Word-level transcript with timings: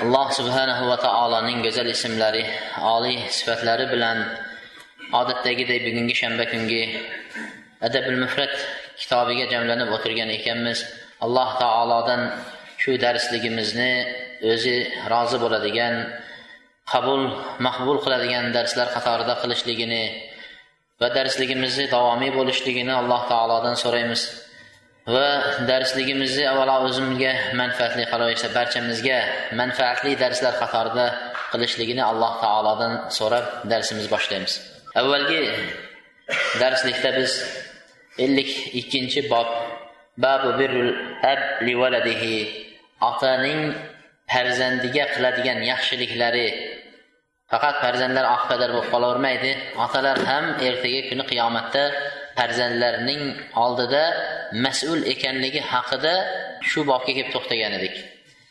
Alloh 0.00 0.32
subhanahu 0.32 0.88
va 0.88 0.96
taoloning 0.96 1.60
go'zal 1.60 1.84
ismlari 1.84 2.44
oliy 2.80 3.28
sifatlari 3.28 3.84
bilan 3.92 4.18
odatdagidek 5.20 5.84
bugungi 5.86 6.14
shanba 6.16 6.44
kungi 6.52 6.82
adabul 7.86 8.16
mufrat 8.24 8.54
kitobiga 9.00 9.44
jamlanib 9.52 9.92
o'tirgan 9.96 10.30
ekanmiz. 10.38 10.78
Alloh 11.24 11.48
taolodan 11.60 12.20
shu 12.82 12.96
darsligimizni 13.04 13.92
o'zi 14.52 14.76
rozi 15.12 15.36
bo'ladigan 15.44 15.94
qabul 16.92 17.22
maqbul 17.66 17.98
qiladigan 18.04 18.44
darslar 18.56 18.88
qatorida 18.96 19.34
qilishligini 19.42 20.04
va 21.00 21.08
darsligimizni 21.18 21.84
davomiy 21.94 22.32
bo'lishligini 22.38 22.92
alloh 23.00 23.22
taolodan 23.32 23.76
so'raymiz. 23.84 24.22
Va 25.06 25.28
darsligimizni 25.66 26.44
avvalo 26.46 26.86
o'zimga 26.88 27.32
manfaatli 27.60 28.04
qolaversa 28.12 28.48
barchamizga 28.54 29.18
manfaatli 29.60 30.12
darslar 30.22 30.54
qatorida 30.62 31.06
qilishligini 31.52 32.02
alloh 32.10 32.32
taolodan 32.44 32.92
so'rab 33.18 33.46
darsimizni 33.72 34.10
boshlaymiz. 34.14 34.52
Avvalgi 35.00 35.42
darslikda 36.62 37.10
biz 37.18 37.32
ellik 38.24 38.50
ikkinchi 38.80 39.20
bob 39.32 39.48
babu 40.24 40.50
birrul 40.58 40.92
ab 41.32 41.40
li 41.66 41.74
valadihi 41.82 42.36
otaning 43.10 43.60
farzandiga 44.32 45.04
qiladigan 45.14 45.58
yaxshiliklari 45.70 46.48
faqat 47.50 47.76
farzandlar 47.82 48.26
oqqadar 48.36 48.70
bo'lib 48.74 48.88
qolavermaydi 48.94 49.52
otalar 49.84 50.18
ham 50.30 50.44
ertaga 50.68 51.00
kuni 51.08 51.24
qiyomatda 51.30 51.84
farzandlarining 52.36 53.22
oldida 53.64 54.04
mas'ul 54.64 55.00
ekanligi 55.14 55.60
haqida 55.72 56.14
shu 56.70 56.80
bobga 56.90 57.12
kelib 57.16 57.28
to'xtagan 57.34 57.72
edik. 57.78 57.94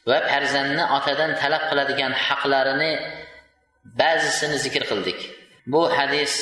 Va 0.10 0.18
farzandni 0.32 0.84
otadan 0.98 1.32
talab 1.42 1.64
qiladigan 1.70 2.14
haqlarini 2.26 2.92
ba'zisini 4.02 4.58
zikr 4.66 4.84
qildik. 4.92 5.20
Bu 5.74 5.82
hadis 5.98 6.34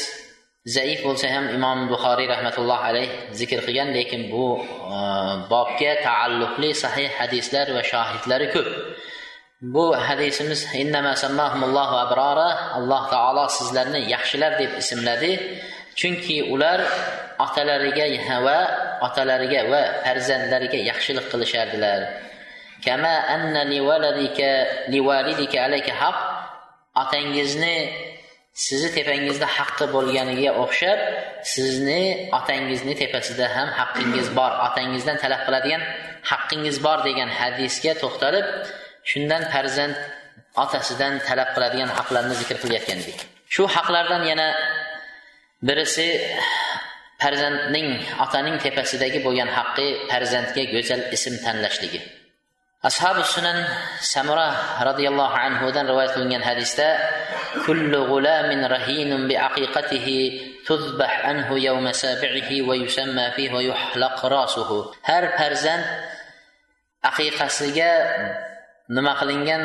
zaif 0.75 0.99
bo'lsa 1.07 1.27
ham 1.35 1.45
imom 1.57 1.79
buxoriy 1.91 2.27
rahmatulloh 2.33 2.79
alayh 2.89 3.09
zikr 3.39 3.59
qilgan 3.65 3.89
lekin 3.97 4.21
bu 4.33 4.45
e, 4.95 4.97
bobga 5.53 5.93
taalluqli 6.07 6.69
sahih 6.83 7.09
hadislar 7.19 7.67
va 7.75 7.83
shohidlari 7.91 8.47
ko'p. 8.55 8.69
Bu 9.75 9.85
hadisimiz 10.07 10.61
alloh 12.77 13.03
taolo 13.13 13.45
sizlarni 13.57 14.01
yaxshilar 14.13 14.51
deb 14.61 14.71
ismladi. 14.81 15.31
Chunki 15.99 16.37
ular 16.53 16.79
otalariga 17.45 18.05
va 18.45 18.59
otalariga 19.07 19.61
va 19.71 19.83
farzandlariga 20.03 20.79
yaxshilik 20.89 21.25
qilishardilar. 21.31 21.99
Kama 22.85 23.13
anna 23.35 23.61
liwaladika 23.73 24.49
liwalidika 24.93 25.57
alayka 25.67 25.93
haq 26.01 26.17
otangizni 27.03 27.75
sizni 28.65 28.89
tepangizda 28.97 29.47
haqqi 29.57 29.85
bo'lganiga 29.95 30.51
o'xshab 30.63 30.99
sizni 31.53 32.01
otangizni 32.39 32.93
tepasida 33.01 33.47
ham 33.55 33.69
haqqingiz 33.79 34.27
bor 34.37 34.51
otangizdan 34.67 35.17
talab 35.23 35.41
qiladigan 35.47 35.81
haqqingiz 36.31 36.77
bor 36.85 36.97
degan 37.07 37.29
hadisga 37.39 37.93
to'xtalib 38.03 38.45
shundan 39.11 39.43
farzand 39.53 39.95
otasidan 40.63 41.13
talab 41.27 41.49
qiladigan 41.55 41.89
haqlarni 41.97 42.35
zikr 42.41 42.57
qilayotgan 42.63 42.97
edik 43.03 43.19
shu 43.53 43.63
haqlardan 43.75 44.21
yana 44.31 44.47
birisi 45.67 46.07
farzandning 47.21 47.89
otaning 48.23 48.57
tepasidagi 48.63 49.19
bo'lgan 49.25 49.49
haqqi 49.57 49.87
farzandga 50.11 50.63
go'zal 50.73 51.01
ism 51.15 51.35
tanlashligi. 51.45 51.99
Ashabi 52.79 53.27
sunan 53.27 53.59
samura 53.99 54.55
roziyallohu 54.87 55.35
anhudan 55.35 55.83
rivoyat 55.91 56.15
qilingan 56.15 56.39
hadisda 56.49 56.87
kullu 57.67 58.07
g'ulamin 58.07 58.63
rahinun 58.75 59.27
bi 59.27 59.35
aqiqatihi 59.35 60.63
tuzbah 60.63 61.11
anhu 61.27 61.59
yawma 61.59 61.91
sabi'ihi 61.91 62.63
va 62.63 62.79
yusamma 62.79 63.35
fihi 63.35 63.51
va 63.51 63.61
yuhlaq 63.69 64.17
rasuhu. 64.23 64.95
Har 65.03 65.23
farzand 65.35 65.83
aqiqasiga 67.03 67.91
nima 68.95 69.11
qilingan? 69.19 69.63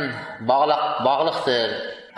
Bog'liq 0.50 0.82
bog'liqdir. 1.06 1.68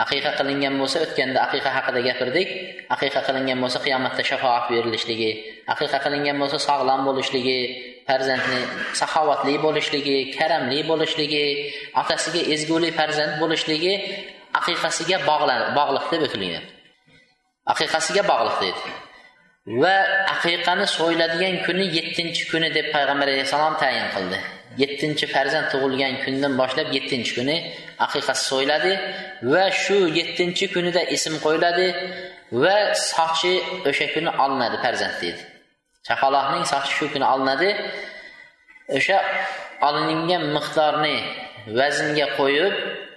Aqiqa 0.04 0.30
qilingan 0.38 0.74
bo'lsa 0.80 0.98
o'tganda 1.04 1.38
aqiqa 1.46 1.70
haqida 1.76 2.00
gapirdik. 2.08 2.48
Aqiqa 2.94 3.20
qilingan 3.26 3.58
bo'lsa 3.62 3.78
qiyomatda 3.84 4.22
shafoat 4.30 4.64
berilishligi 4.70 5.30
aqiqa 5.72 5.98
qilingan 6.04 6.36
bo'lsa 6.42 6.58
sog'lom 6.68 7.00
bo'lishligi 7.08 7.58
farzandni 8.08 8.60
saxovatli 9.00 9.54
bo'lishligi 9.66 10.18
karamli 10.36 10.78
bo'lishligi 10.90 11.46
otasiga 12.00 12.42
ezgulik 12.54 12.92
farzand 13.00 13.32
bo'lishligi 13.42 13.94
aqiqasiga 14.60 15.16
bog'liq 15.28 16.04
deb 16.12 16.22
o'tilgan 16.26 16.64
aqiqasiga 17.72 18.22
bog'liq 18.30 18.56
deydi. 18.62 18.82
Va 19.82 19.96
aqiqani 20.34 20.86
so'yiladigan 20.96 21.54
kuni 21.66 21.86
yettinchi 21.96 22.42
kuni 22.52 22.68
deb 22.76 22.86
payg'ambar 22.94 23.26
alayhissalom 23.32 23.74
tayin 23.82 24.06
qildi. 24.14 24.38
Yettinchi 24.82 25.26
farzand 25.34 25.66
tug'ilgan 25.72 26.14
kundan 26.24 26.52
boshlab 26.60 26.88
yettinchi 26.96 27.32
kuni 27.38 27.56
aqiqasi 28.06 28.42
so'yiladi 28.50 28.92
va 29.52 29.64
shu 29.82 29.98
yettinchi 30.18 30.66
kunida 30.74 31.02
ism 31.16 31.34
qo'yiladi 31.44 31.86
va 32.62 32.76
sochi 33.10 33.54
o'sha 33.88 34.06
kuni 34.14 34.30
olinadi 34.44 34.76
farzand 34.84 35.14
deydi. 35.22 35.42
Chaqaloqning 36.06 36.64
sochi 36.72 36.92
shu 36.98 37.06
kuni 37.14 37.26
olinadi. 37.34 37.70
O'sha 38.98 39.18
olingan 39.88 40.42
miqdorni 40.56 41.16
vaznga 41.78 42.26
qo'yib 42.38 42.74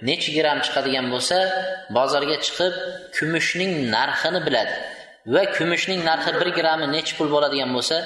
necha 0.08 0.30
gramm 0.36 0.58
chiqadigan 0.66 1.06
bo'lsa 1.14 1.36
bozorga 1.96 2.36
chiqib 2.46 2.74
kumushning 3.16 3.72
narxini 3.94 4.40
biladi 4.46 4.74
va 5.34 5.42
kumushning 5.56 6.00
narxi 6.10 6.32
bir 6.40 6.48
grammi 6.58 6.86
necha 6.96 7.12
pul 7.18 7.28
bo'ladigan 7.34 7.70
bo'lsa 7.76 7.96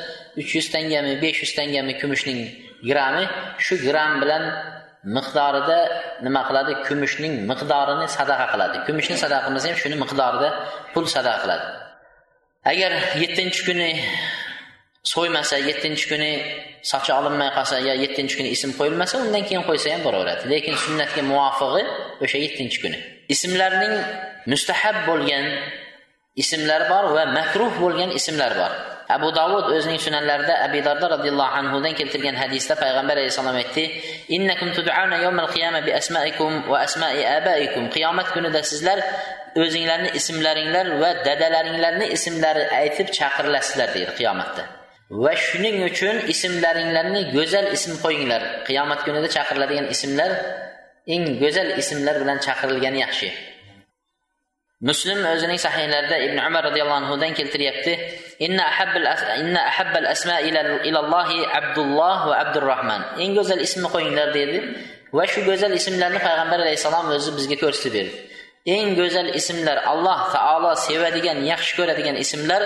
uch 0.41 0.51
yuz 0.57 0.67
tangami 0.75 1.13
besh 1.23 1.39
yuz 1.45 1.53
tangami 1.59 1.93
kumushning 2.01 2.41
grammi 2.89 3.25
shu 3.65 3.75
gramm 3.87 4.13
bilan 4.23 4.45
miqdorida 5.17 5.79
nima 6.27 6.43
qiladi? 6.49 6.73
Kumushning 6.87 7.35
miqdorini 7.51 8.07
sadaqa 8.19 8.47
qiladi. 8.53 8.77
Kumushni 8.87 9.17
sadaqa 9.25 9.43
qilmasa 9.47 9.67
ham 9.71 9.79
shuni 9.83 9.97
miqdorida 10.05 10.49
pul 10.93 11.05
sadaqa 11.17 11.39
qiladi. 11.45 11.67
Agar 12.73 12.93
yettinchi 13.23 13.61
kuni 13.69 13.91
so'ymasa 15.13 15.57
yettinchi 15.69 16.05
kuni 16.11 16.31
sochi 16.91 17.13
olinmay 17.19 17.51
qolsa 17.57 17.77
yo 17.89 17.95
yettinchi 18.05 18.35
kuni 18.39 18.49
ism 18.57 18.71
qo'yilmasa 18.79 19.15
undan 19.25 19.43
keyin 19.49 19.65
qo'ysa 19.69 19.87
ham 19.95 20.03
bo'laveradi 20.07 20.45
lekin 20.53 20.75
sunnatga 20.85 21.23
muvofig'i 21.31 21.83
o'sha 22.25 22.39
yettinchi 22.45 22.79
kuni. 22.85 22.99
Ismlarning 23.35 23.95
mustahab 24.53 24.97
bo'lgan 25.09 25.45
ismlar 26.43 26.83
bor 26.93 27.05
va 27.17 27.25
makruh 27.39 27.73
bo'lgan 27.83 28.11
ismlar 28.19 28.53
bor. 28.61 28.73
Abu 29.17 29.29
davud 29.37 29.67
o'zining 29.77 30.01
sunanlarida 30.07 30.55
abi 30.67 30.81
darda 30.87 31.07
roziyallohu 31.15 31.53
anhudan 31.61 31.93
keltirgan 31.99 32.37
hadisda 32.43 32.75
payg'ambar 32.83 33.17
alayhissalom 33.21 33.57
aytdi 33.63 33.85
innakum 34.37 34.69
tud'ana 34.77 35.17
yawmal 35.25 35.49
qiyama 35.55 35.81
bi 35.87 35.93
asmaikum 36.01 36.53
va 36.71 36.77
asma'i 36.87 37.23
abaikum. 37.39 37.85
Qiyomat 37.95 38.29
kunida 38.35 38.61
sizlar 38.71 38.99
o'zinglarni 39.63 40.11
ismlaringlar 40.19 40.87
va 41.03 41.11
dadalaringlarni 41.27 42.07
ismlari 42.17 42.65
aytib 42.81 43.09
chaqirilasizlar 43.19 43.89
deydi 43.97 44.13
qiyomatda. 44.19 44.63
Va 45.25 45.33
shuning 45.47 45.77
uchun 45.91 46.17
ismlaringlarni 46.35 47.21
go'zal 47.37 47.67
ism 47.77 47.93
qo'yinglar. 48.05 48.43
Qiyomat 48.69 49.01
kunida 49.07 49.29
chaqiriladigan 49.37 49.87
ismlar 49.95 50.31
eng 51.15 51.25
go'zal 51.43 51.69
ismlar 51.83 52.15
bilan 52.23 52.39
chaqirilgani 52.47 52.99
yaxshi. 53.07 53.29
Muslim 54.81 55.19
o'zining 55.23 55.59
sahihlarida 55.67 56.19
ibn 56.27 56.39
umar 56.39 56.63
roziyallohu 56.69 57.01
anhudan 57.03 57.33
keltiryapti. 57.39 57.93
Inna 58.47 58.65
ahabbal 58.73 60.07
asma 60.15 60.41
ilallohi 60.89 61.47
abdulloh 61.61 62.17
va 62.29 62.35
abdurahmon 62.45 63.03
eng 63.23 63.31
go'zal 63.39 63.61
ismni 63.67 63.89
qo'yinglar 63.95 64.29
dedi. 64.35 64.59
Va 65.17 65.25
shu 65.33 65.41
go'zal 65.49 65.73
ismlarni 65.81 66.19
payg'ambar 66.27 66.59
alayhissalom 66.65 67.07
o'zi 67.17 67.31
bizga 67.39 67.57
ko'rsatib 67.63 67.93
berdi. 67.97 68.15
Eng 68.75 68.97
go'zal 68.99 69.29
ismlar 69.41 69.79
alloh 69.93 70.21
taolo 70.35 70.73
sevadigan 70.87 71.39
yaxshi 71.53 71.73
ko'radigan 71.79 72.17
ismlar 72.25 72.63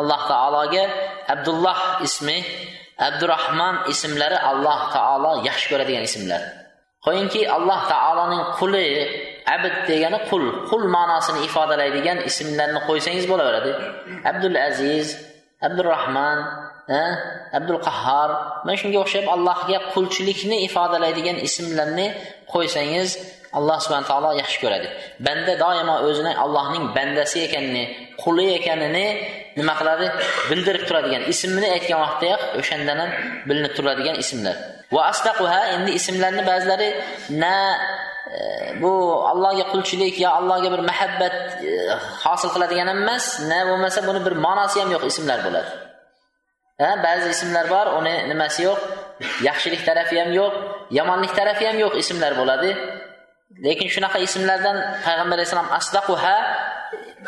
alloh 0.00 0.20
taologa 0.32 0.84
abdulloh 1.34 1.78
ismi 2.06 2.38
abdurahmon 3.08 3.74
ismlari 3.92 4.38
alloh 4.50 4.78
taolo 4.94 5.32
yaxshi 5.48 5.66
ko'radigan 5.72 6.04
ismlar. 6.08 6.42
Qo'yingki 7.06 7.42
alloh 7.56 7.80
taoloning 7.92 8.42
quli 8.58 8.88
abd 9.56 9.74
degani 9.90 10.18
qul. 10.30 10.44
Qul 10.70 10.82
ma'nosini 10.96 11.40
ifodalaydigan 11.48 12.18
ismlarni 12.30 12.80
qo'ysangiz 12.88 13.24
bo'laveradi. 13.32 13.72
Abdul 14.30 14.56
aziz 14.68 15.06
abdurahmon 15.66 16.38
abdul 17.58 17.80
qahhor 17.86 18.30
mana 18.64 18.76
shunga 18.80 18.98
o'xshab 19.04 19.26
allohga 19.34 19.78
qulchilikni 19.94 20.56
ifodalaydigan 20.66 21.36
ismlarni 21.48 22.06
qo'ysangiz 22.52 23.08
alloh 23.58 23.76
subhana 23.84 24.06
taolo 24.10 24.30
yaxshi 24.42 24.58
ko'radi. 24.64 24.88
Banda 25.26 25.52
doimo 25.64 25.94
o'zini 26.08 26.32
allohning 26.44 26.84
bandasi 26.96 27.38
ekanini 27.46 27.84
quli 28.22 28.46
ekanini 28.58 29.06
nima 29.58 29.74
qiladi? 29.80 30.06
Bildirib 30.50 30.84
turadigan 30.88 31.22
ismini 31.32 31.68
aytgan 31.76 31.98
vaqtdayoq 32.04 32.42
o'shandan 32.60 32.98
ham 33.02 33.10
bilinib 33.48 33.72
turadigan 33.78 34.16
ismlar. 34.22 34.56
Va 34.94 35.02
astaquha 35.12 35.60
endi 35.74 35.90
ismlarni 36.00 36.42
ba'zilari 36.50 36.88
na 37.42 37.54
bu 38.82 38.92
allohga 39.30 39.64
qulchilik 39.72 40.14
yo 40.24 40.30
allohga 40.38 40.68
bir 40.74 40.82
muhabbat 40.90 41.34
e, 41.70 41.72
hosil 42.24 42.50
qiladigan 42.54 42.88
emas 42.96 43.24
na 43.50 43.60
bo'lmasa 43.68 44.00
buni 44.08 44.20
bir 44.26 44.34
ma'nosi 44.46 44.76
ham 44.82 44.90
yo'q 44.94 45.04
ismlar 45.10 45.38
bo'ladi. 45.46 45.70
Ha 46.82 46.90
ba'zi 47.06 47.26
ismlar 47.34 47.66
bor 47.74 47.86
uni 47.98 48.14
nimasi 48.30 48.60
yo'q? 48.68 48.80
Yaxshilik 49.48 49.82
tarafi 49.88 50.16
ham 50.22 50.30
yo'q 50.40 50.52
yomonlik 50.98 51.32
tarafi 51.38 51.64
ham 51.68 51.76
yo'q 51.84 51.94
ismlar 52.02 52.32
bo'ladi. 52.40 52.70
Lekin 53.66 53.88
shunaqa 53.94 54.18
ismlardan 54.26 54.76
payg'ambar 55.04 55.36
alayhissalom 55.38 55.70
asdaquha 55.78 56.36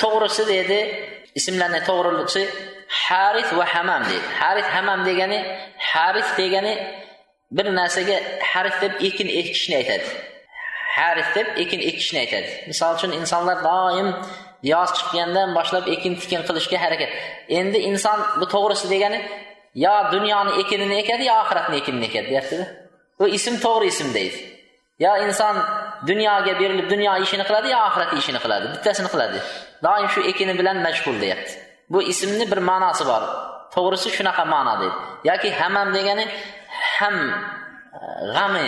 to'g'risi 0.02 0.43
dedi 0.55 0.81
ismlarni 1.38 1.81
to'g'risi 1.88 2.43
haris 3.05 3.48
va 3.58 3.64
hamam 3.75 4.02
deydi 4.10 4.26
haris 4.40 4.69
hamam 4.75 5.00
degani 5.08 5.38
haris 5.90 6.28
degani 6.40 6.75
bir 7.56 7.66
narsaga 7.78 8.16
harif 8.50 8.76
deb 8.82 8.93
ekin 9.08 9.28
ekishni 9.40 9.75
aytadi. 9.81 10.08
Haris 10.96 11.28
deb 11.36 11.48
ekin 11.62 11.80
ekishni 11.90 12.18
aytadi. 12.24 12.50
Misol 12.70 12.90
uchun 12.96 13.12
insonlar 13.20 13.58
doim 13.68 14.08
yoz 14.72 14.90
chiqqandan 14.96 15.48
boshlab 15.58 15.84
ekin 15.94 16.12
tikin 16.20 16.40
qilishga 16.48 16.78
harakat. 16.84 17.10
Endi 17.58 17.78
inson 17.90 18.18
bu 18.40 18.46
to'g'risi 18.54 18.86
degani 18.94 19.18
yo 19.84 19.94
dunyoni 20.14 20.52
ekinini 20.62 20.94
ekadi 21.02 21.24
yo 21.30 21.34
oxiratni 21.42 21.76
ekinini 21.80 22.06
ekadi 22.10 22.26
deyaptida. 22.32 22.64
Bu 23.18 23.24
ism 23.36 23.54
to'g'ri 23.64 23.86
ism 23.92 24.08
deydi. 24.18 24.38
Yo 25.04 25.12
inson 25.26 25.54
dunyoga 26.10 26.52
berilib 26.60 26.86
dunyo 26.94 27.12
ishini 27.24 27.44
qiladi 27.48 27.68
yo 27.74 27.80
oxirat 27.88 28.10
ishini 28.20 28.38
qiladi 28.44 28.66
bittasini 28.74 29.08
qiladi. 29.14 29.38
Doim 29.84 30.06
shu 30.14 30.20
ekini 30.30 30.54
bilan 30.60 30.76
mashg'ul 30.86 31.16
deyapti. 31.24 31.52
Bu 31.92 31.98
ismni 32.12 32.44
bir 32.52 32.60
ma'nosi 32.70 33.04
bor. 33.10 33.22
To'g'risi 33.74 34.08
shunaqa 34.16 34.44
ma'no 34.54 34.74
deydi. 34.82 34.96
Yoki 35.30 35.48
hamam 35.60 35.88
degani 35.96 36.24
ham 36.96 37.16
g'ami 38.34 38.66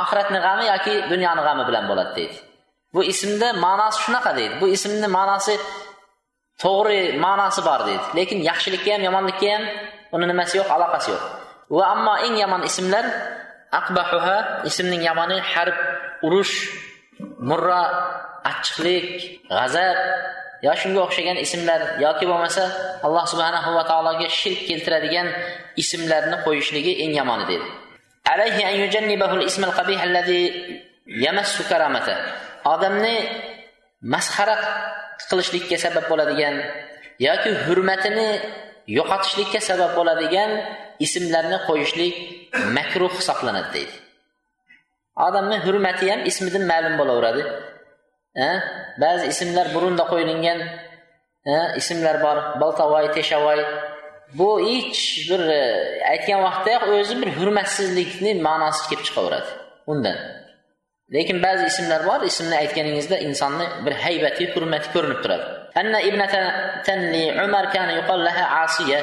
oxiratni 0.00 0.38
g'ami 0.44 0.64
yoki 0.72 0.94
dunyoni 1.12 1.42
g'ami 1.46 1.62
bilan 1.68 1.84
bo'ladi 1.90 2.12
deydi. 2.18 2.36
Bu 2.94 3.00
ismda 3.12 3.48
ma'nosi 3.64 3.98
shunaqa 4.04 4.30
deydi. 4.38 4.54
Bu 4.62 4.66
ismni 4.76 5.08
ma'nosi 5.16 5.54
to'g'ri 6.62 7.00
ma'nosi 7.24 7.60
bor 7.68 7.80
deydi. 7.88 8.04
Lekin 8.18 8.38
yaxshilikka 8.50 8.90
ham 8.94 9.02
yomonlikka 9.08 9.48
ham 9.54 9.62
uni 10.14 10.24
nimasi 10.30 10.54
yo'q 10.60 10.68
aloqasi 10.76 11.08
yo'q. 11.14 11.24
Va 11.76 11.84
ammo 11.94 12.14
eng 12.26 12.34
yomon 12.42 12.62
ismlar 12.70 13.04
aqbahuha 13.80 14.64
ismning 14.68 15.02
yomoni 15.08 15.38
harb 15.52 15.76
urush 16.26 16.54
murra 17.48 17.82
achchiqlik 18.50 19.06
g'azab 19.56 19.98
yo 20.66 20.72
shunga 20.80 21.00
o'xshagan 21.06 21.36
ismlar 21.44 21.80
yoki 22.04 22.24
bo'lmasa 22.30 22.64
alloh 23.06 23.24
subhanahu 23.32 23.70
va 23.76 23.84
taologa 23.90 24.28
shirk 24.40 24.60
keltiradigan 24.68 25.28
ismlarni 25.82 26.36
qo'yishligi 26.46 26.92
eng 27.04 27.12
yomoni 27.20 27.44
deydi. 27.50 27.68
Alayhi 28.32 28.62
an 28.68 28.74
yujannibahu 28.82 29.34
al-ism 29.40 29.62
qabih 29.78 29.98
allazi 30.06 30.42
yamassu 31.24 31.62
karamata. 31.70 32.14
Odamni 32.74 33.16
masxara 34.12 34.56
qilishlikka 35.28 35.76
sabab 35.84 36.04
bo'ladigan 36.10 36.54
yoki 37.26 37.50
hurmatini 37.64 38.28
yo'qotishlikka 38.98 39.60
sabab 39.68 39.90
bo'ladigan 39.98 40.50
ismlarni 41.06 41.58
qo'yishlik 41.68 42.14
makruh 42.76 43.12
hisoblanadi 43.18 43.70
deydi. 43.76 43.94
Odamni 45.26 45.56
hurmati 45.66 46.04
ham 46.10 46.20
ismidan 46.30 46.64
ma'lum 46.70 46.94
bo'laveradi. 47.00 47.42
Ba'zi 49.02 49.24
ismlar 49.32 49.66
burunda 49.74 50.04
qo'yilgan 50.12 50.58
ismlar 51.80 52.16
bor 52.24 52.36
boltavoy 52.60 53.06
teshavoy 53.16 53.60
bu 54.34 54.60
hech 54.60 55.30
bir 55.30 55.40
e, 55.40 55.62
aytgan 56.12 56.42
vaqtdayoq 56.46 56.84
o'zi 56.96 57.14
bir 57.22 57.30
hurmatsizlikni 57.38 58.32
ma'nosi 58.48 58.82
kelib 58.90 59.04
chiqaveradi 59.08 59.50
undan. 59.92 60.18
Lekin 61.14 61.42
ba'zi 61.42 61.64
ismlar 61.72 62.00
bor 62.06 62.20
ismni 62.30 62.56
aytganingizda 62.62 63.16
insonni 63.26 63.66
bir 63.84 63.94
haybati 64.04 64.44
hurmati 64.54 64.88
ko'rinib 64.94 65.20
turadi. 65.24 65.46
Anna 65.80 66.00
ibnatanli 66.08 67.24
umar 67.44 67.64
kana 67.74 67.92
yuqal 67.98 68.20
laha 68.28 68.44
asiya. 68.64 69.00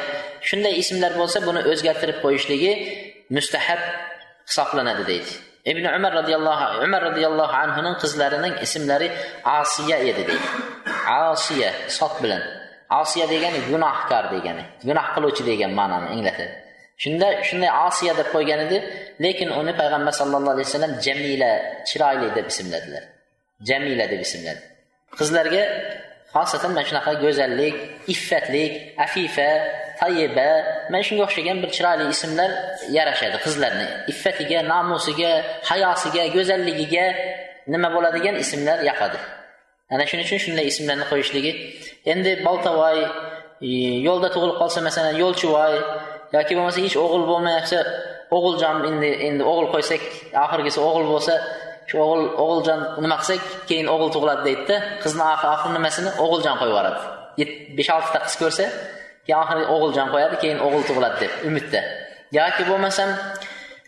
Shunday 0.48 0.74
ismlar 0.82 1.12
bo'lsa 1.20 1.38
buni 1.48 1.62
o'zgartirib 1.72 2.18
qo'yishligi 2.26 2.72
mustahab 3.38 3.82
hisoblanadi 4.50 5.04
deydi. 5.12 5.32
Ibn 5.72 5.86
umar 5.98 6.14
roziyallohu 6.20 6.66
umar 6.86 7.02
roziyallohu 7.10 7.56
anhuning 7.64 7.96
qizlarining 8.04 8.54
ismlari 8.66 9.08
osiya 9.62 9.98
edi 10.10 10.24
deydi. 10.30 10.48
Osiya 11.32 11.70
sot 11.98 12.16
bilan. 12.24 12.44
Osiya 13.02 13.26
degani 13.34 13.60
gunohkor 13.72 14.26
degani. 14.34 14.64
Gunoh 14.88 15.08
qiluvchi 15.16 15.44
degan 15.50 15.72
ma'noni 15.80 16.08
anglatadi. 16.16 16.54
Shunda 17.04 17.28
shunday 17.48 17.72
osiya 17.88 18.14
deb 18.20 18.28
qo'ygan 18.36 18.60
edi 18.66 18.78
lekin 19.26 19.50
uni 19.60 19.74
payg'ambar 19.80 20.14
sallallohu 20.20 20.56
alayhi 20.56 20.68
vasallam 20.70 20.94
jamila 21.06 21.52
chiroyli 21.90 22.28
deb 22.38 22.46
ismladilar. 22.54 23.04
Jamila 23.68 24.06
deb 24.12 24.22
ismladi. 24.28 24.62
Qizlarga 25.20 25.64
xosatan 26.36 26.72
mana 26.76 26.84
shunaqa 26.90 27.12
go'zallik 27.24 27.76
iffatlik 28.14 28.72
afifa 29.06 29.50
tayyiba 30.02 30.50
mana 30.92 31.04
shunga 31.08 31.24
o'xshagan 31.28 31.58
bir 31.64 31.70
chiroyli 31.76 32.06
ismlar 32.16 32.52
yarashadi. 32.98 33.38
Qizlarni 33.46 33.88
iffatiga 34.12 34.60
nomusiga 34.74 35.32
hayosiga 35.70 36.24
go'zalligiga 36.36 37.06
nima 37.74 37.90
bo'ladigan 37.96 38.36
ismlar 38.44 38.78
yoqadi. 38.90 39.20
Ana 39.94 40.04
shuning 40.10 40.26
uchun 40.28 40.40
shunday 40.46 40.66
ismlarni 40.72 41.06
qo'yishligi. 41.12 41.52
Endi 42.14 42.32
boltavoy 42.48 42.98
e, 43.06 43.72
yo'lda 44.08 44.30
tug'ilib 44.34 44.58
qolsa 44.62 44.80
masalan 44.88 45.16
yo'lchivoy 45.24 45.74
yoki 46.36 46.54
bo'lmasa 46.58 46.80
hech 46.86 46.98
o'g'il 47.04 47.24
bo'lmayapsa 47.32 47.80
o'g'iljon 48.38 48.76
endi 48.90 49.10
endi 49.28 49.44
o'g'il 49.52 49.68
qo'ysak 49.74 50.04
oxirgisi 50.46 50.80
o'g'il 50.88 51.06
bo'lsa 51.14 51.34
shu 51.90 51.96
o'g'il 52.06 52.24
o'g'iljon 52.44 52.80
nima 53.04 53.16
qilsak 53.22 53.42
keyin 53.70 53.88
o'g'il 53.94 54.10
tug'iladi 54.16 54.42
deydida 54.48 54.76
qizni 55.04 55.24
oxir 55.54 55.72
nimasini 55.78 56.12
o'g'iljon 56.24 56.56
qo'yib 56.60 56.74
yuboradi. 56.74 57.00
Besh 57.78 57.90
oltita 57.96 58.20
qiz 58.26 58.36
ko'rsa 58.42 58.66
keyin 59.26 59.40
oxiri 59.44 59.64
o'g'iljon 59.76 60.08
qo'yadi 60.14 60.36
keyin 60.44 60.60
o'g'il 60.66 60.84
tug'iladi 60.90 61.18
deb 61.24 61.32
umidda. 61.50 61.82
Yoki 62.40 62.64
bo'lmasam 62.70 63.10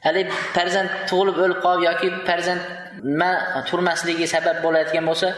haligi 0.06 0.32
farzand 0.56 0.90
tug'ilib 1.10 1.38
o'lib 1.44 1.60
qolib 1.66 1.84
yoki 1.90 2.08
farzand 2.30 2.62
nima 3.12 3.32
turmasligi 3.70 4.26
sabab 4.36 4.58
bo'layotgan 4.66 5.06
bo'lsa 5.10 5.30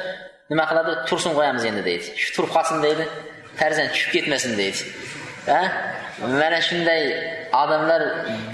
nima 0.52 0.66
qiladi? 0.70 0.92
Tursin 1.10 1.32
qo'yamiz 1.38 1.64
endi 1.70 1.82
deydi. 1.90 2.06
Shu 2.22 2.30
turib 2.36 2.52
qolsin 2.56 2.78
deydi. 2.86 3.04
Farzand 3.60 3.90
tushib 3.94 4.12
ketmasin 4.16 4.54
deydi. 4.62 4.82
Mana 6.42 6.60
shunday 6.68 7.04
odamlar 7.64 8.02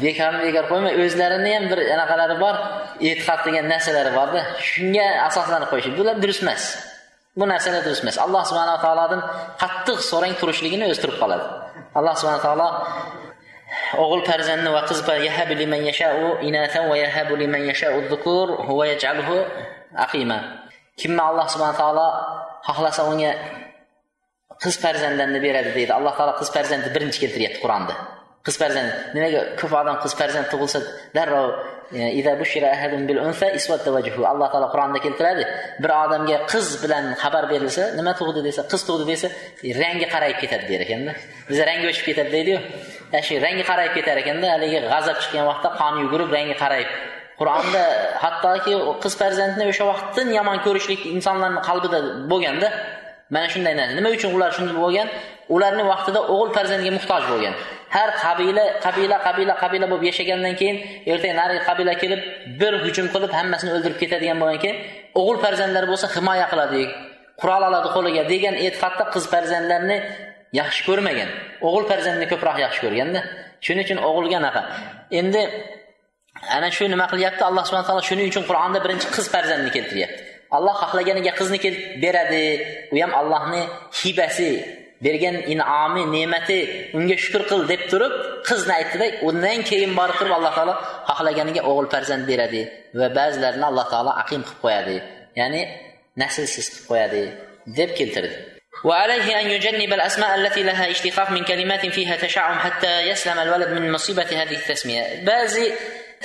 bekorni 0.03 0.41
bekor 0.47 0.65
qo'ymay 0.71 0.93
o'zlarini 1.03 1.51
ham 1.55 1.65
bir 1.71 1.79
anaqalari 1.95 2.35
bor 2.43 2.55
e'tiqod 3.09 3.39
degan 3.47 3.65
narsalari 3.73 4.11
borda. 4.19 4.41
Shunga 4.69 5.07
asoslanib 5.27 5.67
qo'yishadi 5.71 5.95
bular 5.99 6.15
durust 6.23 6.41
emas. 6.45 6.63
Bu 7.39 7.43
narsalar 7.53 7.81
durust 7.87 8.03
emas. 8.05 8.17
Alloh 8.25 8.41
subhanaa 8.49 8.77
taolodan 8.85 9.21
qattiq 9.61 9.99
so'rang 10.11 10.33
turishligini 10.41 10.85
o'zi 10.91 10.99
turib 11.03 11.17
qoladi. 11.23 11.45
Alloh 11.97 12.13
subhana 12.19 12.39
taolo 12.47 12.67
o'g'il 14.03 14.21
farzandni 14.29 14.69
va 14.75 14.81
qiz 14.89 14.99
yahabu 15.27 15.53
liman 15.61 15.81
yashau 15.89 16.39
inatan 16.47 16.83
va 16.91 16.95
yahabu 17.05 17.33
liman 17.41 17.61
yashau 17.71 17.95
dhukur 18.11 18.47
huwa 18.67 18.83
yaj'aluhu 18.91 19.35
aqima. 20.05 20.64
Kimni 20.99 21.21
alloh 21.29 21.47
subhana 21.53 21.75
taolo 21.81 22.07
xohlasa 22.67 23.01
unga 23.11 23.31
qiz 24.63 24.75
farzandlarni 24.83 25.39
beradi 25.45 25.71
deydi. 25.77 25.91
Alloh 25.99 26.13
taolo 26.17 26.33
qiz 26.39 26.49
farzandni 26.55 26.89
birinchi 26.95 27.19
keltiryapti 27.23 27.59
qur'onda. 27.63 27.95
Qiz 28.45 28.55
farzand 28.61 28.89
nimaga 29.15 29.39
ko'p 29.59 29.73
odam 29.81 29.95
qiz 30.03 30.13
farzand 30.19 30.47
tug'ilsa 30.51 30.79
darrov 31.17 31.47
e, 31.97 32.01
alloh 34.31 34.47
taolo 34.53 34.67
qur'onda 34.73 34.99
keltiradi. 35.05 35.43
Bir 35.83 35.91
odamga 36.03 36.37
qiz 36.51 36.67
bilan 36.83 37.05
xabar 37.23 37.43
berilsa 37.53 37.83
nima 37.99 38.13
tug'di 38.19 38.41
desa 38.47 38.61
qiz 38.71 38.81
tug'di 38.87 39.05
desa 39.11 39.27
e, 39.67 39.69
rangi 39.81 40.07
qarayib 40.13 40.37
ketadi 40.43 40.65
der 40.71 40.81
ekanda. 40.85 41.11
Biza 41.49 41.63
rangi 41.69 41.85
o'chib 41.91 42.05
ketadi 42.09 42.31
deydiyu. 42.37 42.59
Shu 43.25 43.33
rangi 43.45 43.63
qarayib 43.71 43.93
ketar 43.97 44.17
ekanda 44.23 44.45
haligi 44.53 44.77
g'azab 44.93 45.17
chiqqan 45.23 45.45
vaqtda 45.51 45.69
qon 45.81 45.93
yugurib 46.03 46.29
rangi 46.37 46.55
qarayib 46.63 46.89
qur'onda 47.39 47.83
hattoki 48.23 48.73
qiz 49.03 49.13
farzandni 49.21 49.63
o'sha 49.71 49.85
vaqtdan 49.91 50.27
yomon 50.37 50.57
ko'rishlik 50.65 51.01
insonlarni 51.15 51.61
qalbida 51.69 51.99
bo'lganda 52.31 52.69
mana 53.29 53.47
shunday 53.53 53.73
narsa 53.79 53.93
nima 53.99 54.09
uchun 54.17 54.31
ular 54.37 54.49
shunday 54.57 54.75
bo'lgan? 54.85 55.07
Ularni 55.55 55.83
vaqtida 55.93 56.19
o'g'il 56.33 56.51
farzandga 56.57 56.91
muhtoj 56.97 57.23
bo'lgan. 57.31 57.53
Har 57.95 58.09
qabila 58.23 58.63
qabila 58.85 59.17
qabila 59.27 59.53
qabila 59.63 59.85
bo'lib 59.91 60.05
yashagandan 60.09 60.53
keyin 60.59 60.77
ertaga 61.11 61.33
narigi 61.41 61.61
qabila 61.69 61.93
kelib 62.01 62.21
bir 62.61 62.73
hujum 62.83 63.07
qilib 63.13 63.31
hammasini 63.39 63.71
o'ldirib 63.75 63.97
ketadigan 64.03 64.37
bo'lgan 64.41 64.59
keyin 64.63 64.77
o'g'il 65.19 65.37
farzandlar 65.45 65.83
bo'lsa 65.91 66.07
himoya 66.15 66.47
qiladi 66.51 66.83
qurol 67.41 67.63
oladi 67.69 67.89
qo'liga 67.95 68.23
degan 68.33 68.55
e'tiqodda 68.65 69.05
qiz 69.13 69.23
farzandlarni 69.33 69.97
yaxshi 70.59 70.81
ko'rmagan. 70.87 71.29
O'g'il 71.67 71.85
farzandni 71.91 72.25
ko'proq 72.31 72.57
yaxshi 72.65 72.79
ko'rganda. 72.85 73.19
Shuning 73.65 73.83
uchun 73.87 73.99
o'g'ilga 74.07 74.37
anaqa 74.41 74.61
endi 75.19 75.41
ana 76.56 76.70
shu 76.70 76.84
nima 76.88 77.06
qilyapti 77.12 77.42
alloh 77.48 77.62
subhana 77.68 77.86
taolo 77.88 78.02
shuning 78.08 78.26
uchun 78.32 78.44
qur'onda 78.50 78.78
birinchi 78.84 79.06
qiz 79.16 79.26
farzandni 79.34 79.70
keltiryapti 79.76 80.20
alloh 80.56 80.74
xohlaganiga 80.82 81.32
qizni 81.38 81.58
beradi 82.02 82.44
u 82.94 82.96
ham 83.02 83.12
allohni 83.20 83.62
hibasi 84.00 84.50
bergan 85.04 85.36
in'omi 85.52 86.02
ne'mati 86.16 86.58
unga 86.98 87.16
shukur 87.24 87.42
qil 87.50 87.60
deb 87.72 87.82
turib 87.90 88.12
qizni 88.48 88.72
aytdida 88.80 89.06
undan 89.28 89.58
keyin 89.70 89.92
borib 89.98 90.16
turib 90.20 90.34
alloh 90.38 90.52
taolo 90.58 90.74
xohlaganiga 91.10 91.62
o'g'il 91.70 91.88
farzand 91.94 92.24
beradi 92.30 92.62
va 93.00 93.06
ba'zilarini 93.18 93.66
alloh 93.70 93.86
taolo 93.92 94.10
aqim 94.22 94.40
qilib 94.46 94.60
qo'yadi 94.64 94.96
ya'ni 95.40 95.60
naslsiz 96.22 96.66
qilib 96.72 96.86
qo'yadi 96.90 97.22
deb 97.78 97.92
keltirdi 98.00 98.38
وعليه 98.84 99.40
أن 99.40 99.46
يجنب 99.50 99.92
الأسماء 99.92 100.34
التي 100.34 100.62
لها 100.62 100.90
اشتقاق 100.90 101.30
من 101.30 101.44
كلمات 101.44 101.86
فيها 101.86 102.16
تشعم 102.16 102.58
حتى 102.58 103.00
يسلم 103.10 103.38
الولد 103.38 103.68
من 103.68 103.92
مصيبة 103.92 104.30
هذه 104.42 104.56
التسمية 104.60 105.24
بعضي 105.24 105.66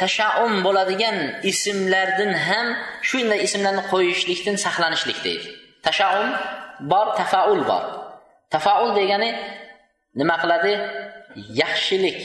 tashaum 0.00 0.52
bo'ladigan 0.66 1.16
ismlardan 1.50 2.32
ham 2.46 2.66
shunday 3.08 3.40
ismlarni 3.46 3.82
qo'yishlikdan 3.92 4.56
saqlanishlik 4.64 5.18
deydi. 5.26 5.48
Tashaum 5.86 6.28
bor 6.92 7.06
tafaul 7.20 7.60
bor. 7.70 7.84
Tafaul 8.54 8.90
degani 8.98 9.30
nima 10.20 10.36
qiladi? 10.42 10.72
Yaxshilik. 11.62 12.22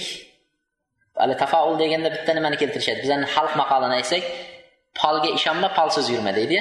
Hali 1.21 1.35
tafaul 1.43 1.75
deganda 1.83 2.09
bitta 2.15 2.31
nimani 2.37 2.57
keltirishadi? 2.61 2.99
Bizani 3.05 3.25
xalq 3.35 3.53
maqolini 3.61 3.95
aytsak 3.99 4.23
polga 4.99 5.29
ishonma 5.37 5.69
polsiz 5.77 6.05
yurma 6.13 6.31
deydi 6.39 6.59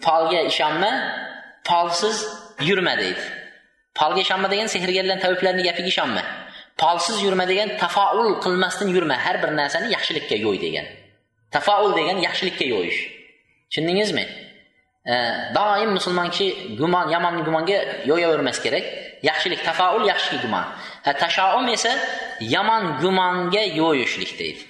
polga 0.00 0.40
ishonma 0.50 0.90
polsiz 1.64 2.16
yurma 2.68 2.94
deydi. 2.98 3.22
Polga 3.98 4.20
ishonma 4.26 4.48
degan 4.52 4.68
sehrgarlar 4.74 5.18
tabiblarni 5.24 5.62
gapiga 5.68 5.90
ishonma. 5.94 6.22
Polsiz 6.82 7.22
yurma 7.26 7.44
degan 7.48 7.68
tafaul 7.82 8.28
qilmasdan 8.44 8.88
yurma. 8.96 9.16
Har 9.24 9.36
bir 9.42 9.50
narsani 9.60 9.88
yaxshilikka 9.96 10.36
yo'y 10.46 10.58
degan. 10.66 10.86
Tafaul 11.54 11.90
degan 11.98 12.16
yaxshilikka 12.26 12.64
yo'yish. 12.74 13.00
Tushundingizmi? 13.70 14.24
Doim 15.56 15.90
musulmon 15.96 16.28
kishi 16.34 16.48
gumon 16.80 17.06
yomon 17.14 17.34
gumonga 17.46 17.78
yo'yavermas 18.10 18.58
kerak. 18.64 18.84
Yaxshilik 19.28 19.60
tafaul 19.68 20.02
yaxshi 20.12 20.36
gumon. 20.44 20.66
Tashoum 21.22 21.66
esa 21.76 21.92
yomon 22.54 22.84
gumonga 23.02 23.62
yo'yishlik 23.80 24.32
deydi. 24.40 24.62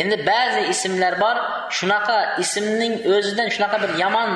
Endi 0.00 0.16
ba'zi 0.26 0.60
ismlar 0.72 1.14
bor 1.20 1.36
shunaqa 1.78 2.18
ismning 2.42 2.94
o'zidan 3.14 3.48
shunaqa 3.54 3.76
bir 3.82 3.92
yomon 4.02 4.30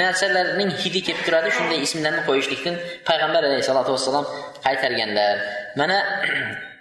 narsalarning 0.00 0.70
hidi 0.82 1.00
kelib 1.06 1.22
turadi 1.26 1.50
shunday 1.56 1.78
ismlarni 1.86 2.22
qo'yishlikdan 2.28 2.74
payg'ambar 3.08 3.42
alayhissalotu 3.48 3.90
vassalom 3.96 4.26
qaytarganlar 4.64 5.36
mana 5.80 5.96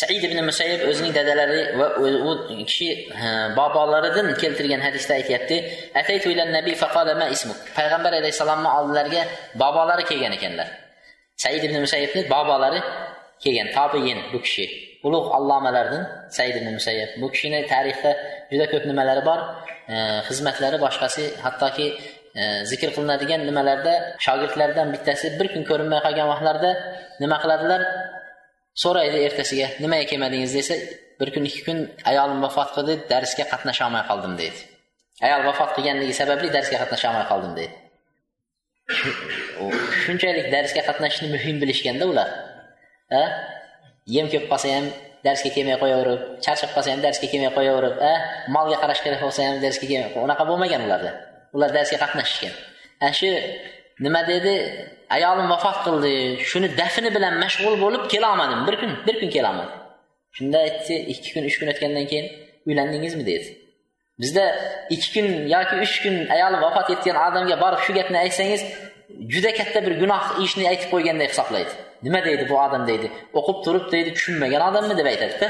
said 0.00 0.22
ibn 0.28 0.38
musayyib 0.48 0.80
o'zining 0.90 1.12
dadalari 1.18 1.60
va 1.78 1.86
u 2.30 2.32
kishi 2.70 2.88
bobolaridan 3.58 4.26
keltirgan 4.42 4.80
hadisda 4.86 5.12
aytyapti 5.20 5.56
ataytu 6.00 6.26
ila 6.34 6.44
nabiy 6.56 6.76
faqala 6.82 7.12
ma 7.20 7.26
ismuk? 7.36 7.58
Payg'ambar 7.78 8.12
alayhissalomni 8.20 8.70
oldilariga 8.78 9.22
bobolari 9.62 10.04
kelgan 10.10 10.32
ekanlar. 10.38 10.68
Said 11.42 11.62
ibn 11.68 11.76
musayyibni 11.84 12.22
bobolari 12.34 12.80
kelgan 13.42 13.68
tobiin 13.76 14.18
bu 14.32 14.38
kishi. 14.46 14.66
Ulug' 15.06 15.28
allomalardan 15.38 16.02
said 16.36 16.54
ibn 16.60 16.68
musayyab 16.78 17.10
bu 17.20 17.26
kishini 17.34 17.60
tarixda 17.72 18.12
juda 18.50 18.66
ko'p 18.72 18.84
nimalari 18.90 19.22
bor 19.28 19.40
xizmatlari 20.28 20.78
boshqasi 20.84 21.24
hattoki 21.44 21.86
zikr 22.70 22.90
qilinadigan 22.96 23.40
nimalarda 23.48 23.94
shogirdlardan 24.24 24.92
bittasi 24.94 25.26
bir 25.38 25.48
kun 25.54 25.62
ko'rinmay 25.70 26.00
qolgan 26.06 26.28
vaqtlarda 26.32 26.70
nima 27.22 27.36
qiladilar? 27.42 27.80
So'raydi 28.82 29.18
ertasiga 29.26 29.66
nimaga 29.84 30.04
kelmadingiz? 30.10 30.52
desa 30.58 30.74
bir 31.20 31.28
kun 31.34 31.44
ikki 31.48 31.62
kun 31.66 31.78
ayolim 32.10 32.38
vafot 32.46 32.70
qildi 32.76 32.94
darsga 33.12 33.44
qatnasholmay 33.52 34.02
qoldim 34.10 34.34
deydi. 34.40 34.60
Ayol 35.26 35.42
vafot 35.48 35.70
qilganligi 35.76 36.14
sababli 36.20 36.48
darsga 36.56 36.76
qatnasholmay 36.82 37.24
qoldim 37.32 37.52
deydi. 37.58 37.74
Shunchalik 40.04 40.46
darsga 40.54 40.82
qatnashishni 40.88 41.28
muhim 41.34 41.56
bilishganda 41.62 42.04
ular 42.12 42.28
a 43.20 43.22
yem 44.16 44.26
ko'p 44.32 44.44
qolsa 44.50 44.68
ham 44.76 44.86
darsga 45.26 45.50
kelmay 45.56 45.76
qo'yaverib 45.82 46.20
charchab 46.44 46.70
qolsa 46.76 46.88
ham 46.94 47.00
darsga 47.06 47.26
kelmay 47.32 47.50
qo'yaverib 47.56 47.96
a 48.10 48.12
molga 48.54 48.76
qarash 48.82 49.00
kerak 49.04 49.20
bo'lsa 49.26 49.40
ham 49.48 49.56
darsga 49.64 49.86
kelmay 49.90 50.10
unaqa 50.26 50.44
bo'lmagan 50.50 50.82
ularda. 50.86 51.10
Ular 51.56 51.70
darsga 51.76 51.98
qatnashishgan. 52.04 52.54
Ana 53.04 53.12
shu 53.18 53.30
nima 54.04 54.20
dedi? 54.32 54.54
Ayolim 55.16 55.48
vafot 55.54 55.78
qildi. 55.86 56.12
Shuni 56.50 56.68
dafni 56.80 57.10
bilan 57.16 57.34
mashg'ul 57.44 57.74
bo'lib 57.84 58.04
kelolmadim. 58.12 58.60
Bir 58.68 58.74
kun 58.80 58.90
bir 59.06 59.16
kun 59.20 59.30
kelolmadim 59.36 59.86
shunda 60.36 60.58
aytdi 60.58 60.94
ikki 61.12 61.28
kun 61.34 61.44
uch 61.48 61.56
kun 61.60 61.68
o'tgandan 61.72 62.06
keyin 62.10 62.26
uylandingizmi? 62.66 63.26
dedi. 63.26 63.48
Bizda 64.20 64.44
ikki 64.94 65.08
kun 65.14 65.26
yoki 65.54 65.74
uch 65.84 65.96
kun 66.02 66.14
ayoli 66.34 66.58
vafot 66.64 66.90
etgan 66.94 67.16
odamga 67.26 67.56
borib 67.64 67.80
shu 67.86 67.92
gapni 67.98 68.18
aytsangiz 68.24 68.62
juda 69.32 69.50
katta 69.58 69.78
bir 69.86 69.94
gunoh 70.02 70.24
ishni 70.44 70.64
aytib 70.72 70.88
qo'yganday 70.94 71.28
hisoblaydi. 71.32 71.72
Nima 72.06 72.20
deydi 72.28 72.44
bu 72.50 72.54
odam? 72.64 72.82
deydi 72.90 73.06
o'qib 73.38 73.58
turib 73.64 73.86
deydi 73.94 74.10
tushunmagan 74.16 74.62
odammi? 74.68 74.94
deb 75.00 75.06
aytadida 75.12 75.48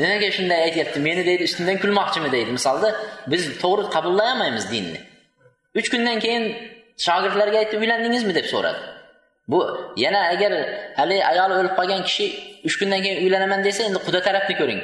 nimaga 0.00 0.28
shunday 0.36 0.60
aytyapti? 0.66 0.98
Meni 1.08 1.22
deydi 1.28 1.42
ustimdan 1.48 1.76
kulmoqchimi? 1.82 2.28
deydi 2.36 2.50
misolda 2.58 2.88
biz 3.32 3.42
to'g'ri 3.62 3.84
qabullay 3.94 4.26
olmaymiz 4.32 4.66
dinni. 4.72 5.00
Uch 5.78 5.88
kundan 5.92 6.18
keyin 6.24 6.44
shogirdlarga 7.06 7.58
aytdi 7.62 7.76
uylandingizmi? 7.82 8.34
deb 8.34 8.46
so'radi. 8.54 8.80
Bu 9.48 9.60
yana 9.96 10.20
agar 10.34 10.52
hali 10.96 11.16
ayoli 11.30 11.54
o'lib 11.60 11.74
qolgan 11.78 12.02
kishi 12.08 12.26
uch 12.68 12.76
kundan 12.80 13.00
keyin 13.04 13.18
uylanaman 13.24 13.64
desa 13.66 13.82
endi 13.88 13.98
quda 14.06 14.20
tarafni 14.26 14.54
ko'ring. 14.60 14.80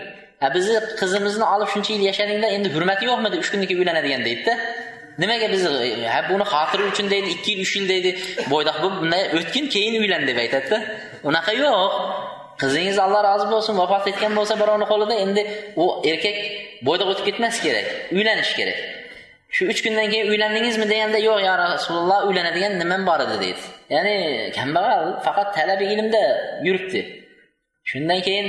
A 0.47 0.49
bizni 0.55 0.77
qizimizni 1.01 1.47
olib 1.55 1.69
shuncha 1.75 1.93
yil 1.95 2.05
yashadinglar 2.11 2.51
endi 2.57 2.69
hurmati 2.75 3.05
yo'qmidi 3.11 3.37
uch 3.43 3.49
kundan 3.53 3.67
keyin 3.69 3.81
uylanadigan 3.83 4.23
deydida. 4.29 4.55
Nimaga 5.23 5.47
biz 5.55 5.63
ha 6.15 6.21
buni 6.31 6.45
xotiri 6.53 6.83
uchun 6.91 7.07
deydi 7.13 7.29
ikki 7.37 7.51
yil 7.53 7.61
uch 7.67 7.73
yil 7.77 7.87
deydi. 7.93 8.11
Bo'ydoq 8.53 8.77
bo'lib 8.83 8.97
bunday 9.03 9.23
o'tgin 9.39 9.67
keyin 9.75 9.95
uylan 10.03 10.23
deb 10.31 10.39
aytadida. 10.45 10.79
Unaqa 11.29 11.53
yo'q. 11.65 11.93
Qizingiz 12.63 12.99
alloh 13.05 13.21
rozi 13.29 13.47
bo'lsin 13.55 13.75
vafot 13.83 14.05
etgan 14.13 14.33
bo'lsa 14.39 14.55
birovni 14.63 14.87
qo'lida 14.93 15.15
endi 15.25 15.43
u 15.83 15.85
erkak 16.11 16.39
bo'ydoq 16.87 17.09
o'tib 17.13 17.25
ketmas 17.29 17.57
kerak 17.65 17.87
uylanish 18.17 18.53
kerak. 18.59 18.79
Shu 19.55 19.63
uch 19.73 19.81
kundan 19.85 20.07
keyin 20.13 20.27
uylandingizmi 20.33 20.87
deganda 20.93 21.19
yo'q 21.29 21.39
ya 21.49 21.55
rasululloh 21.59 22.21
uylanadigan 22.29 22.73
nimam 22.83 23.03
bor 23.09 23.21
edi 23.27 23.37
deydi. 23.45 23.63
Ya'ni 23.95 24.17
kambag'al 24.57 25.07
faqat 25.27 25.49
talabi 25.57 25.85
ilmda 25.95 26.25
yuribdi. 26.67 27.01
Shundan 27.91 28.21
keyin 28.27 28.49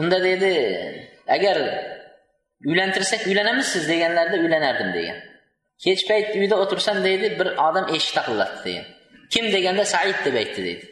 unda 0.00 0.18
deydi 0.26 0.52
agar 1.36 1.56
uylantirsak 2.70 3.26
uylanamizsiz 3.26 3.88
deganlarida 3.88 4.36
uylanardim 4.44 4.90
degan. 4.98 5.18
Kech 5.84 6.02
payt 6.08 6.36
uyda 6.36 6.56
o'tirsam 6.62 7.04
deydi 7.04 7.26
bir 7.38 7.48
odam 7.66 7.86
eshik 7.94 8.14
taqillatdi 8.18 8.60
degan. 8.68 8.86
Kim? 9.32 9.44
deganda 9.52 9.84
said 9.84 10.18
deb 10.24 10.34
aytdi 10.42 10.60
deydi. 10.68 10.84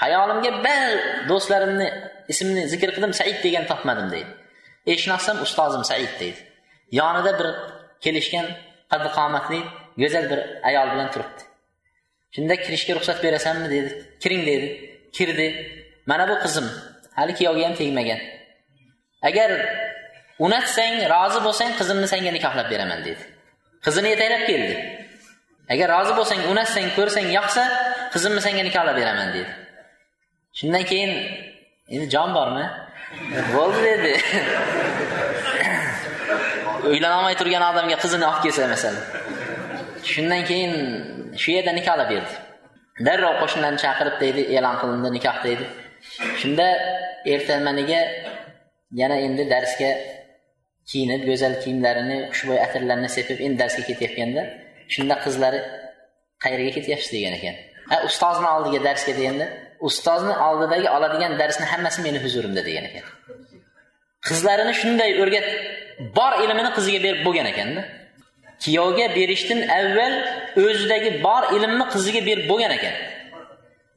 Hayolimga 0.00 0.50
ba'zi 0.66 0.92
do'stlarimni 1.30 1.88
ismini 2.32 2.62
zikr 2.72 2.90
qildim 2.94 3.12
said 3.20 3.38
degan 3.46 3.64
topmadim 3.70 4.08
deydi. 4.14 4.30
Eshikni 4.92 5.14
ochsam 5.18 5.36
ustozim 5.46 5.84
said 5.90 6.12
deydi. 6.20 6.40
Yonida 6.98 7.32
bir 7.38 7.48
kelishgan 8.04 8.46
qaddi 8.90 9.08
qomatli 9.18 9.60
go'zal 10.02 10.24
bir 10.30 10.40
ayol 10.68 10.88
bilan 10.92 11.08
turibdi. 11.14 11.42
Shunda 12.34 12.54
kirishga 12.64 12.92
ruxsat 12.98 13.18
berasanmi 13.24 13.68
dedi. 13.74 13.90
Kiring 14.22 14.42
dedi. 14.50 14.68
Kirdi. 15.16 15.48
Mana 16.10 16.24
bu 16.30 16.34
qizim. 16.44 16.66
Hali 17.18 17.32
kuyovga 17.38 17.64
ham 17.66 17.74
tegmagan. 17.80 18.20
Agar 19.28 19.50
unatsang 20.46 20.94
rozi 21.14 21.40
bo'lsang 21.46 21.70
qizimni 21.80 22.06
senga 22.12 22.32
nikohlab 22.36 22.68
beraman 22.72 23.00
dedi. 23.08 23.22
Qizini 23.84 24.08
yetaklab 24.14 24.42
keldi. 24.50 24.74
Agar 25.72 25.88
rozi 25.96 26.12
bo'lsang 26.18 26.40
unatsang 26.52 26.86
ko'rsang 26.98 27.26
yoqsa 27.38 27.64
qizimni 28.14 28.40
senga 28.46 28.62
nikohlab 28.68 28.96
beraman 29.00 29.28
dedi. 29.36 29.52
Shundan 30.58 30.84
keyin 30.90 31.12
endi 31.94 32.06
jon 32.14 32.30
bormi? 32.36 32.64
Bo'ldi 33.54 33.80
dedi. 33.88 34.12
uylanolmay 36.92 37.34
turgan 37.40 37.64
odamga 37.70 37.96
qizini 38.02 38.24
olib 38.30 38.42
kelsa 38.44 38.68
masalan. 38.74 39.04
Shundan 40.12 40.42
keyin 40.50 40.72
shu 41.42 41.48
yerda 41.56 41.72
nikohlab 41.78 42.08
berdi. 42.14 42.34
Darrov 43.06 43.34
qo'shnilarni 43.42 43.80
chaqirib 43.84 44.16
deydi 44.22 44.42
e'lon 44.56 44.76
qilindi 44.80 45.10
nikoh 45.16 45.36
deydi. 45.46 45.64
Shunda 46.40 46.66
ertamaniga 47.34 48.00
yana 49.00 49.16
endi 49.26 49.44
darsga 49.54 49.90
kiyinib 50.90 51.22
go'zal 51.28 51.54
kiyimlarini 51.62 52.18
xushbo'y 52.32 52.58
atirlarni 52.66 53.08
sepib 53.16 53.38
endi 53.46 53.56
darsga 53.62 53.82
ketayotganda 53.88 54.42
shunda 54.94 55.14
qizlari 55.24 55.60
qayerga 56.44 56.70
ketyapsiz 56.76 57.10
degan 57.16 57.34
ekan. 57.38 57.56
Ha 57.90 57.96
ustozni 58.08 58.48
oldiga 58.54 58.80
darsga 58.88 59.12
deganda 59.18 59.46
ustozni 59.88 60.34
oldidagi 60.46 60.88
oladigan 60.96 61.32
darsni 61.40 61.66
hammasi 61.72 61.98
meni 62.06 62.18
huzurimda 62.24 62.62
degan 62.68 62.84
ekan. 62.90 63.04
Qizlarini 64.28 64.74
shunday 64.80 65.10
o'rgat 65.22 65.46
bor 66.16 66.32
ilmini 66.44 66.70
qiziga 66.76 67.00
berib 67.06 67.22
bo'lgan 67.26 67.46
ekanda. 67.52 67.82
Kuyovga 68.64 69.06
berishdan 69.16 69.60
avval 69.78 70.14
o'zidagi 70.64 71.10
bor 71.26 71.42
ilmni 71.56 71.86
qiziga 71.94 72.20
berib 72.28 72.46
bo'lgan 72.50 72.72
ekan. 72.78 72.94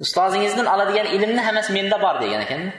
Ustozingizdan 0.03 0.67
oladigan 0.73 1.07
ilmni 1.15 1.41
hammasi 1.47 1.69
menda 1.77 1.97
bor 2.05 2.15
degan 2.23 2.41
ekanda. 2.45 2.71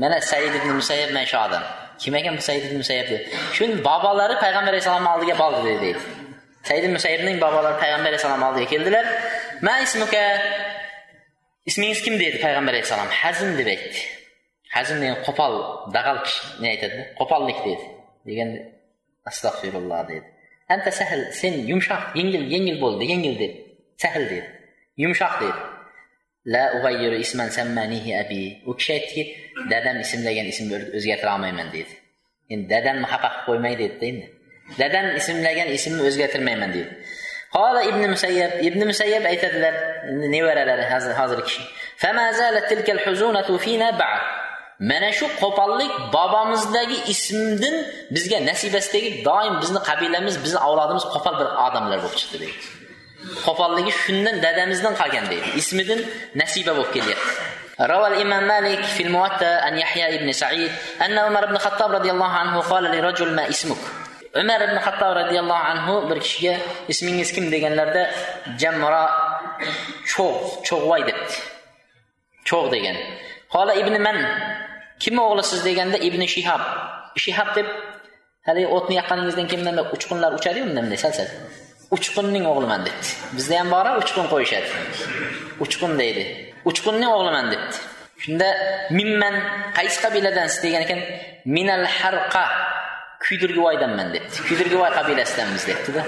Mana 0.00 0.20
said 0.30 0.54
ibn 0.58 0.68
musayyab 0.80 1.10
mana 1.16 1.26
shu 1.32 1.36
odam. 1.46 1.64
Kim 2.02 2.14
ekan 2.20 2.34
bu 2.38 2.42
said 2.48 2.62
ibn 2.68 2.76
musayyab 2.82 3.08
shuni 3.56 3.74
bobolari 3.88 4.34
payg'ambar 4.44 4.72
alayhissalomni 4.74 5.10
oldiga 5.14 5.34
bordi 5.42 5.60
deydi 5.68 5.90
said 6.68 6.82
ibn 6.84 6.94
musayyabning 6.98 7.36
bobolari 7.44 7.76
payg'ambar 7.82 8.08
alayhissalomni 8.12 8.46
oldiga 8.48 8.66
keldilar. 8.72 9.04
Ma 9.66 9.74
ismuka? 9.86 10.24
Ismingiz 11.70 12.00
kim 12.04 12.14
dedi 12.22 12.36
payg'ambar 12.44 12.72
alayhissalom 12.74 13.10
hazm 13.22 13.48
deb 13.58 13.68
aytdi. 13.74 14.00
Hazm 14.76 14.96
degan 15.02 15.18
qo'pol 15.26 15.54
dag'al 15.96 16.18
ne 16.62 16.68
aytadi? 16.74 16.98
Qo'pollik 17.20 17.58
deydi 17.66 17.84
deganda 18.26 18.58
astag'firulloh 19.30 20.02
dedi 20.10 20.26
anta 20.74 20.90
sahl 21.00 21.22
sen 21.40 21.54
yumshoq 21.70 22.02
yengil 22.18 22.44
yengil 22.54 22.76
bo'ldi 22.84 23.04
yengil 23.12 23.34
dedi 23.42 23.56
sahl 24.02 24.22
dedi 24.32 24.48
yumshoq 25.02 25.34
dedi 25.42 25.60
la 26.54 26.64
ug'ayyiru 26.76 27.16
isman 27.24 27.48
sammanihi 27.58 28.10
abi 28.22 28.42
u 28.66 28.72
kishi 28.78 28.92
aytdiki 28.98 29.22
dadam 29.72 29.96
ismlagan 30.04 30.46
ismni 30.52 30.74
o'zgartira 30.98 31.30
olmayman 31.36 31.68
dedi 31.76 31.92
endi 32.52 32.66
dadamni 32.74 33.06
xafa 33.12 33.28
qilib 33.28 33.44
qo'ymay 33.48 33.74
dedida 33.82 34.04
endi 34.12 34.26
dadam 34.80 35.06
ismlagan 35.20 35.68
ismni 35.78 36.02
o'zgartirmayman 36.08 36.70
dedi 36.76 36.90
qola 37.56 37.80
ibn 37.90 38.02
musayyab 38.14 38.52
ibn 38.68 38.80
musayyab 38.90 39.24
aytadilar 39.32 39.74
nevaralari 40.34 40.84
hozirgi 41.20 41.44
kishi 41.48 41.62
mana 44.89 45.09
shu 45.17 45.25
qo'pollik 45.41 45.91
bobomizdagi 46.15 46.97
ismdan 47.13 47.75
bizga 48.15 48.37
nasibasidagi 48.49 49.09
doim 49.27 49.53
bizni 49.61 49.79
qabilamiz 49.89 50.35
bizni 50.43 50.59
avlodimiz 50.67 51.05
qo'pol 51.13 51.35
bir 51.41 51.47
odamlar 51.65 51.97
bo'lib 52.03 52.17
chiqdi 52.21 52.37
deydi 52.43 52.59
qo'polligi 53.45 53.91
shundan 54.03 54.35
dadamizdan 54.45 54.93
qolgan 55.01 55.25
deydi 55.31 55.47
ismidan 55.61 55.99
nasiba 56.41 56.71
bo'lib 56.77 56.91
kelyapti 56.97 57.31
روى 57.93 58.07
الإمام 58.07 58.43
مالك 58.47 58.83
في 58.95 59.03
الموتى 59.07 59.51
أن 59.67 59.77
يحيى 59.83 60.17
بن 60.17 60.31
سعيد 60.31 60.71
أن 61.05 61.17
عمر 61.17 61.45
بن 61.45 61.55
الخطاب 61.55 61.91
رضي 61.91 62.11
الله 62.11 62.31
عنه 62.41 62.55
قال 62.71 62.83
لرجل 62.83 63.29
ما 63.37 63.49
اسمك 63.49 63.81
umar 64.41 64.61
ibn 64.61 64.77
hattob 64.85 65.11
roziyallohu 65.15 65.63
anhu 65.71 66.09
bir 66.09 66.19
kishiga 66.19 66.55
ismingiz 66.87 67.29
kim 67.35 67.45
deganlarda 67.51 68.03
jamro 68.61 69.05
cho'g' 70.11 70.41
cho'g'voy 70.67 71.01
debdi 71.09 71.35
cho'g' 72.49 72.67
degan 72.75 72.97
qola 73.53 73.73
ibn 73.81 73.95
man 74.05 74.17
kim 75.02 75.16
o'g'lisiz 75.24 75.60
deganda 75.68 75.96
ibn 76.08 76.22
shihob 76.34 76.62
shihob 77.24 77.48
deb 77.58 77.68
haligi 78.46 78.68
o'tni 78.76 78.94
yoqqaningizdan 79.00 79.46
keyin 79.50 79.64
bunday 79.66 79.84
uchqunlar 79.96 80.30
uchadiyu 80.38 80.64
bunday 80.68 80.82
bunday 80.84 81.00
sal 81.04 81.12
sal. 81.18 81.28
Uchqunning 81.96 82.44
o'g'liman 82.52 82.80
debdi. 82.86 83.08
Bizda 83.36 83.54
ham 83.60 83.68
bor 83.74 83.86
uchqun 84.02 84.26
qo'yishadi. 84.32 84.68
Uchqun 85.64 85.92
deydi. 86.02 86.22
Uchqunning 86.70 87.10
o'g'liman 87.16 87.46
debdi. 87.52 87.76
Shunda 88.22 88.48
minman 88.98 89.34
qaysi 89.78 89.98
qabiladansiz 90.04 90.58
degan 90.64 90.82
ekan 90.86 91.00
minal 91.56 91.84
harqa 91.98 92.44
kuydirgivoydanman 93.24 94.08
debdi. 94.14 94.36
Kuydirgivoy 94.48 94.90
qabilasidanmiz 94.98 95.62
debdida. 95.70 96.02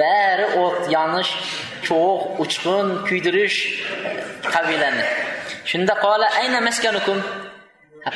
Bari 0.00 0.46
o't 0.64 0.82
yonish 0.96 1.32
cho'g' 1.86 2.24
uchqun 2.44 2.86
kuydirish 3.08 3.58
qabilani. 4.54 5.04
Shunda 5.70 5.94
qola 6.04 6.26
ayna 6.40 6.58
maskanukum? 6.68 7.18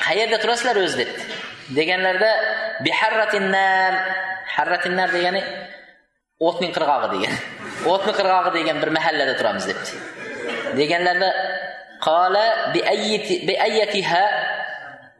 Qayerda 0.07 0.39
turasizlar 0.43 0.77
o'zi 0.85 0.97
debdi 1.03 1.23
deganlarda 1.79 2.31
biharratinnar 2.87 3.93
harratinnar 4.57 5.09
degani 5.17 5.43
o'tning 6.49 6.73
qirg'og'i 6.77 7.09
degan. 7.15 7.35
O'tni 7.93 8.13
qirg'og'i 8.19 8.51
degan 8.59 8.77
bir 8.83 8.91
mahallada 8.97 9.35
turamiz 9.41 9.65
debdi 9.71 9.91
deganlarda 10.81 11.31
qola 12.07 12.45
biayyatiha 13.49 14.25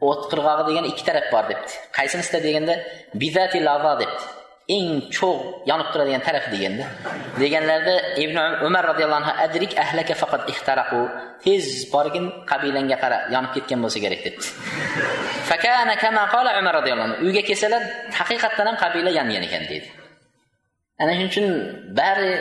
o't 0.09 0.21
qirg'og'i 0.31 0.63
degan 0.69 0.85
ikki 0.91 1.03
taraf 1.07 1.25
bor 1.33 1.45
debdi 1.51 1.73
qaysinisida 1.97 2.39
deganda 2.47 2.75
bizati 3.21 3.59
lava 3.67 3.93
debdi 4.01 4.23
eng 4.75 4.87
cho'g' 5.15 5.41
yonib 5.69 5.87
turadigan 5.93 6.21
taraf 6.27 6.45
deganda 6.53 6.85
deganlarida 7.41 7.95
ibn 8.23 8.37
umar 8.67 8.83
roziyallohu 8.91 9.21
anhu 9.21 9.33
adrik 9.45 9.71
ahlaka 9.83 10.13
faqat 10.21 10.41
ixtaraqu 10.53 11.01
tez 11.43 11.65
borgin 11.93 12.25
qabilangga 12.51 12.97
qara 13.03 13.17
yonib 13.33 13.51
ketgan 13.55 13.79
bo'lsa 13.83 13.99
kerak 14.03 14.21
debdi. 14.25 14.47
Fakana 15.49 15.93
kama 16.03 16.23
qala 16.33 16.49
umar 16.61 16.73
roziyallohu 16.79 17.07
anhu 17.09 17.17
uyga 17.25 17.41
kelsalar 17.49 17.81
haqiqatdan 18.19 18.65
ham 18.69 18.77
qabila 18.83 19.09
yongan 19.19 19.43
ekan 19.47 19.63
deydi 19.71 19.89
ana 21.01 21.11
shuning 21.15 21.29
uchun 21.31 21.45
bari 21.99 22.31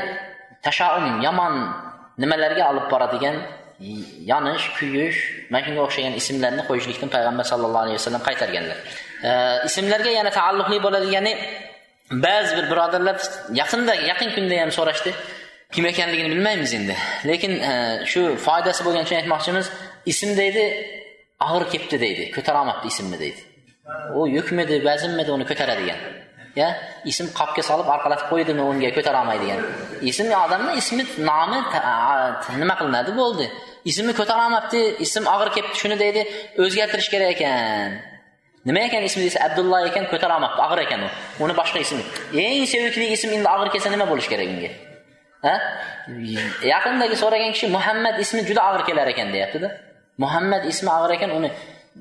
tashaum 0.66 1.05
yomon 1.27 1.55
nimalarga 2.23 2.62
olib 2.71 2.87
boradigan 2.93 3.37
yonish 4.33 4.66
kuyish 4.77 5.19
mana 5.51 5.64
shunga 5.64 5.81
o'xshagan 5.87 6.14
ismlarni 6.21 6.62
qo'yishlikdan 6.69 7.11
payg'ambar 7.14 7.45
sallallohu 7.53 7.85
alayhi 7.85 7.99
vasallam 8.01 8.23
qaytarganlar. 8.29 8.79
Ismlarga 9.69 10.11
yana 10.19 10.31
taalluqli 10.38 10.77
bo'ladigani 10.87 11.33
ba'zi 12.11 12.57
bir 12.57 12.70
birodarlar 12.70 13.16
yaqinda 13.61 13.94
yaqin 13.94 14.31
kunda 14.37 14.55
ham 14.62 14.70
so'rashdi 14.79 15.11
kim 15.73 15.87
ekanligini 15.87 16.31
bilmaymiz 16.31 16.75
endi. 16.75 16.96
Lekin 17.27 17.53
e, 17.70 17.73
shu 18.12 18.20
foydasi 18.46 18.85
bo'lgani 18.87 19.05
uchun 19.07 19.16
aytmoqchimiz 19.20 19.66
ism 20.12 20.31
deydi 20.40 20.64
og'ir 21.46 21.64
kelibdi 21.73 22.01
deydi 22.05 22.25
ko'tarolmabdi 22.37 22.87
ismni 22.92 23.18
deydi. 23.25 23.40
U 24.18 24.27
yukmidi 24.37 24.85
vaznmidi 24.88 25.31
uni 25.37 25.46
ko'taradigan. 25.51 26.01
Ya 26.61 26.68
ism 27.11 27.27
qopga 27.38 27.62
solib 27.70 27.88
orqalatib 27.94 28.27
qo'ydimi 28.33 28.62
unga 28.70 28.90
ko'tarolmaydigan 28.96 29.61
ism 30.11 30.27
odamni 30.44 30.73
ismi 30.83 31.03
nomi 31.31 31.59
nima 32.62 32.75
qilinadi? 32.81 33.11
Bo'ldi. 33.20 33.46
Ismni 33.90 34.12
ko'tarolmabdi 34.20 34.81
ism 35.07 35.25
og'ir 35.35 35.49
kelibdi 35.57 35.77
shuni 35.83 35.96
deydi 36.05 36.23
o'zgartirish 36.64 37.11
kerak 37.14 37.31
ekan. 37.37 38.10
Nima 38.66 38.81
ekan 38.88 39.03
ismi 39.09 39.23
desa 39.27 39.38
abdulloh 39.46 39.81
ekan 39.90 40.05
ko'tarolmabdi 40.12 40.61
og'ir 40.66 40.81
ekan 40.87 41.01
u. 41.07 41.09
Uni 41.44 41.55
boshqa 41.61 41.79
ismi 41.85 42.03
eng 42.44 42.64
sevikli 42.73 43.07
ism 43.16 43.31
endi 43.37 43.49
og'ir 43.55 43.68
kelsa 43.75 43.88
nima 43.94 44.07
bo'lishi 44.11 44.31
kerak 44.33 44.49
unga? 44.55 44.70
Ha? 45.46 45.55
Yaqindagi 46.73 47.16
so'ragan 47.23 47.53
kishi 47.55 47.68
muhammad 47.77 48.14
ismi 48.25 48.40
juda 48.49 48.62
og'ir 48.68 48.83
kelar 48.88 49.07
ekan 49.12 49.29
deyaptida. 49.35 49.68
Muhammad 50.23 50.62
ismi 50.73 50.90
og'ir 50.96 51.12
ekan 51.16 51.31
uni 51.38 51.51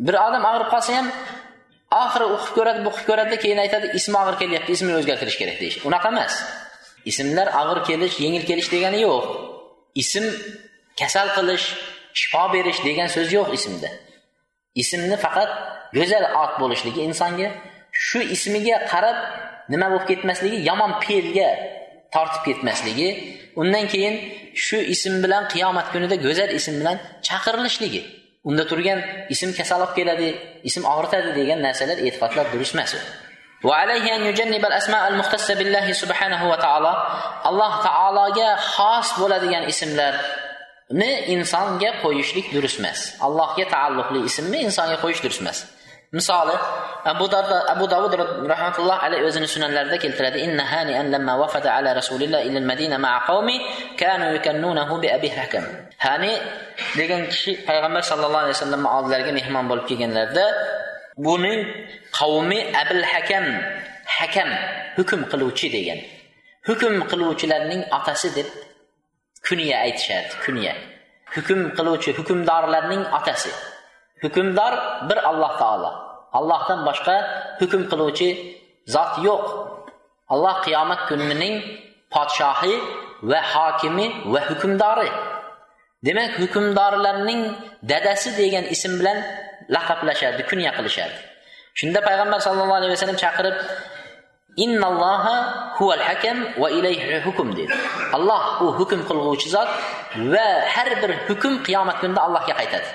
bir 0.06 0.16
odam 0.28 0.44
og'rib 0.52 0.70
qolsa 0.74 0.92
ham 0.98 1.08
oxiri 2.04 2.26
o'qib 2.36 2.52
ko'radi 2.58 2.80
o'qib 2.90 3.06
ko'radida 3.10 3.38
keyin 3.44 3.60
aytadi 3.66 3.88
ismi 4.00 4.16
og'ir 4.22 4.36
kelyapti 4.42 4.72
ismini 4.78 4.96
o'zgartirish 5.00 5.38
kerak 5.42 5.58
deyish. 5.62 5.78
Unaqa 5.88 6.08
emas. 6.14 6.34
Ismlar 7.12 7.48
og'ir 7.62 7.80
kelish 7.90 8.16
yengil 8.26 8.44
kelish 8.50 8.70
degani 8.76 9.00
yo'q. 9.08 9.24
Ism 10.02 10.26
kasal 11.00 11.28
qilish 11.38 11.66
shifo 12.20 12.44
berish 12.54 12.80
degan 12.88 13.08
so'z 13.16 13.30
yo'q 13.38 13.50
ismda. 13.58 13.90
ismni 14.83 15.17
faqat 15.25 15.51
go'zal 15.97 16.25
ot 16.43 16.53
bo'lishligi 16.63 17.01
insonga 17.09 17.49
shu 18.07 18.21
ismiga 18.35 18.77
qarab 18.93 19.19
nima 19.73 19.87
bo'lib 19.93 20.07
ketmasligi 20.11 20.59
yomon 20.69 20.93
fe'lga 21.05 21.49
tortib 22.15 22.43
ketmasligi 22.47 23.09
undan 23.61 23.85
keyin 23.93 24.15
shu 24.65 24.79
ism 24.95 25.15
bilan 25.25 25.43
qiyomat 25.53 25.87
kunida 25.93 26.17
go'zal 26.27 26.51
ism 26.59 26.75
bilan 26.81 26.97
chaqirilishligi 27.27 28.03
unda 28.49 28.65
turgan 28.71 28.99
ism 29.35 29.51
kasal 29.59 29.81
olib 29.85 29.95
keladi 29.99 30.29
ism 30.69 30.83
og'ritadi 30.95 31.31
degan 31.39 31.59
narsalar 31.67 31.99
e'tiqodlar 32.07 32.47
durust 32.53 32.77
emas 32.79 32.95
وعليه 33.65 34.17
أن 34.17 34.23
يجنب 34.29 34.65
الأسماء 34.71 35.09
المختصة 35.09 35.55
بالله 35.55 35.93
سبحانه 35.93 36.41
وتعالى 36.51 36.93
alloh 37.49 37.73
taologa 37.87 38.49
xos 38.77 39.09
bo'ladigan 39.21 39.65
ni 40.92 41.10
insonga 41.34 42.02
qo'yishlik 42.04 42.54
durust 42.54 42.80
emas. 42.80 43.00
Allohga 43.26 43.66
taalluqli 43.74 44.20
ismni 44.30 44.60
insonga 44.68 44.98
qo'yish 45.04 45.22
durust 45.24 45.42
emas. 45.42 45.60
Misoli 46.12 46.56
abu 47.06 47.30
darda 47.30 47.70
abu 47.70 47.86
davud 47.86 48.14
rahmatulloh 48.54 48.98
alayhi 49.06 49.24
o'zini 49.30 49.46
sunanlarida 49.46 49.98
keltiradi. 50.02 50.42
Inna 50.42 50.66
hanian 50.66 51.14
lamma 51.14 51.38
wafada 51.42 51.70
ala 51.78 51.94
rasulillah 51.94 52.42
ila 52.42 52.60
madina 52.66 52.98
ma'a 52.98 53.20
qawmi 53.30 53.56
kanu 54.02 54.34
yukannunahu 54.36 54.98
bi 55.02 55.08
abi 55.18 55.30
hakam. 55.30 55.66
Hani 56.02 56.34
degan 56.98 57.30
kishi 57.30 57.62
payg'ambar 57.68 58.02
sallallohu 58.02 58.44
alayhi 58.50 58.58
vasallam 58.58 58.84
oldilariga 58.96 59.32
mehmon 59.40 59.66
bo'lib 59.70 59.86
kelganlarida 59.90 60.46
buning 61.26 61.62
qavmi 62.20 62.60
abul 62.82 63.04
hakam 63.14 63.46
hakam 64.18 64.50
hukm 64.98 65.22
qiluvchi 65.32 65.68
degan. 65.70 66.00
Hukm 66.68 66.94
qiluvchilarning 67.12 67.82
otasi 67.98 68.30
deb 68.38 68.48
kuniya 69.48 69.78
aytishadi 69.86 70.34
kuniya. 70.46 70.74
Hukm 71.36 71.60
qiluvchi 71.78 72.12
hukmdorlarning 72.18 73.04
otasi. 73.18 73.52
Hukmdor 74.24 74.74
bir 75.10 75.18
alloh 75.30 75.54
taolo. 75.62 75.92
Allohdan 76.40 76.80
boshqa 76.88 77.16
hukm 77.60 77.82
qiluvchi 77.92 78.30
zot 78.94 79.14
yo'q. 79.28 79.46
Alloh 80.34 80.56
qiyomat 80.66 81.02
kunining 81.10 81.56
podshohi 82.14 82.76
va 83.32 83.40
hokimi 83.54 84.06
va 84.34 84.40
hukmdori. 84.50 85.10
Demak 86.06 86.32
hukmdorlarning 86.42 87.42
dadasi 87.92 88.30
degan 88.40 88.66
ism 88.76 88.92
bilan 89.00 89.18
laqablashardi 89.76 90.44
kunya 90.50 90.72
qilishadi. 90.78 91.18
Shunda 91.80 92.00
payg'ambar 92.08 92.40
sallallohu 92.46 92.80
alayhi 92.80 92.94
vasallam 92.96 93.20
chaqirib 93.24 93.56
innalloha 94.66 95.36
huval 95.78 96.04
hakam 96.10 96.38
va 96.62 96.68
ilayhi 96.78 97.22
hukm 97.26 97.48
dedi. 97.60 97.74
Alloh 98.18 98.42
u 98.64 98.66
hukm 98.80 99.02
qilguvchi 99.10 99.50
zot 99.56 99.70
va 100.34 100.48
har 100.74 100.90
bir 101.02 101.12
hukm 101.28 101.54
qiyomat 101.68 101.98
kunida 102.02 102.22
allohga 102.28 102.54
qaytadi. 102.60 102.90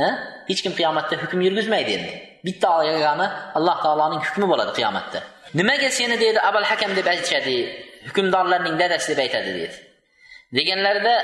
Ha? 0.00 0.08
Hech 0.48 0.60
kim 0.64 0.72
qiyomatda 0.78 1.14
hukm 1.22 1.38
yurgizmaydi 1.46 1.92
endi. 1.98 2.12
Bitta 2.46 2.70
yagona 2.90 3.26
alloh 3.58 3.76
taoloning 3.84 4.22
hukmi 4.28 4.46
bo'ladi 4.52 4.72
qiyomatda. 4.78 5.18
Nimaga 5.58 5.88
seni? 5.98 6.16
deydi 6.22 6.40
abul 6.48 6.66
hakam 6.70 6.90
deb 6.98 7.06
aytishadi 7.12 7.56
hukmdorlarning 8.08 8.76
dadasi 8.82 9.06
deb 9.12 9.20
aytadi 9.24 9.50
dedi. 9.60 9.76
Deganlarida 10.56 11.14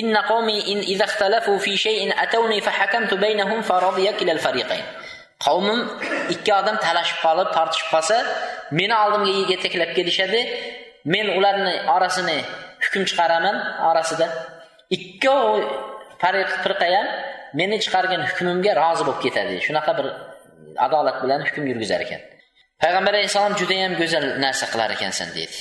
inna 0.00 0.20
qawmi 0.30 0.56
in 0.72 0.78
idza 0.92 1.06
ikhtalafu 1.10 1.52
fi 1.64 1.72
shay'in 1.84 2.10
atawni 2.24 2.58
fa 2.66 2.72
hakamtu 2.80 3.14
baynahum 3.24 3.60
fa 3.68 3.74
radiya 3.86 4.12
kilal 4.18 4.40
fariqayn. 4.46 4.84
Qavmim 5.46 5.80
ikki 6.34 6.52
odam 6.60 6.76
talashib 6.84 7.18
qolib 7.24 7.48
tortishib 7.56 7.88
qolsa 7.94 8.18
meni 8.78 8.94
oldimga 9.02 9.32
yetaklab 9.52 9.90
kelishadi. 9.98 10.40
Men 11.04 11.26
ularni 11.38 11.74
orasini 11.94 12.38
hukm 12.84 13.02
chiqaraman 13.10 13.56
orasida. 13.90 14.26
Ikkov 14.96 15.44
firqa 16.22 16.88
ham 16.94 17.06
meni 17.60 17.76
chiqargan 17.84 18.22
hukmimga 18.28 18.72
rozi 18.82 19.02
bo'lib 19.08 19.20
ketadi. 19.26 19.54
Shunaqa 19.66 19.92
bir 19.98 20.06
adolat 20.86 21.16
bilan 21.22 21.40
hukm 21.46 21.62
yurgizar 21.70 22.00
ekan. 22.06 22.20
Payg'ambar 22.82 23.12
alayhissalom 23.16 23.54
judayam 23.60 23.92
go'zal 24.00 24.24
narsa 24.44 24.66
qilar 24.72 24.90
ekansan 24.96 25.28
dedi. 25.38 25.58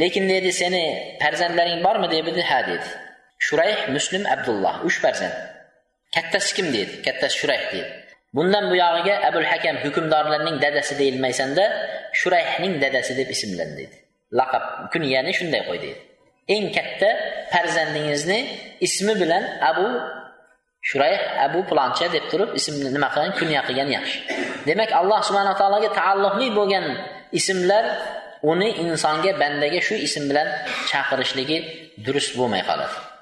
Lekin 0.00 0.24
dedi 0.32 0.50
seni 0.62 0.82
farzandlaring 1.22 1.80
bormi 1.86 2.08
dedi. 2.14 2.42
Ha 2.50 2.60
dedi. 2.70 2.88
Shurayh 3.46 3.78
muslim 3.96 4.22
abdulloh 4.34 4.74
uch 4.88 4.96
farzand. 5.04 5.36
Kattasi 6.14 6.50
kim 6.56 6.66
dedi. 6.76 6.92
Kattasi 7.06 7.34
shurayh 7.40 7.64
dedi. 7.72 8.05
Bundan 8.34 8.64
buyog'iga 8.72 9.14
abul 9.28 9.46
hakam 9.52 9.76
hukmdorlarning 9.84 10.56
dadasi 10.64 10.98
deyilmaysanda 11.00 11.64
shurayhning 12.20 12.74
dadasi 12.82 13.12
deb 13.20 13.28
ismlan 13.34 13.70
dedi. 13.78 13.96
Laqab 14.38 14.64
kunyani 14.92 15.32
shunday 15.38 15.62
qo'y 15.68 15.78
deydi 15.84 16.00
eng 16.48 16.70
katta 16.70 17.10
farzandingizni 17.50 18.38
ismi 18.86 19.14
bilan 19.18 19.42
abu 19.70 19.86
shurayh 20.88 21.18
abu 21.46 21.66
plancha 21.66 22.06
deb 22.14 22.24
turib 22.30 22.50
ismni 22.58 22.90
nima 22.94 23.08
qilgan? 23.14 23.32
Kunya 23.38 23.60
qilgan 23.66 23.88
yaxshi. 23.96 24.18
Demak 24.68 24.90
alloh 25.00 25.18
subhana 25.26 25.52
taologa 25.60 25.90
taalluqli 25.98 26.46
bo'lgan 26.58 26.86
ismlar 27.38 27.84
uni 28.52 28.68
insonga 28.82 29.32
bandaga 29.42 29.80
shu 29.86 29.94
ism 30.06 30.24
bilan 30.30 30.48
chaqirishligi 30.90 31.58
durust 32.06 32.32
bo'lmay 32.38 32.62
qoladi. 32.68 33.15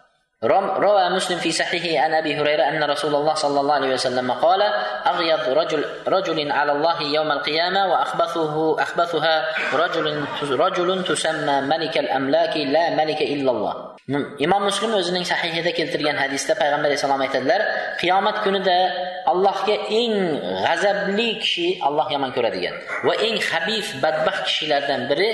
روى 0.43 1.09
مسلم 1.09 1.37
في 1.37 1.51
صحيحه 1.51 2.03
عن 2.03 2.13
ابي 2.13 2.35
هريره 2.35 2.63
ان 2.63 2.83
رسول 2.83 3.15
الله 3.15 3.33
صلى 3.33 3.59
الله 3.59 3.73
عليه 3.73 3.93
وسلم 3.93 4.31
قال 4.31 4.61
اغيض 5.07 5.49
رجل 5.49 5.85
رجل 6.07 6.51
على 6.51 6.71
الله 6.71 7.01
يوم 7.01 7.31
القيامه 7.31 7.87
واخبثه 7.87 8.81
اخبثها 8.81 9.45
رجل 9.73 10.25
رجل 10.43 11.03
تسمى 11.03 11.61
ملك 11.61 11.97
الاملاك 11.97 12.57
لا 12.57 12.89
ملك 12.89 13.21
الا 13.21 13.51
الله 13.51 13.89
imom 14.41 14.65
muslim 14.65 14.89
o'zining 14.97 15.21
sahihida 15.21 15.69
keltirgan 15.69 16.17
hadisda 16.17 16.57
payg'ambar 16.57 16.89
alayhissalom 16.89 17.21
aytadilar 17.25 17.61
qiyomat 18.01 18.41
kunida 18.41 18.77
allohga 19.31 19.75
eng 20.01 20.13
g'azabli 20.65 21.29
kishi 21.43 21.67
alloh 21.87 22.07
yomon 22.09 22.33
ko'radigan 22.33 22.73
va 23.05 23.13
eng 23.27 23.37
habif 23.49 23.85
badbaxt 24.03 24.41
kishilardan 24.49 25.01
biri 25.11 25.29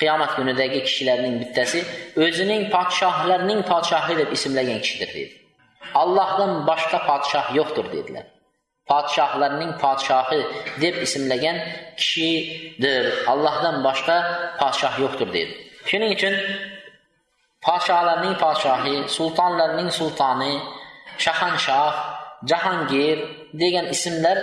qiyomat 0.00 0.30
kunidagi 0.36 0.80
kishilarning 0.86 1.34
bittasi 1.42 1.80
o'zining 2.24 2.62
podshohlarning 2.74 3.60
podshohi 3.70 4.14
deb 4.20 4.30
ismlagan 4.36 4.78
kishidir 4.84 5.10
dedi. 5.16 5.34
Allohdan 6.02 6.52
boshqa 6.68 6.98
podshoh 7.08 7.46
yo'qdir 7.58 7.86
dedilar. 7.94 8.26
Podshohlarning 8.90 9.72
podshohi 9.82 10.40
deb 10.82 10.94
ismlagan 11.06 11.56
kishidir. 12.00 13.04
Allohdan 13.32 13.76
boshqa 13.86 14.16
podshoh 14.60 14.94
yo'qdir 15.02 15.28
dedi. 15.36 15.52
Shuning 15.88 16.10
uchun 16.16 16.34
podshohlarning 17.66 18.34
podshohi 18.44 18.96
sultonlarning 19.16 19.90
sultoni 19.98 20.52
shahanshoh 21.24 21.94
jahongir 22.50 23.18
degan 23.62 23.86
ismlar 23.94 24.38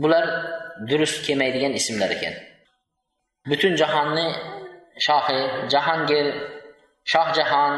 bular 0.00 0.24
durust 0.88 1.18
kelmaydigan 1.26 1.72
ismlar 1.80 2.10
ekan. 2.16 2.34
Butun 3.48 3.72
jahonni 3.80 4.26
shohi 5.06 5.40
jahongir 5.72 6.26
shohjahon 7.12 7.74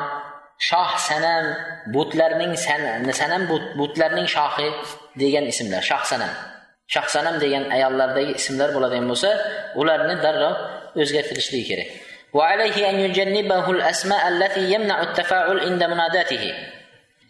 shoh 0.69 0.91
sanam 1.09 1.45
butlarning 1.95 2.53
sanam 3.21 3.43
butlarning 3.79 4.29
shohi 4.37 4.69
degan 5.21 5.45
ismlar 5.53 5.83
shoh 5.91 6.03
sanam. 6.11 6.33
Shoh 6.93 7.07
sanam 7.15 7.35
degan 7.43 7.65
ayollardagi 7.77 8.33
ismlar 8.41 8.69
bo'ladigan 8.77 9.07
bo'lsa 9.11 9.31
ularni 9.81 10.15
darrov 10.25 10.55
o'zgartirishligi 11.03 11.65
kerak. 11.71 11.89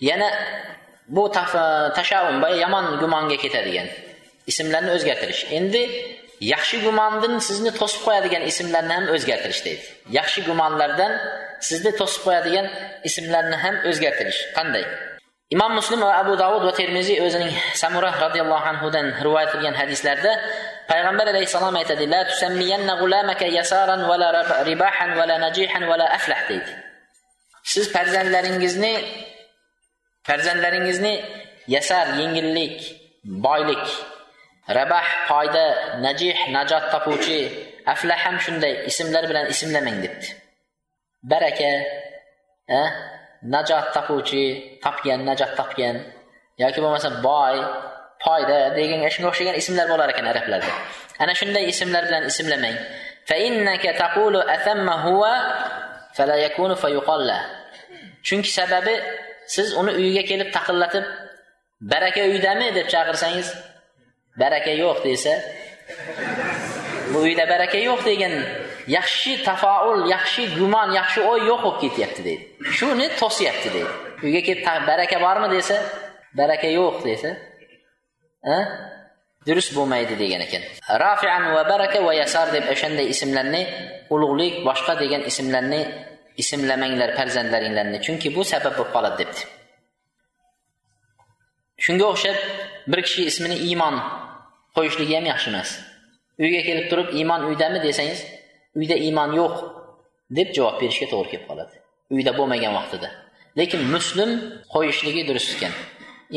Yana 0.09 0.29
bu 1.15 1.23
tashavvum 1.97 2.37
yomon 2.63 2.87
gumonga 3.03 3.37
ketadigan 3.45 3.89
ismlarni 4.51 4.91
o'zgartirish. 4.97 5.43
Endi 5.59 5.83
yaxshi 6.41 6.81
gumondan 6.87 7.39
sizni 7.49 7.71
to'sib 7.81 8.01
qo'yadigan 8.07 8.43
ismlarni 8.51 8.93
ham 8.97 9.07
o'zgartirish 9.15 9.61
deydi. 9.67 9.85
Yaxshi 10.19 10.41
gumonlardan 10.49 11.13
sizni 11.69 11.93
to'sib 12.01 12.23
qo'yadigan 12.27 12.67
ismlarni 13.09 13.57
ham 13.65 13.77
o'zgartirish. 13.91 14.41
Qanday? 14.57 14.85
Imom 15.55 15.73
muslim 15.81 16.01
va 16.07 16.13
abu 16.23 16.37
davud 16.39 16.63
va 16.69 16.73
termiziy 16.81 17.19
o'zining 17.27 17.55
samura 17.83 18.11
roziyallohu 18.25 18.67
anhudan 18.73 19.07
rivoyat 19.27 19.51
qilgan 19.55 19.75
hadislarda 19.81 20.33
payg'ambar 20.91 21.27
alayhissalom 21.33 21.75
aytadi 21.81 22.05
la 22.15 22.21
tusammiyanna 22.31 22.95
g'ulamaka 23.01 23.47
yasaran 23.59 24.01
vala 24.11 24.29
ribahan 24.71 25.11
vala 25.19 25.35
najihan 25.45 25.85
vala 25.91 26.07
aflah 26.19 26.41
deydi. 26.51 26.73
Siz 27.73 27.85
farzandlaringizni 27.95 28.95
farzandlaringizni 30.29 31.15
yasar 31.75 32.07
yengillik 32.21 32.77
boylik 33.25 33.85
rabah 34.79 35.07
foyda 35.29 35.67
najih 36.05 36.37
najot 36.55 36.85
topuvchi 36.93 37.39
aflaham 37.93 38.37
shunday 38.45 38.75
ismlar 38.91 39.25
bilan 39.31 39.47
ismlamang 39.53 39.97
debdi. 40.05 40.29
Baraka 41.31 41.71
najot 43.55 43.87
topuvchi 43.97 44.45
topgan 44.85 45.21
najot 45.29 45.51
topgan 45.59 45.97
yoki 46.63 46.79
bo'lmasa 46.85 47.11
boy 47.27 47.57
foyda 48.25 48.59
deganga 48.77 49.09
shunga 49.15 49.29
o'xshagan 49.33 49.57
ismlar 49.63 49.87
bo'lar 49.93 50.09
ekan 50.13 50.27
arablarda. 50.33 50.73
Ana 51.23 51.33
shunday 51.41 51.65
ismlar 51.73 52.03
bilan 52.09 52.25
ismlamang. 52.31 52.77
Chunki 58.27 58.51
sababi 58.59 58.95
siz 59.55 59.69
uni 59.81 59.93
uyiga 59.99 60.23
kelib 60.31 60.49
taqillatib 60.57 61.05
baraka 61.93 62.23
uydami 62.33 62.67
deb 62.77 62.87
chaqirsangiz 62.93 63.49
baraka 64.43 64.73
yo'q 64.83 64.99
desa 65.07 65.33
bu 67.13 67.19
uyda 67.27 67.45
baraka 67.53 67.79
yo'q 67.89 68.01
degan 68.11 68.35
yaxshi 68.97 69.33
tafaul 69.49 70.01
yaxshi 70.15 70.43
gumon 70.59 70.89
yaxshi 71.01 71.21
o'y 71.31 71.41
yo'q 71.51 71.61
bo'lib 71.65 71.79
ketyapti 71.85 72.21
deydi. 72.29 72.45
Shuni 72.79 73.07
to'syapti 73.21 73.69
deydi. 73.75 73.93
Uyga 74.27 74.41
kelib 74.49 74.65
baraka 74.91 75.17
bormi 75.25 75.49
desa 75.57 75.77
baraka 76.41 76.69
yo'q 76.79 76.97
desa 77.09 77.31
durust 79.47 79.71
bo'lmaydi 79.77 80.15
degan 80.23 80.41
ekan. 80.47 80.63
Rafian 81.05 81.43
va 81.55 81.63
baraka 81.73 81.99
va 82.07 82.13
yasar 82.23 82.47
deb 82.57 82.65
o'shanday 82.73 83.07
ismlarni 83.15 83.63
ulug'lik 84.15 84.55
boshqa 84.69 84.95
degan 85.03 85.23
ismlarni 85.31 85.81
ismlamanglar 86.43 87.11
farzandlaringlarni. 87.19 87.99
Chunki 88.07 88.29
bu 88.37 88.43
sabab 88.53 88.75
bo'lib 88.79 88.93
qoladi 88.95 89.17
debdi. 89.23 89.41
Shunga 91.85 92.07
o'xshab 92.13 92.39
bir 92.91 93.01
kishi 93.07 93.23
ismini 93.31 93.57
iymon 93.69 93.97
qo'yishligi 94.81 95.15
ham 95.19 95.27
yaxshi 95.33 95.49
emas. 95.53 95.71
Uyga 96.41 96.61
kelib 96.69 96.87
turib 96.91 97.09
iymon 97.21 97.41
uydami 97.51 97.79
desangiz 97.87 98.21
uyda 98.81 98.97
iymon 99.07 99.31
yo'q 99.41 99.55
deb 100.39 100.49
javob 100.57 100.77
berishga 100.81 101.07
to'g'ri 101.13 101.29
kelib 101.33 101.47
qoladi. 101.51 101.77
Uyda 102.17 102.33
bo'lmagan 102.39 102.73
vaqtida. 102.79 103.09
Lekin 103.59 103.81
muslim 103.95 104.31
qo'yishligi 104.75 105.23
durust 105.29 105.51
ekan. 105.57 105.73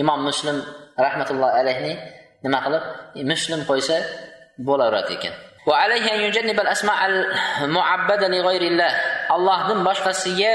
Imom 0.01 0.19
muslim 0.29 0.57
rahmatullohi 1.05 1.55
alayhi 1.61 1.91
nima 2.43 2.59
qilib 2.65 2.83
muslim 3.31 3.59
qo'ysa 3.69 3.97
bo'laveradi 4.67 5.11
ekan. 5.17 5.33
Allohdan 9.35 9.79
boshqasiga 9.87 10.53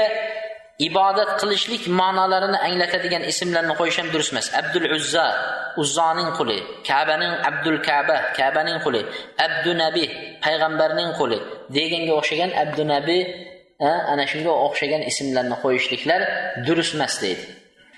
ibodat 0.87 1.31
qilishlik 1.41 1.83
ma'nolarini 1.99 2.59
anglatadigan 2.67 3.23
ismlarni 3.31 3.73
qo'yish 3.79 3.97
ham 3.99 4.07
durust 4.13 4.31
emas. 4.33 4.47
Abdul 4.59 4.85
uzza 4.97 5.25
uzzoning 5.81 6.29
quli 6.37 6.57
kabaning 6.89 7.33
abdul 7.49 7.77
kaba 7.87 8.17
kabaning 8.39 8.79
quli 8.85 9.01
abdu 9.45 9.71
nabi 9.83 10.03
payg'ambarning 10.45 11.09
quli. 11.19 11.39
Deganga 11.75 12.13
o'xshagan 12.19 12.51
abdu 12.63 12.83
nabi 12.93 13.17
ana 14.11 14.23
shunga 14.31 14.51
o'xshagan 14.65 15.01
ismlarni 15.11 15.55
qo'yishliklar 15.63 16.21
durust 16.67 16.93
emas 16.97 17.15
deydi. 17.23 17.43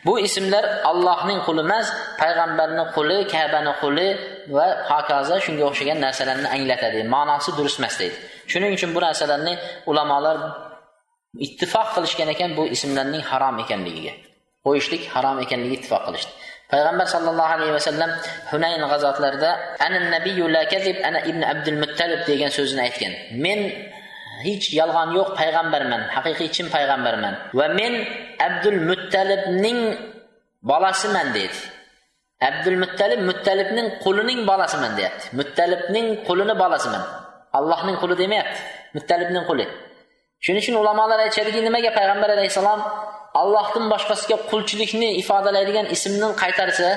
Bu 0.06 0.14
ismlar 0.28 0.66
allohning 0.92 1.40
quli 1.48 1.62
emas 1.68 1.88
payg'ambarni 2.22 2.84
quli 2.96 3.18
kabaning 3.34 3.76
quli 3.84 4.08
va 4.56 4.68
hokazo 4.90 5.36
shunga 5.46 5.64
o'xshagan 5.70 5.98
narsalarni 6.06 6.48
anglatadi. 6.56 7.00
Ma'nosi 7.16 7.50
durust 7.58 7.78
emas 7.82 7.96
deydi. 8.02 8.18
Shuning 8.52 8.72
uchun 8.78 8.90
bu 8.96 9.00
narsalarni 9.08 9.54
ulamolar 9.90 10.38
ittifoq 11.46 11.88
qilishgan 11.96 12.30
ekan 12.34 12.56
bu 12.58 12.68
ismlarning 12.76 13.24
harom 13.32 13.60
ekanligiga. 13.64 14.14
Qo'yishlik 14.66 15.04
harom 15.14 15.38
ekanligiga 15.46 15.76
ittifoq 15.80 16.04
qilishdi. 16.08 16.32
Payg'ambar 16.72 17.08
sallallohu 17.14 17.52
alayhi 17.56 17.74
vasallam 17.80 18.12
hunayn 18.52 18.84
g'azotlarida 18.92 19.52
ana 19.86 20.00
nabiyyu 20.16 20.46
la 20.56 20.64
kazib 20.74 20.98
ana 21.08 21.20
ibn 21.30 21.42
abdul 21.54 21.80
muttalib 21.84 22.22
degan 22.30 22.52
so'zini 22.58 22.82
aytgan. 22.88 23.14
Men 23.46 23.60
hech 24.46 24.66
yolg'on 24.80 25.10
yo'q 25.18 25.30
payg'ambarman 25.40 26.02
haqiqiy 26.16 26.50
chin 26.56 26.68
payg'ambarman 26.76 27.34
va 27.60 27.68
men 27.80 27.94
abdul 28.48 28.80
muttalibning 28.90 29.80
bolasiman 30.70 31.28
dedi 31.38 31.60
abdul 32.42 32.78
muttalib 32.84 33.22
muttalibning 33.30 33.88
qulining 34.04 34.42
bolasiman 34.50 34.92
deyapti. 34.98 35.26
Muttalibning 35.40 36.08
qulini 36.28 36.56
bolasiman. 36.64 37.04
Allohning 37.58 37.98
quli 38.02 38.16
demayapti. 38.22 38.60
Muttalibning 38.96 39.46
quli. 39.50 39.66
Shuning 40.46 40.62
uchun 40.64 40.76
ulamolar 40.82 41.20
aytishadiki 41.26 41.60
nimaga 41.68 41.92
payg'ambar 41.98 42.30
alayhissalom 42.36 42.82
allohdan 43.42 43.86
boshqasiga 43.94 44.38
qulchilikni 44.52 45.10
ifodalaydigan 45.22 45.88
ismni 45.96 46.28
qaytarsa 46.42 46.88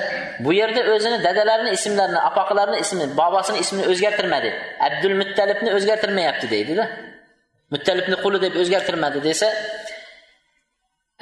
bu 0.45 0.51
yerda 0.59 0.81
o'zini 0.93 1.17
dadalarini 1.27 1.71
ismlarini 1.77 2.19
apoqalarini 2.29 2.77
ismini 2.83 3.07
bobosini 3.19 3.57
ismini 3.63 3.85
o'zgartirmadi. 3.91 4.49
Abdul 4.87 5.15
muttalibni 5.21 5.69
o'zgartirmayapti 5.77 6.47
deydida. 6.53 6.83
Muttalibni 7.73 8.17
quli 8.23 8.37
deb 8.45 8.53
o'zgartirmadi 8.61 9.19
desa 9.27 9.47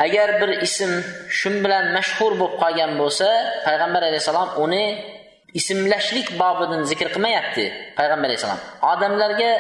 agar 0.06 0.30
bir 0.42 0.50
ism 0.68 0.92
shu 1.40 1.50
bilan 1.64 1.86
mashhur 1.98 2.32
bo'lib 2.42 2.56
qolgan 2.64 2.92
bo'lsa 3.02 3.28
payg'ambar 3.68 4.02
alayhissalom 4.10 4.50
uni 4.64 4.84
ismlashlik 5.60 6.28
bobidan 6.42 6.82
zikr 6.92 7.08
qilmayapti 7.14 7.66
payg'ambar 7.98 8.28
alayhissalom. 8.30 8.62
Odamlarga 8.92 9.52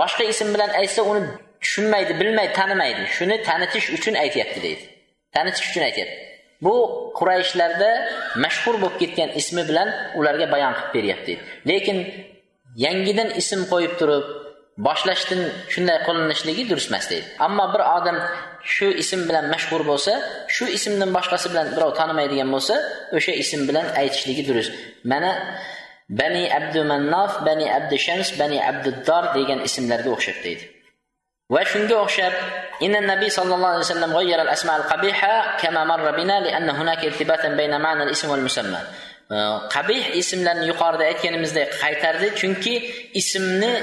boshqa 0.00 0.24
ism 0.32 0.48
bilan 0.54 0.70
aytsa 0.80 1.02
uni 1.12 1.22
tushunmaydi 1.62 2.12
bilmaydi 2.20 2.52
tanimaydi. 2.60 3.02
Shuni 3.16 3.36
tanitish 3.48 3.86
uchun 3.96 4.14
aytyapti 4.24 4.58
deydi. 4.66 4.84
Tanitish 5.34 5.66
uchun 5.70 5.82
aytyapti. 5.88 6.16
Bu 6.64 6.74
qurayishlarda 7.18 7.90
mashhur 8.44 8.74
bo'lib 8.82 8.96
ketgan 9.02 9.30
ismi 9.40 9.62
bilan 9.68 9.88
ularga 10.18 10.46
bayon 10.54 10.72
qilib 10.78 10.94
beryapti 10.96 11.32
lekin 11.70 11.98
yangidan 12.84 13.28
ism 13.40 13.60
qo'yib 13.72 13.94
turib 14.00 14.26
boshlashdan 14.86 15.40
shunday 15.72 15.98
qilinishligi 16.06 16.64
durust 16.70 16.88
emas 16.92 17.06
deydi. 17.12 17.26
Ammo 17.46 17.64
bir 17.74 17.82
odam 17.96 18.16
shu 18.74 18.88
ism 19.02 19.20
bilan 19.28 19.44
mashhur 19.54 19.82
bo'lsa 19.90 20.12
shu 20.54 20.64
ismdan 20.76 21.10
boshqasi 21.16 21.46
bilan 21.52 21.66
birov 21.74 21.90
tanimaydigan 22.00 22.48
bo'lsa 22.54 22.74
o'sha 23.16 23.32
ism 23.42 23.60
bilan 23.68 23.86
aytishligi 24.00 24.42
durust. 24.48 24.72
Mana 25.12 25.30
bani 26.20 26.44
abdu 26.58 26.80
mannof 26.92 27.32
bani 27.48 27.66
abdu 27.78 27.96
shams 28.06 28.28
bani 28.40 28.58
abduddor 28.70 29.24
degan 29.36 29.58
ismlarga 29.68 30.10
o'xshab 30.16 30.38
deydi. 30.46 30.64
va 31.53 31.61
shunga 31.71 31.95
o'xshab 32.05 32.33
إن 32.85 32.95
النبي 32.95 33.29
صلى 33.29 33.55
الله 33.55 33.67
عليه 33.67 33.79
وسلم 33.79 34.13
غير 34.13 34.41
الأسماء 34.41 34.75
القبيحة 34.77 35.57
كما 35.57 35.83
مر 35.83 36.11
بنا 36.11 36.39
لأن 36.39 36.69
هناك 36.69 37.05
ارتباطا 37.05 37.47
بين 37.47 37.81
معنى 37.81 38.03
الاسم 38.03 38.29
والمسمى 38.29 38.81
qabih 39.75 40.15
ismlarni 40.21 40.65
yuqorida 40.71 41.03
aytganimizdek 41.11 41.67
qaytardi 41.83 42.27
chunki 42.39 42.73
ismni 43.21 43.73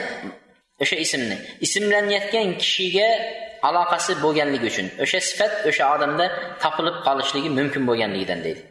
o'sha 0.83 0.97
ismni 1.05 1.37
ismlanayotgan 1.67 2.49
kishiga 2.63 3.09
aloqasi 3.69 4.13
bo'lganligi 4.25 4.67
uchun 4.73 4.87
o'sha 5.05 5.19
sifat 5.29 5.53
o'sha 5.71 5.85
odamda 5.95 6.27
topilib 6.63 6.97
qolishligi 7.07 7.51
mumkin 7.59 7.83
bo'lganligidan 7.89 8.41
deydi 8.47 8.63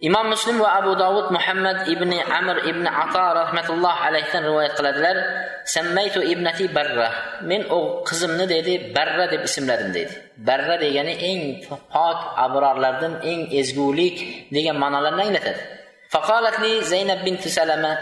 Imom 0.00 0.28
muslim 0.28 0.60
va 0.60 0.76
abu 0.76 0.92
dovud 0.94 1.32
muhammad 1.32 1.88
ibn 1.88 2.12
amir 2.12 2.56
ibn 2.68 2.84
ato 2.84 3.26
rahmatulloh 3.40 3.96
alayhidan 4.06 4.44
rivoyat 4.44 4.76
qiladilar 4.76 5.16
sammaytu 5.64 6.20
ibnati 6.32 6.68
barra. 6.68 7.40
Men 7.48 7.64
o 7.70 8.04
qizimni 8.04 8.44
deydi 8.52 8.92
barra 8.96 9.24
deb 9.32 9.42
ismladim 9.48 9.90
deydi 9.96 10.14
barra 10.48 10.76
degani 10.84 11.14
eng 11.30 11.40
pok 11.68 12.18
abrorlardan 12.44 13.14
eng 13.30 13.40
ezgulik 13.60 14.16
degan 14.54 14.76
ma'nolarni 14.82 15.22
anglatadi. 15.26 15.62
Faqolatli 16.12 16.72
zaynab 16.92 17.20
bint 17.26 17.42
salama. 17.56 17.92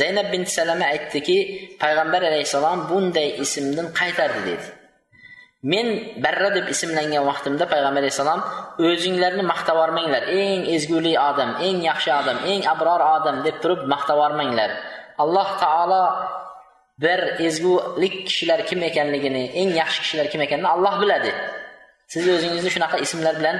Zaynab 0.00 0.28
bint 0.32 0.48
salama 0.56 0.84
aytdiki 0.94 1.38
payg'ambar 1.80 2.22
alayhissalom 2.30 2.78
bunday 2.90 3.28
ismdan 3.44 3.86
qaytardi 4.00 4.40
dedi. 4.48 4.66
Men 5.62 5.86
barra 6.22 6.50
deb 6.56 6.66
ismlangan 6.74 7.26
vaqtimda 7.30 7.64
payg'ambar 7.72 8.00
alayhissalom 8.02 8.40
o'zinglarni 8.88 9.42
maqtab 9.52 9.78
eng 10.42 10.60
ezgulik 10.76 11.16
odam 11.30 11.50
eng 11.66 11.78
yaxshi 11.88 12.10
odam 12.20 12.38
eng 12.52 12.62
abror 12.72 13.00
odam 13.16 13.36
deb 13.46 13.56
turib 13.62 13.80
maqtab 13.92 14.18
alloh 15.24 15.48
taolo 15.62 16.04
bir 17.02 17.20
ezgulik 17.46 18.14
kishilar 18.26 18.60
kim 18.66 18.80
ekanligini 18.90 19.44
eng 19.60 19.70
yaxshi 19.80 20.00
kishilar 20.02 20.26
kim 20.32 20.40
ekanini 20.46 20.68
alloh 20.74 20.94
biladi. 21.02 21.32
Siz 22.12 22.24
o'zingizni 22.34 22.70
shunaqa 22.74 22.98
ismlar 23.06 23.34
bilan 23.40 23.56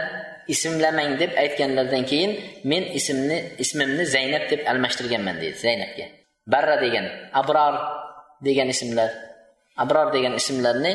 ismlamang 0.55 1.11
deb 1.21 1.33
aytganlaridan 1.43 2.05
keyin 2.11 2.31
men 2.71 2.83
ismni 2.99 3.39
ismimni 3.65 4.05
zaynab 4.15 4.45
deb 4.51 4.61
almashtirganman 4.71 5.37
deydi 5.43 5.59
zaynabga. 5.67 6.07
Barra 6.53 6.77
degan 6.85 7.07
abror 7.41 7.75
degan 8.47 8.69
ismlar. 8.75 9.11
abror 9.84 10.08
degan 10.16 10.34
ismlarni 10.42 10.92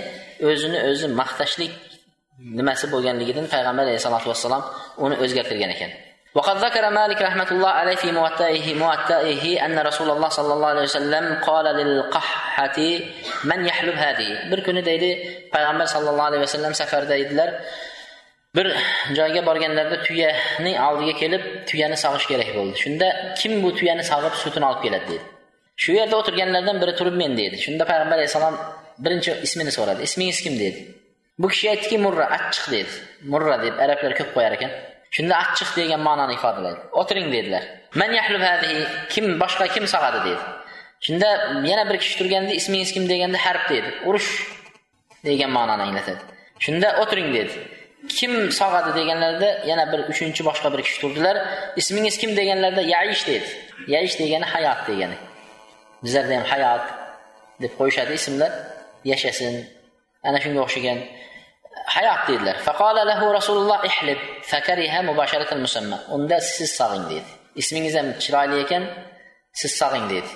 o'zini 0.51 0.79
o'zi 0.90 1.07
maqtashlik 1.21 1.73
nimasi 2.59 2.85
bo'lganligidan 2.92 3.47
payg'ambar 3.55 3.85
alayhisalotu 3.87 4.27
vassalom 4.33 4.62
uni 5.05 5.14
o'zgartirgan 5.25 5.73
ekan 5.77 5.92
وقد 6.35 6.57
ذكر 6.64 6.90
مالك 6.90 7.23
رحمة 7.23 7.51
الله 7.51 7.68
عليه 7.68 7.97
في 7.97 8.12
موطئه 8.12 8.75
موطئه 8.75 9.66
أن 9.66 9.79
رسول 9.79 10.11
الله 10.11 10.29
صلى 10.29 10.53
الله 10.55 10.68
عليه 10.68 10.83
وسلم 10.83 11.25
قال 11.49 11.64
للقحة 11.64 12.79
من 13.44 13.66
يحلب 13.66 13.94
هذه 13.94 14.31
bir 14.51 14.64
kuni 14.64 14.85
deydi 14.85 15.11
payg'ambar 15.53 15.87
sallallohu 15.87 16.29
alayhi 16.31 16.42
vasallam 16.42 16.75
safarda 16.75 17.14
edilar 17.16 17.51
bir 18.57 18.77
joyga 19.18 19.47
borganlarida 19.47 20.03
tuyani 20.03 20.73
oldiga 20.88 21.14
kelib 21.23 21.42
tuyani 21.68 21.97
sog'ish 22.05 22.27
kerak 22.31 22.51
bo'ldi 22.57 22.77
shunda 22.85 23.07
kim 23.40 23.53
bu 23.62 23.71
tuyani 23.79 24.05
sog'ib 24.12 24.35
sutini 24.42 24.66
olib 24.71 24.83
keladi 24.85 25.07
dedi 25.12 25.32
shu 25.82 25.92
yerda 26.00 26.16
o'tirganlardan 26.22 26.82
biri 26.82 26.94
turib 27.00 27.16
men 27.22 27.38
dedi 27.42 27.56
shunda 27.66 27.84
payg'ambar 27.90 28.18
alayhissalom 28.20 28.56
birinchi 29.06 29.32
ismini 29.46 29.72
so'radi. 29.78 30.02
Ismingiz 30.08 30.42
kim 30.46 30.56
dedi 30.60 30.80
bu 31.42 31.48
kishi 31.54 31.70
aytdiki 31.74 31.98
murra 32.06 32.26
achchiq 32.38 32.66
dedi 32.72 32.92
murra 33.32 33.56
deb 33.66 33.76
arablar 33.86 34.14
ko'p 34.20 34.30
qo'yar 34.36 34.54
ekan. 34.58 34.72
Shunda 35.16 35.34
achchiq 35.44 35.70
degan 35.80 36.02
ma'noni 36.08 36.34
ifodalaydi 36.38 36.82
o'tiring 37.00 37.28
dedilar. 37.36 37.64
Man 38.00 38.12
hadihi 38.50 38.82
kim 39.14 39.26
boshqa 39.42 39.66
kim 39.76 39.86
sog'adi 39.94 40.20
dedi 40.28 40.42
shunda 41.06 41.30
yana 41.70 41.84
bir 41.90 41.98
kishi 42.02 42.16
turganda 42.20 42.54
ismingiz 42.60 42.92
kim? 42.96 43.04
deganda 43.12 43.38
harb 43.46 43.64
dedi 43.74 43.90
urush 44.10 44.30
degan 45.28 45.50
ma'noni 45.58 45.84
anglatadi. 45.88 46.22
Shunda 46.66 46.88
o'tiring 47.02 47.30
dedi. 47.38 47.54
Kim 48.18 48.34
sog'adi 48.60 48.92
deganlarida 49.00 49.50
yana 49.70 49.86
bir 49.92 50.00
uchinchi 50.12 50.42
boshqa 50.50 50.68
bir 50.74 50.82
kishi 50.86 50.98
turdilar. 51.04 51.36
Ismingiz 51.82 52.16
kim? 52.22 52.32
deganlarida 52.40 52.82
yaish 52.96 53.24
dedi. 53.28 53.48
Yaish 53.94 54.16
degani 54.22 54.46
hayot 54.54 54.82
degani. 54.90 55.18
Bizlarda 56.04 56.34
ham 56.38 56.46
hayot 56.54 56.86
deb 57.62 57.72
qo'yishadi 57.80 58.13
ismlar. 58.20 58.52
Yashasin. 59.12 59.56
Ana 60.28 60.38
shunga 60.44 60.60
o'xshagan 60.66 61.00
hayot 61.96 62.22
dedilar 62.30 62.56
faqola 62.68 63.02
lahu 63.12 63.26
rasululloh 63.38 63.80
ihlib 63.89 64.20
fakariha 64.52 65.00
mubasharatal 65.10 65.62
musamma. 65.66 65.98
Unda 66.16 66.38
siz 66.56 66.70
sog'ing 66.80 67.06
dedi 67.13 67.30
ismingiz 67.62 67.96
ham 68.00 68.08
chiroyli 68.24 68.56
ekan 68.63 68.84
siz 69.60 69.72
sog'ing 69.82 70.06
dedi 70.13 70.32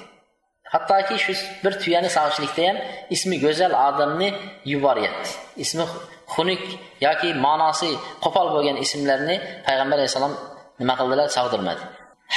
hattoki 0.74 1.16
shu 1.24 1.34
bir 1.64 1.74
tuyani 1.82 2.10
sog'ishlikda 2.18 2.64
ham 2.70 2.78
ismi 3.16 3.36
go'zal 3.46 3.74
odamni 3.88 4.30
yuboryapti. 4.72 5.30
Ismi 5.64 5.86
xunuk 6.34 6.64
yoki 7.08 7.30
ma'nosi 7.46 7.90
qo'pol 8.24 8.48
bo'lgan 8.56 8.78
ismlarni 8.86 9.36
payg'ambar 9.68 9.98
alayhissalom 10.00 10.34
nima 10.82 10.94
qildilar? 11.00 11.28
Sog'dirmadi. 11.38 11.84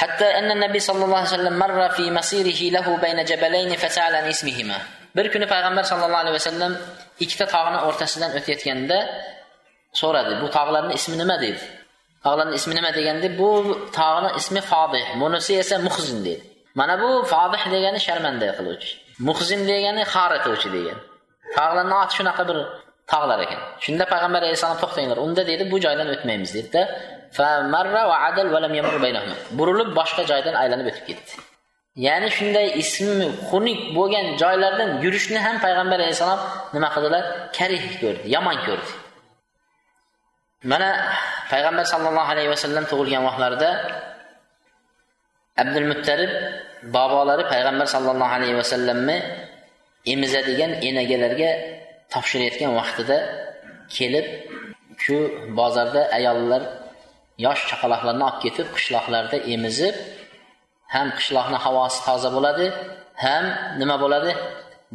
حتى 0.00 0.28
أن 0.38 0.50
النبي 0.50 0.80
صلى 0.88 1.04
الله 1.04 1.16
عليه 1.16 1.34
وسلم 1.36 1.54
مر 1.58 1.88
في 1.96 2.10
مسيره 2.18 2.60
له 2.76 2.86
بين 3.04 3.18
جبلين 3.24 3.70
فسأل 3.76 4.12
عن 4.20 4.28
اسمهما 4.28 4.78
bir 5.16 5.32
kuni 5.32 5.46
payg'ambar 5.52 5.84
sallallohu 5.90 6.22
alayhi 6.24 6.36
vasallam 6.40 6.72
ikkita 7.24 7.46
tog'ni 7.54 7.78
o'rtasidan 7.88 8.30
o'tayotganda 8.38 8.98
so'radi 10.00 10.32
bu 10.42 10.46
tog'larni 10.56 10.92
ismi 10.98 11.16
nima 11.22 11.36
dedi 11.44 11.60
tog'larni 12.24 12.54
ismi 12.60 12.74
nima 12.78 12.90
deganda 12.98 13.28
bu 13.40 13.50
tog'ni 13.98 14.30
ismi 14.40 14.60
fodih 14.70 15.06
bunisi 15.20 15.52
esa 15.62 15.76
muhzin 15.86 16.18
dedi 16.26 16.42
mana 16.80 16.94
bu 17.02 17.10
fodih 17.32 17.62
degani 17.74 18.00
sharmanda 18.06 18.46
qiluvchi 18.58 18.90
muhzin 19.28 19.60
degani 19.70 20.02
xor 20.14 20.30
etuvchi 20.38 20.68
degan 20.76 20.98
tog'larni 21.56 21.94
oti 22.02 22.12
shunaqa 22.18 22.42
bir 22.48 22.58
tog'lar 23.12 23.38
ekan 23.46 23.60
shunda 23.84 24.04
payg'ambar 24.12 24.40
alayhissalom 24.44 24.78
to'xtanglar 24.84 25.18
unda 25.26 25.42
dedi 25.50 25.64
bu 25.72 25.76
joydan 25.84 26.08
o'tmaymiz 26.14 26.50
dedida 26.58 26.82
burilib 29.59 29.89
boshqa 29.99 30.23
joydan 30.31 30.55
aylanib 30.61 30.87
o'tib 30.91 31.05
ketdi. 31.09 31.31
Ya'ni 32.05 32.29
shunday 32.37 32.67
ismi 32.81 33.27
xunuk 33.49 33.79
bo'lgan 33.97 34.25
joylardan 34.41 34.89
yurishni 35.03 35.39
ham 35.45 35.55
payg'ambar 35.65 35.97
alayhissalom 36.01 36.41
nima 36.75 36.89
qildilar? 36.95 37.23
Karih 37.57 37.83
ko'rdi 38.01 38.25
yomon 38.35 38.57
ko'rdi. 38.67 38.91
Mana 40.71 40.89
payg'ambar 41.51 41.85
sallallohu 41.93 42.29
alayhi 42.33 42.49
vasallam 42.55 42.83
tug'ilgan 42.91 43.21
vaqtlarida 43.27 43.69
abdul 45.61 45.87
muttalib 45.91 46.31
bobolari 46.95 47.43
payg'ambar 47.53 47.87
sallallohu 47.95 48.33
alayhi 48.37 48.55
vasallamni 48.61 49.17
emizadigan 50.13 50.71
enagalarga 50.87 51.51
topshirayotgan 52.13 52.71
vaqtida 52.79 53.17
kelib 53.95 54.27
shu 55.03 55.15
bozorda 55.59 56.01
ayollar 56.17 56.61
yosh 57.45 57.61
chaqaloqlarni 57.69 58.23
olib 58.29 58.39
ketib 58.43 58.67
qishloqlarda 58.75 59.37
emizib 59.55 59.95
ham 60.93 61.07
qishloqni 61.17 61.57
havosi 61.65 61.99
toza 62.07 62.29
bo'ladi 62.35 62.65
ham 63.23 63.45
nima 63.81 63.95
bo'ladi? 64.03 64.31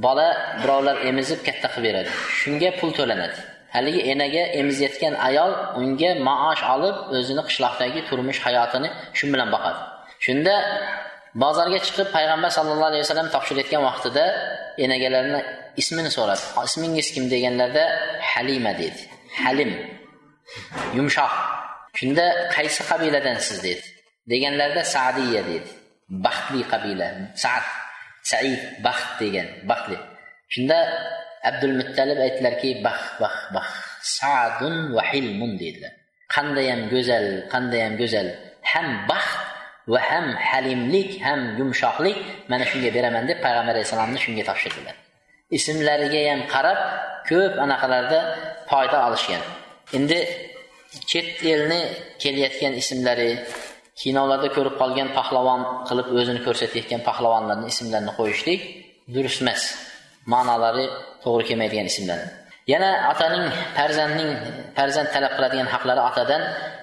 Bola 0.04 0.28
birovlar 0.62 0.96
emizib 1.10 1.40
katta 1.46 1.68
qilib 1.74 1.86
beradi. 1.88 2.10
Shunga 2.40 2.70
pul 2.78 2.90
to'lanadi. 2.98 3.38
Haligi 3.74 4.00
enaga 4.12 4.42
emizayotgan 4.60 5.14
ayol 5.28 5.52
unga 5.80 6.10
maosh 6.28 6.62
olib 6.74 6.96
o'zini 7.16 7.42
qishloqdagi 7.48 8.00
turmush 8.08 8.40
hayotini 8.46 8.88
shu 9.18 9.24
bilan 9.32 9.48
boqadi. 9.54 9.80
Shunda 10.24 10.54
bozorga 11.42 11.78
chiqib 11.86 12.08
payg'ambar 12.16 12.50
sallallohu 12.58 12.90
alayhi 12.90 13.04
vasallam 13.04 13.28
topshirayotgan 13.34 13.82
vaqtida 13.88 14.24
enagalarni 14.84 15.40
ismini 15.80 16.10
so'radi. 16.16 16.42
Ismingiz 16.68 17.08
kim? 17.14 17.24
deganlarda 17.34 17.84
halima 18.32 18.72
dedi. 18.82 19.00
Halim. 19.42 19.70
Yumshoq. 20.98 21.32
Shunda 21.98 22.24
qaysi 22.54 22.80
qabiladansiz 22.90 23.58
dedi. 23.66 23.84
Deganlarida 24.30 24.82
sadiya 24.94 25.42
dedi. 25.50 25.70
Baxtli 26.24 26.62
qabila. 26.72 27.08
Sad 27.42 27.64
said 28.30 28.60
baxt 28.86 29.08
degan. 29.20 29.48
Baxtli. 29.70 29.96
Shunda 30.54 30.78
abdul 31.48 31.74
muttalib 31.80 32.18
aytdilarki 32.26 32.70
bax 32.86 33.00
bax 33.22 33.36
bax 33.54 33.68
sadun 34.18 34.74
va 34.96 35.02
hilmun 35.10 35.52
dedilar. 35.62 35.92
Qandayam 36.34 36.80
go'zal 36.92 37.26
qandayam 37.52 37.92
go'zal. 38.00 38.28
Ham 38.70 38.88
baxt 39.10 39.38
va 39.92 40.00
ham 40.10 40.26
halimlik 40.48 41.10
ham 41.26 41.40
yumshoqlik 41.58 42.18
mana 42.50 42.64
shunga 42.70 42.90
beraman 42.96 43.24
deb 43.30 43.38
payg'ambar 43.44 43.74
alayhissalomni 43.74 44.18
shunga 44.24 44.44
topshirdilar. 44.48 44.96
Ismlariga 45.56 46.20
ham 46.30 46.40
qarab 46.54 46.78
ko'p 47.28 47.54
anaqalarda 47.64 48.20
foyda 48.70 48.98
olishgan. 49.08 49.42
Endi 49.96 50.18
chet 51.10 51.28
elni 51.52 51.80
kelayotgan 52.22 52.72
ismlari 52.82 53.30
kinolarda 54.00 54.48
ko'rib 54.56 54.74
qolgan 54.82 55.08
pahlavon 55.18 55.60
qilib 55.88 56.08
o'zini 56.18 56.40
ko'rsatayotgan 56.46 57.02
pahlavonlarni 57.08 57.66
ismlarini 57.72 58.12
qo'yishlik 58.18 58.60
durust 59.14 59.40
emas. 59.44 59.62
Ma'nolari 60.32 60.86
to'g'ri 61.24 61.44
kelmaydigan 61.48 61.86
ismlar. 61.92 62.20
Yana 62.72 62.90
otaning 63.12 63.44
farzandning 63.76 64.30
farzand 64.76 65.08
talab 65.14 65.32
qiladigan 65.36 65.68
haqlari 65.74 66.02
otadan 66.10 66.42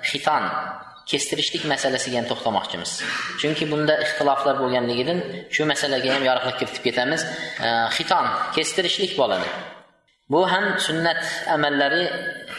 xiton 0.10 0.44
kestirishlik 1.12 1.64
masalasiga 1.74 2.18
ham 2.20 2.28
to'xtamoqchimiz. 2.32 2.92
Chunki 3.42 3.66
bunda 3.72 3.96
ixtiloflar 4.06 4.56
bo'lganligidan 4.64 5.20
shu 5.56 5.64
masalaga 5.72 6.10
ham 6.16 6.24
yorug'lik 6.30 6.56
kiritib 6.62 6.84
ketamiz. 6.88 7.22
Xiton 7.98 8.26
kestirishlik 8.56 9.12
bo'ladi. 9.22 9.50
Bu 10.32 10.52
ham 10.52 10.66
sunnat 10.80 11.22
amallari 11.56 12.04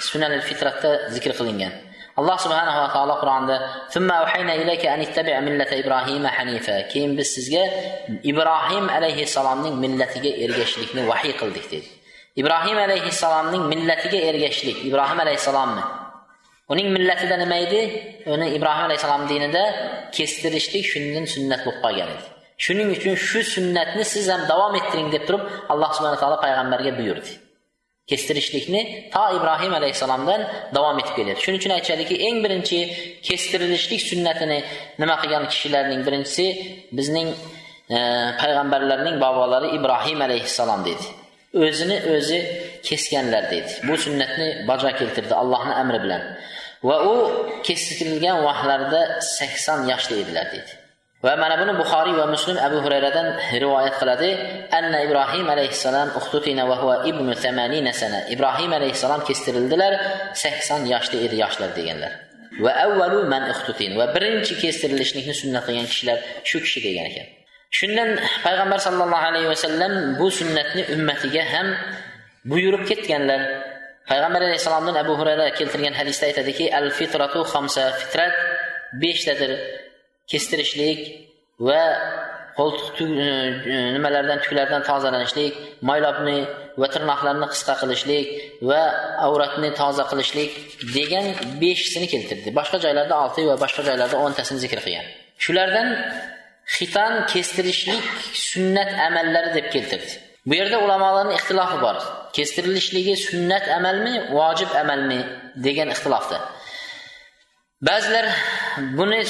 sunanil 0.09 0.43
fitratda 0.49 0.91
zikr 1.15 1.33
qilingan. 1.39 1.73
Alloh 2.21 2.39
subhanahu 2.45 2.79
va 2.83 2.89
taolo 2.95 3.15
qur'onda 3.23 3.57
keyin 6.93 7.11
biz 7.19 7.29
sizga 7.37 7.65
ibrohim 8.31 8.87
alayhissalomning 8.99 9.75
millatiga 9.85 10.31
ergashishlikni 10.45 11.03
vahiy 11.11 11.35
qildik 11.41 11.67
dedi. 11.73 11.89
Ibrohim 12.41 12.79
alayhissalomning 12.87 13.63
millatiga 13.73 14.19
ergashishlik 14.31 14.79
ibrohim 14.89 15.19
alayhissalomni. 15.25 15.85
Uning 16.73 16.89
millatida 16.97 17.37
nima 17.43 17.57
edi? 17.67 17.81
Uni 18.35 18.47
ibrohim 18.57 18.85
alayhissalom 18.89 19.23
dinida 19.33 19.63
kestirishlik 20.17 20.85
shundan 20.93 21.25
sunnat 21.35 21.61
bo'lib 21.67 21.81
qolgan 21.85 22.09
edi. 22.15 22.25
Shuning 22.65 22.89
uchun 22.97 23.15
shu 23.29 23.41
sunnatni 23.55 24.05
siz 24.13 24.27
ham 24.33 24.43
davom 24.51 24.75
ettiring 24.81 25.09
deb 25.15 25.25
turib 25.29 25.43
alloh 25.73 25.91
subhana 25.97 26.19
taolo 26.23 26.37
payg'ambarga 26.45 26.93
buyurdi. 26.99 27.33
Kestirishlikni 28.11 29.11
to 29.15 29.23
ibrohim 29.39 29.73
alayhissalomdan 29.81 30.41
davom 30.77 30.99
etib 31.03 31.15
kelyapti 31.19 31.43
shuning 31.45 31.61
uchun 31.63 31.73
aytishadiki 31.77 32.17
eng 32.27 32.37
birinchi 32.45 32.79
kestirilishlik 33.29 34.03
sunnatini 34.11 34.59
nima 35.01 35.17
qilgan 35.23 35.45
kishilarning 35.53 36.01
birinchisi 36.07 36.47
bizning 36.99 37.29
e, 37.97 37.99
payg'ambarlarning 38.41 39.17
bobolari 39.25 39.69
ibrohim 39.79 40.21
alayhissalom 40.27 40.81
dedi. 40.89 41.07
O'zini 41.65 41.97
o'zi 42.15 42.39
kesganlar 42.89 43.45
dedi. 43.55 43.71
Bu 43.89 43.95
sunnatni 44.05 44.49
bajo 44.69 44.91
keltirdi 45.01 45.35
allohni 45.43 45.75
amri 45.83 45.99
bilan. 46.05 46.23
Va 46.89 46.97
u 47.13 47.15
kestirilgan 47.67 48.39
vaqtlarida 48.49 49.03
sakson 49.37 49.81
yoshda 49.93 50.15
edilar 50.23 50.47
dedi. 50.57 50.71
Va 51.25 51.33
mana 51.43 51.55
buni 51.61 51.73
buxoriy 51.81 52.15
va 52.21 52.27
muslim 52.35 52.57
abu 52.67 52.79
hurayradan 52.85 53.27
rivoyat 53.63 53.95
qiladi. 54.01 54.31
Anna 54.79 54.99
ibrohim 55.07 55.47
alayhissalom 55.55 56.09
uxtutina 56.19 56.63
va 56.71 56.77
huwa 56.83 56.95
ibnu 57.11 57.33
tamanina 57.45 57.93
sana. 58.01 58.19
Ibrohim 58.35 58.73
alayhissalom 58.79 59.21
kestirildilar 59.29 59.93
sakson 60.43 60.81
yoshda 60.93 61.17
edi 61.27 61.37
yoshlar 61.45 61.71
deganlar. 61.79 62.13
Va 62.65 62.73
avvalu 62.85 63.19
man 63.33 63.43
uxtutin. 63.53 63.93
Va 64.01 64.07
birinchi 64.15 64.55
kestirilishlikni 64.63 65.35
sunnat 65.41 65.63
qilgan 65.67 65.87
kishilar 65.93 66.19
shu 66.49 66.57
kishi 66.65 66.81
degan 66.87 67.07
ekan. 67.11 67.27
Shundan 67.79 68.11
payg'ambar 68.47 68.79
sallallohu 68.87 69.25
alayhi 69.31 69.49
vasallam 69.55 69.93
bu 70.21 70.27
sunnatni 70.39 70.83
ummatiga 70.95 71.43
ham 71.53 71.69
buyurib 72.51 72.83
ketganlar. 72.91 73.41
Payg'ambar 74.11 74.41
alayhissalomdan 74.47 74.97
abu 75.03 75.13
hurayra 75.21 75.47
keltirgan 75.59 75.95
hadisda 76.01 76.25
aytadiki 76.31 76.65
al 76.79 76.87
fitratu 76.99 77.41
xamsa 77.53 77.85
fitrat. 78.01 78.35
Beshtadir. 79.03 79.53
Kestirishlik 80.31 81.01
va 81.69 81.83
qo'ltiq 82.59 82.99
e, 83.01 83.29
e, 83.75 83.77
nimalardan 83.97 84.39
tuklardan 84.45 84.83
tozalanishlik 84.89 85.55
moylobni 85.89 86.39
va 86.81 86.87
tirnoqlarni 86.95 87.47
qisqa 87.55 87.75
qilishlik 87.83 88.29
va 88.71 88.83
avratni 89.27 89.71
toza 89.81 90.05
qilishlik 90.11 90.51
degan 90.97 91.27
beshisini 91.63 92.07
keltirdi. 92.15 92.49
Boshqa 92.59 92.79
joylarda 92.85 93.15
olti 93.25 93.41
va 93.51 93.57
boshqa 93.65 93.83
joylarda 93.89 94.17
o'ntasini 94.27 94.59
zikr 94.65 94.81
qilgan. 94.87 95.07
Shulardan 95.45 95.89
xitan 96.77 97.13
kestirishlik 97.33 98.05
sunnat 98.49 98.91
amallari 99.09 99.51
deb 99.59 99.67
keltirdi. 99.75 100.13
Bu 100.49 100.55
yerda 100.61 100.79
ulamolarni 100.85 101.35
ixtilofi 101.39 101.79
bor. 101.87 101.97
Kestirilishligi 102.37 103.15
sunnat 103.27 103.65
amalmi 103.79 104.15
vojib 104.39 104.71
amalmi 104.83 105.21
degan 105.67 105.89
ixtilofda. 105.95 106.39
Ba'zilar 107.89 108.27
buni 108.99 109.21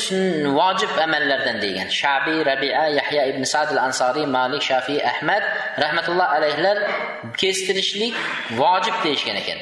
vojib 0.58 0.92
amallardan 1.04 1.56
degan 1.64 1.88
shabiy 2.00 2.38
rabia 2.50 2.82
yahya 2.98 3.22
ibn 3.30 3.42
sad 3.52 3.68
al 3.74 3.80
ansoriy 3.86 4.26
malik 4.38 4.62
shafiy 4.70 5.00
ahmad 5.12 5.42
rahmatulloh 5.84 6.28
alayhilar 6.36 6.76
kestirishlik 7.40 8.14
vojib 8.60 8.96
deyishgan 9.04 9.36
ekan. 9.42 9.58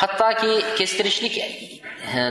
Hattoki 0.00 0.52
kestirishlik 0.78 1.34
e, 1.38 1.46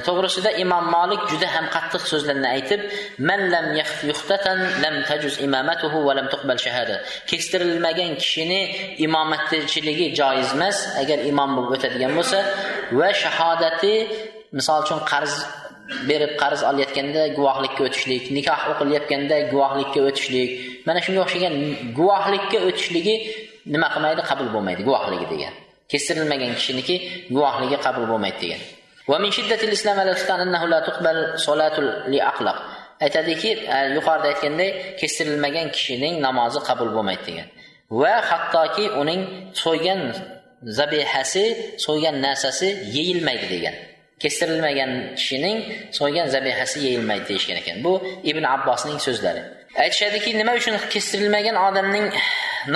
to'g'risida 0.07 0.51
imom 0.63 0.85
molik 0.95 1.21
juda 1.31 1.47
ham 1.55 1.65
qattiq 1.75 2.03
so'zlarni 2.11 2.47
aytib 2.55 2.81
man 3.29 3.41
lam 3.53 3.65
yuhtatan 4.09 4.59
lam 4.83 4.95
tajuz 5.09 5.35
imamatuhu 5.47 5.97
va 6.07 6.13
lam 6.19 6.27
tuqbal 6.33 6.57
shahada. 6.65 6.95
Kestirilmagan 7.31 8.11
kishini 8.21 8.61
imomatchiligi 9.05 10.07
joiz 10.19 10.49
emas 10.57 10.77
agar 11.01 11.19
imom 11.31 11.49
bo'lib 11.57 11.71
o'tadigan 11.77 12.11
bo'lsa 12.17 12.39
va 12.99 13.09
shahodati 13.23 13.93
misol 14.57 14.77
uchun 14.85 14.99
qarz 15.11 15.33
berib 16.09 16.33
qarz 16.41 16.61
olayotganda 16.69 17.21
guvohlikka 17.37 17.81
o'tishlik 17.87 18.23
nikoh 18.37 18.61
o'qilayotganda 18.71 19.37
guvohlikka 19.53 19.99
o'tishlik. 20.09 20.49
Mana 20.87 20.99
shunga 21.05 21.21
o'xshagan 21.25 21.55
guvohlikka 21.99 22.57
o'tishligi 22.67 23.15
nima 23.73 23.87
qilmaydi? 23.93 24.21
Qabul 24.29 24.47
bo'lmaydi. 24.55 24.81
Guvohligi 24.87 25.27
degan. 25.33 25.53
Kestirilmagan 25.91 26.51
kishiniki 26.59 26.95
guvohligi 27.35 27.77
qabul 27.85 28.05
bo'lmaydi 28.11 28.39
degan. 28.43 28.61
Aytadiki 33.05 33.51
e, 33.75 33.77
yuqorida 33.97 34.27
aytganday 34.33 34.69
kestirilmagan 34.99 35.67
kishining 35.75 36.13
namozi 36.27 36.59
qabul 36.69 36.89
bo'lmaydi 36.95 37.23
degan. 37.29 37.47
Va 38.01 38.15
hattoki 38.29 38.85
uning 39.01 39.21
so'ygan 39.63 40.01
zabihasi 40.77 41.45
so'ygan 41.85 42.15
narsasi 42.25 42.67
yeyilmaydi 42.95 43.47
degan. 43.55 43.75
Kestirilmagan 44.23 44.91
kishining 45.19 45.57
so'ygan 45.97 46.27
zabihasi 46.35 46.77
yeyilmaydi 46.85 47.25
deyishgan 47.31 47.57
ekan. 47.61 47.77
Bu 47.85 47.93
ibn 48.31 48.43
abbosning 48.55 48.99
so'zlari. 49.07 49.41
Aytishadiki 49.83 50.29
nima 50.39 50.53
uchun 50.59 50.75
kestirilmagan 50.93 51.55
odamning 51.67 52.07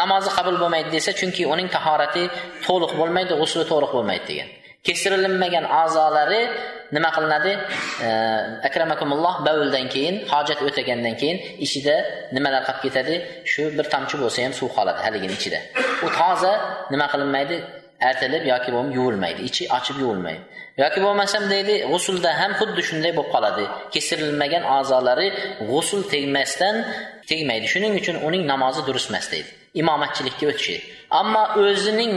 namozi 0.02 0.30
qabul 0.38 0.56
bo'lmaydi 0.62 0.90
desa 0.98 1.12
chunki 1.20 1.44
uning 1.54 1.68
tahorati 1.76 2.24
to'liq 2.66 2.92
bo'lmaydi 3.00 3.34
g'usli 3.42 3.64
to'liq 3.72 3.92
bo'lmaydi 3.98 4.26
degan. 4.32 4.50
Kestirilmagan 4.88 5.66
a'zolari 5.82 6.42
nima 6.96 7.10
qilinadi? 7.16 7.52
Akramakumulloh 8.68 9.36
bavuldan 9.48 9.86
keyin 9.94 10.16
hojat 10.32 10.60
o'tagandan 10.68 11.16
keyin 11.22 11.38
ichida 11.66 11.96
nimalar 12.36 12.62
qolib 12.68 12.82
ketadi? 12.86 13.16
Shu 13.52 13.64
bir 13.78 13.86
tomchi 13.94 14.16
bo'lsa 14.24 14.40
ham 14.46 14.54
suv 14.60 14.70
qoladi 14.78 15.00
haligini 15.06 15.36
ichida. 15.40 15.60
U 16.06 16.08
toza 16.20 16.54
nima 16.94 17.06
qilinmaydi? 17.14 17.58
Ertalab 18.10 18.44
yoki 18.54 18.70
bo'lmay 18.76 18.96
yuvilmaydi. 19.00 19.42
Ichi 19.50 19.64
ochib 19.78 19.98
yuvilmaydi. 20.04 20.42
Yoki 20.84 21.00
bo'lmasam 21.06 21.44
deydi 21.54 21.74
g'usulda 21.92 22.30
ham 22.42 22.52
xuddi 22.60 22.82
shunday 22.90 23.12
bo'lib 23.18 23.32
qoladi. 23.36 23.66
Kesirilmagan 23.94 24.64
a'zolari 24.78 25.28
g'usul 25.72 26.02
tegmasdan 26.14 26.76
tegmaydi. 27.30 27.66
Shuning 27.74 27.94
uchun 28.02 28.16
uning 28.28 28.44
namozi 28.54 28.82
durust 28.88 29.10
emas 29.12 29.26
deydi. 29.34 29.50
Imomatchilikka 29.82 30.46
o'tishi. 30.52 30.76
Ammo 31.22 31.44
o'zining 31.64 32.14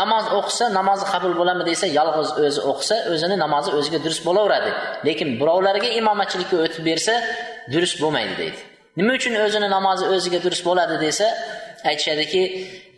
namoz 0.00 0.24
o'qisa 0.38 0.64
namozi 0.78 1.04
qabul 1.12 1.32
bo'ladimi 1.40 1.64
desa 1.70 1.86
yolg'iz 1.98 2.30
o'zi 2.46 2.60
o'qisa 2.70 2.96
o'zini 3.12 3.36
namozi 3.44 3.70
o'ziga 3.78 3.98
durust 4.04 4.22
bo'laveradi. 4.28 4.70
Lekin 5.08 5.28
birovlarga 5.40 5.88
imomatchilikka 6.00 6.56
o'tib 6.64 6.82
bersa 6.90 7.14
durust 7.72 7.96
bo'lmaydi 8.02 8.34
deydi. 8.42 8.58
Nima 8.98 9.12
uchun 9.18 9.34
o'zini 9.44 9.68
namozi 9.76 10.04
o'ziga 10.14 10.38
durust 10.44 10.64
bo'ladi 10.68 10.96
desa 11.06 11.26
aytishadiki 11.90 12.42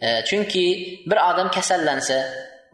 e, 0.07 0.09
chunki 0.29 0.67
bir 1.11 1.19
odam 1.31 1.49
kasallansa 1.57 2.19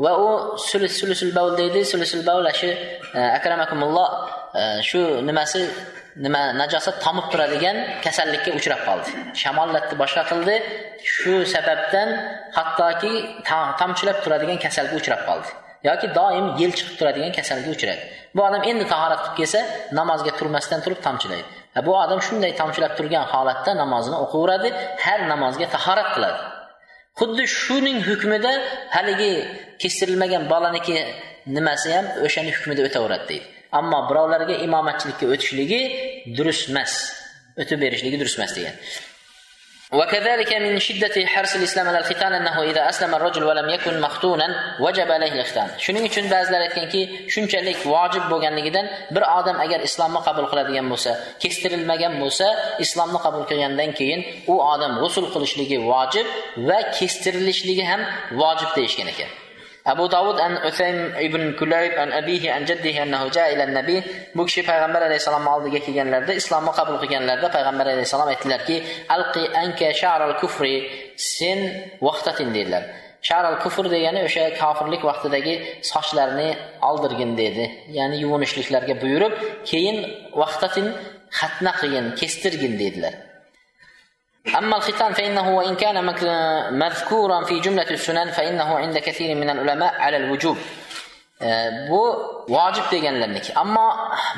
va 0.05 0.13
u 0.27 0.59
sulusul 0.69 1.33
bavl 1.39 1.57
deydi 1.61 1.81
sulusul 1.93 2.23
bavl 2.27 2.47
shu 2.61 2.71
e, 3.19 3.21
akramakumulloh 3.39 4.09
e, 4.61 4.83
shu 4.89 5.01
nimasi 5.29 5.61
nima 6.25 6.43
najosat 6.61 6.97
tomib 7.05 7.27
turadigan 7.33 7.77
kasallikka 8.05 8.51
uchrab 8.59 8.81
qoldi. 8.89 9.11
Shamollatdi 9.43 9.95
boshqa 10.03 10.23
qildi. 10.31 10.57
Shu 11.15 11.35
sababdan 11.55 12.09
hattoki 12.57 13.13
tomchilab 13.81 14.19
turadigan 14.25 14.59
kasalga 14.65 14.95
uchrab 15.01 15.23
qoldi. 15.29 15.49
Yoki 15.89 16.07
doim 16.19 16.47
yel 16.61 16.73
chiqib 16.79 16.97
turadigan 17.01 17.33
kasalga 17.39 17.71
uchradi. 17.77 18.03
Bu 18.35 18.41
odam 18.49 18.63
endi 18.71 18.85
tahorat 18.93 19.21
qilib 19.25 19.37
kelsa 19.41 19.61
namozga 19.99 20.33
turmasdan 20.39 20.81
turib 20.85 21.01
tomchilaydi. 21.07 21.49
Bu 21.87 21.93
odam 22.05 22.21
shunday 22.27 22.53
tomchilab 22.61 22.93
turgan 22.99 23.25
holatda 23.33 23.73
namozini 23.83 24.17
o'qiyveradi 24.25 24.69
har 25.05 25.21
namozga 25.33 25.67
tahorat 25.75 26.09
qiladi. 26.15 26.41
Xuddi 27.21 27.45
shuning 27.61 27.99
hukmida 28.09 28.53
haligi 28.97 29.33
kestirilmagan 29.83 30.43
bolaniki 30.53 30.97
nimasi 31.57 31.89
ham 31.97 32.07
o'shani 32.27 32.51
hukmida 32.57 32.81
o'taveradi 32.89 33.25
deydi. 33.31 33.47
Ammo 33.79 33.99
birovlarga 34.11 34.55
imomatchilikka 34.67 35.25
o'tishligi 35.35 35.81
durust 36.37 36.65
emas 36.73 36.93
o'tib 37.63 37.79
berishligi 37.85 38.17
durust 38.23 38.37
emas 38.41 38.53
degan. 38.59 38.75
وكذلك 39.92 40.54
من 40.54 40.80
شدة 40.80 41.26
حرص 41.26 41.56
الإسلام 41.56 41.88
على 41.88 41.98
الختان 41.98 42.34
أنه 42.34 42.62
إذا 42.62 42.90
أسلم 42.90 43.16
الرجل 43.16 43.44
ولم 43.44 43.70
يكن 43.70 44.02
مختونا 44.02 44.48
وجب 44.80 45.12
عليه 45.12 45.42
الختان 45.42 45.70
shuning 45.78 46.06
uchun 46.10 46.26
ba'zilar 46.34 46.62
aytganki 46.68 47.02
shunchalik 47.34 47.78
vojib 47.94 48.24
bo'lganligidan 48.32 48.86
bir 49.16 49.24
odam 49.40 49.58
agar 49.66 49.80
islomni 49.88 50.22
qabul 50.28 50.46
qiladigan 50.52 50.86
bo'lsa 50.92 51.12
kestirilmagan 51.44 52.14
bo'lsa 52.22 52.48
islomni 52.86 53.20
qabul 53.26 53.44
qilgandan 53.50 53.92
keyin 54.00 54.20
u 54.54 54.56
odam 54.74 54.92
g'usul 55.02 55.26
qilishligi 55.34 55.78
vojib 55.92 56.28
va 56.70 56.80
kestirilishligi 56.98 57.84
ham 57.92 58.02
vojib 58.42 58.70
deyishgan 58.78 59.08
ekan 59.14 59.30
abu 59.85 60.09
dovud 60.09 60.39
an 60.47 60.53
Usayn 60.69 60.99
ibn 61.27 61.57
kulayb 61.59 61.93
an 62.03 62.11
abihi 62.21 62.49
an 62.57 62.67
jaddihi 62.67 62.99
annahu 63.05 63.31
jaa 63.37 63.49
ila 63.55 63.67
nabiy 63.67 64.01
bu 64.37 64.43
kishi 64.47 64.63
payg'ambar 64.71 65.03
alayhissalomni 65.09 65.51
oldiga 65.57 65.81
kelganlarida 65.87 66.35
islomni 66.41 66.73
qabul 66.79 66.97
qilganlarida 67.03 67.49
payg'ambar 67.57 67.87
alayhissalom 67.95 68.29
aytdilarki 68.33 68.77
alqi 69.17 69.43
anka 69.63 69.89
sha'ral 70.03 70.35
kufri 70.43 70.75
sen 71.17 71.59
vaqtatin 72.07 72.55
dedilar. 72.57 72.85
Sharal 73.29 73.57
kufr 73.65 73.85
degani 73.95 74.21
o'sha 74.29 74.45
kofirlik 74.61 75.03
vaqtidagi 75.11 75.55
sochlarni 75.93 76.49
oldirgin 76.89 77.33
dedi. 77.43 77.65
Ya'ni 77.99 78.17
yuvinishliklarga 78.25 78.95
buyurib 79.03 79.35
keyin 79.71 79.97
vaqtatin 80.43 80.87
xatna 81.39 81.73
qilgin 81.81 82.07
kestirgin 82.21 82.75
dedilar. 82.83 83.15
أما 84.58 84.78
الختان 84.78 85.14
فإنه 85.14 85.58
وإن 85.58 85.76
كان 85.76 86.06
مذكورا 86.80 87.44
في 87.44 87.60
جملة 87.60 87.90
السنن 87.90 88.32
فإنه 88.32 88.78
عند 88.78 88.98
كثير 88.98 89.36
من 89.36 89.50
العلماء 89.50 89.94
على 89.94 90.18
الوجوب 90.18 90.58
bu 91.90 92.02
vojib 92.48 92.86
deganlarniki 92.92 93.54
ammo 93.60 93.88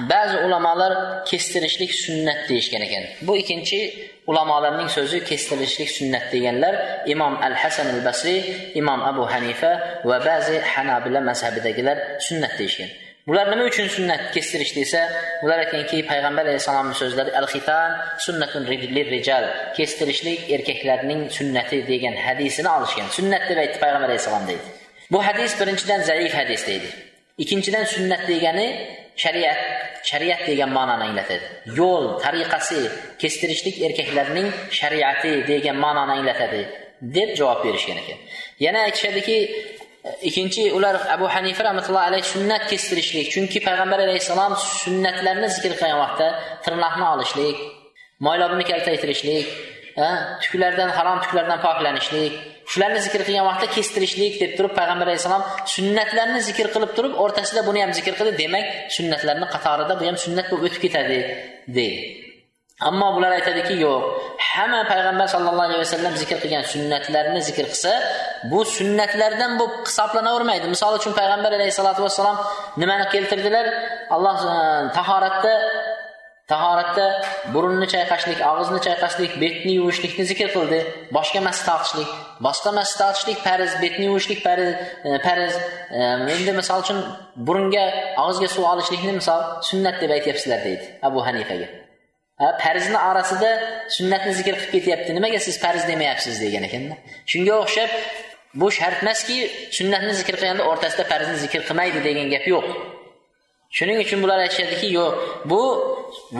ba'zi 0.09 0.37
ulamolar 0.45 0.93
kestirishlik 1.29 1.91
sunnat 1.93 2.49
deyishgan 2.49 2.81
ekan 2.81 3.03
bu 3.27 3.37
ikkinchi 3.37 3.79
ulamolarning 4.27 4.89
so'zi 4.89 5.19
kestirishlik 5.29 5.89
sunnat 5.97 6.25
deganlar 6.33 6.73
imom 7.13 7.33
al 7.47 7.53
hasan 7.61 7.87
al 7.95 8.01
basriy 8.07 8.41
imom 8.81 8.99
abu 9.11 9.23
hanifa 9.33 9.71
va 10.09 10.17
ba'zi 10.29 10.57
hanabila 10.73 11.21
mazhabidagilar 11.29 11.97
sunnat 12.27 12.53
deyishgan 12.59 12.89
Bular 13.26 13.46
nima 13.52 13.64
uchun 13.70 13.88
sunnat 13.96 14.22
kestirish 14.34 14.72
desa 14.78 15.00
ular 15.44 15.58
aytganki 15.64 15.98
payg'ambar 16.10 16.44
alayhissalomni 16.46 16.94
so'zlari 17.02 17.30
al 17.40 17.46
xitan 17.54 17.90
sunnatun 18.26 18.62
rijal 19.14 19.44
kestirishlik 19.76 20.40
erkaklarning 20.56 21.20
sunnati 21.38 21.78
degan 21.90 22.14
hadisini 22.26 22.70
olishgan. 22.76 23.08
Sunnat 23.18 23.42
deb 23.50 23.58
aytdi 23.64 23.78
payg'ambar 23.84 24.08
alayhissalom 24.10 24.44
deydi. 24.50 24.66
Bu 25.12 25.18
hadis 25.26 25.52
birinchidan 25.60 26.00
zaif 26.10 26.32
hadis 26.40 26.62
deydi. 26.70 26.88
Ikkinchidan 27.42 27.84
sunnat 27.94 28.22
degani 28.30 28.66
shariat 29.22 29.60
shariat 30.10 30.42
degan 30.50 30.70
ma'noni 30.78 31.04
anglatadi. 31.08 31.46
Yo'l 31.78 32.04
tariqasi 32.24 32.80
kestirishlik 33.22 33.76
erkaklarning 33.86 34.48
shariati 34.80 35.32
degan 35.50 35.76
ma'noni 35.84 36.12
anglatadi 36.18 36.62
deb 37.16 37.28
javob 37.38 37.58
berishgan 37.64 37.98
ekan. 38.02 38.18
Yana 38.64 38.80
aytishadiki 38.86 39.36
ikkinchi 40.28 40.62
ular 40.76 40.96
abu 41.14 41.26
hanifa 41.34 41.62
rahmatullohi 41.68 42.08
alayhi 42.10 42.26
sunnat 42.34 42.62
kestirishlik. 42.70 43.26
Chunki 43.34 43.58
payg'ambar 43.68 43.98
alayhissalom 44.06 44.52
sunnatlarni 44.82 45.48
zikr 45.56 45.72
qilgan 45.80 45.98
vaqtda 46.04 46.28
tirnoqni 46.64 47.06
olishlik 47.14 47.56
moylobini 48.26 48.64
kaltaytirishlik 48.70 49.46
tuklardan 50.42 50.90
harom 50.96 51.18
tuklardan 51.24 51.58
poklanishlik 51.66 52.32
shularni 52.72 53.00
zikr 53.06 53.22
qilgan 53.28 53.46
vaqtda 53.50 53.66
kestirishlik 53.76 54.34
deb 54.42 54.52
turib 54.58 54.72
payg'ambar 54.78 55.06
alayhissalom 55.10 55.42
sunnatlarni 55.74 56.40
zikr 56.48 56.66
qilib 56.74 56.92
turib 56.96 57.14
o'rtasida 57.24 57.62
buni 57.68 57.80
ham 57.84 57.92
zikr 57.98 58.14
qildi. 58.18 58.34
Demak 58.42 58.66
sunnatlarni 58.96 59.46
qatorida 59.54 59.94
bu 60.00 60.04
ham 60.08 60.18
sunnat 60.24 60.46
bo'lib 60.50 60.68
o'tib 60.68 60.82
ketadi 60.86 61.18
deydi. 61.76 62.21
Ammo 62.88 63.08
bular 63.16 63.32
aytadiki 63.38 63.74
yo'q. 63.84 64.02
Hamma 64.50 64.80
payg'ambar 64.92 65.26
sallallohu 65.34 65.66
alayhi 65.68 65.82
vasallam 65.84 66.14
zikr 66.22 66.36
qilgan 66.42 66.64
sunnatlarni 66.72 67.40
zikr 67.48 67.64
qilsa 67.72 67.92
bu 68.50 68.60
sunnatlardan 68.76 69.52
bo'lib 69.60 69.74
hisoblanavermaydi. 69.88 70.66
Misol 70.74 70.92
uchun 71.00 71.12
payg'ambar 71.20 71.52
alayhissalotu 71.58 72.00
vassalom 72.06 72.36
nimani 72.80 73.06
keltirdilar? 73.14 73.66
Alloh 74.14 74.36
e, 74.54 74.56
tahoratda 74.98 75.54
tahoratda 76.52 77.06
burunni 77.54 77.86
chayqashlik 77.94 78.40
og'izni 78.50 78.80
chayqashlik 78.86 79.32
betni 79.42 79.72
yuvishlikni 79.80 80.24
zikr 80.30 80.48
qildi. 80.56 80.78
Boshga 81.16 81.40
mas 81.48 81.58
tortishlik 81.68 82.10
boshqa 82.46 82.70
mas 82.78 82.90
tortishlik 83.00 83.38
farz 83.46 83.70
betni 83.82 84.04
yuvishlik 84.10 84.40
farz 84.46 84.72
e, 85.04 85.10
e 85.98 86.02
endi 86.36 86.52
misol 86.60 86.82
uchun 86.84 86.98
burunga 87.46 87.84
og'izga 88.24 88.48
suv 88.56 88.64
olishlikni 88.72 89.12
misol 89.20 89.40
sunnat 89.70 90.02
deb 90.02 90.10
aytyapsizlar 90.18 90.60
deydi 90.66 90.84
abu 91.08 91.24
hanifaga. 91.28 91.68
Farzni 92.38 92.98
orasida 93.10 93.50
sunnatni 93.96 94.32
zikr 94.38 94.54
qilib 94.58 94.72
ketyapti. 94.74 95.10
Nimaga 95.18 95.38
siz 95.46 95.56
farz 95.62 95.82
demayapsiz 95.90 96.40
degan 96.44 96.64
ekanda. 96.68 96.94
Shunga 97.30 97.54
o'xshab 97.62 97.90
bu 98.60 98.70
shart 98.78 98.98
emaski 99.02 99.36
sunnatni 99.78 100.14
zikr 100.20 100.34
qilganda 100.40 100.64
o'rtasida 100.70 101.04
farzni 101.12 101.36
zikr 101.44 101.60
qilmaydi 101.68 102.00
degan 102.08 102.26
gap 102.34 102.44
yo'q. 102.54 102.66
Shuning 103.76 103.98
uchun 104.04 104.18
bular 104.24 104.38
aytishadiki 104.46 104.88
yo'q 104.98 105.12
bu 105.50 105.62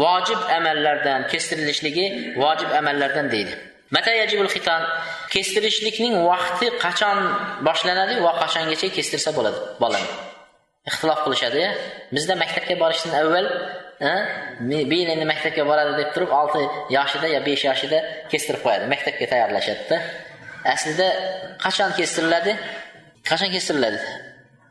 vojib 0.03 0.40
amallardan 0.59 1.20
kestirilishligi 1.32 2.07
vojib 2.43 2.70
amallardan 2.80 3.26
deydi. 3.34 3.55
Kestirishlikning 5.34 6.14
vaqti 6.30 6.66
qachon 6.84 7.18
boshlanadi 7.68 8.14
va 8.26 8.32
qachongacha 8.43 8.88
kestirsa 8.97 9.30
bo'ladi? 9.38 9.59
Bolani. 9.82 10.09
Ixtilof 10.90 11.20
qilishadi 11.24 11.62
bizda 12.16 12.34
maktabga 12.43 12.74
borishdan 12.82 13.12
avval 13.20 13.47
men 14.03 15.09
endi 15.14 15.26
maktabga 15.32 15.62
boradi 15.70 15.92
deb 16.00 16.11
turib 16.14 16.30
olti 16.40 16.62
yoshida 16.96 17.28
yo 17.34 17.40
besh 17.48 17.64
yoshida 17.68 17.98
kestirib 18.32 18.62
qo'yadi. 18.66 18.84
Maktabga 18.92 19.26
tayyorlashadida 19.32 19.96
aslida 20.74 21.09
qachon 21.64 21.90
kestiriladi? 21.98 22.53
Qachon 23.28 23.50
kestiriladi? 23.55 24.00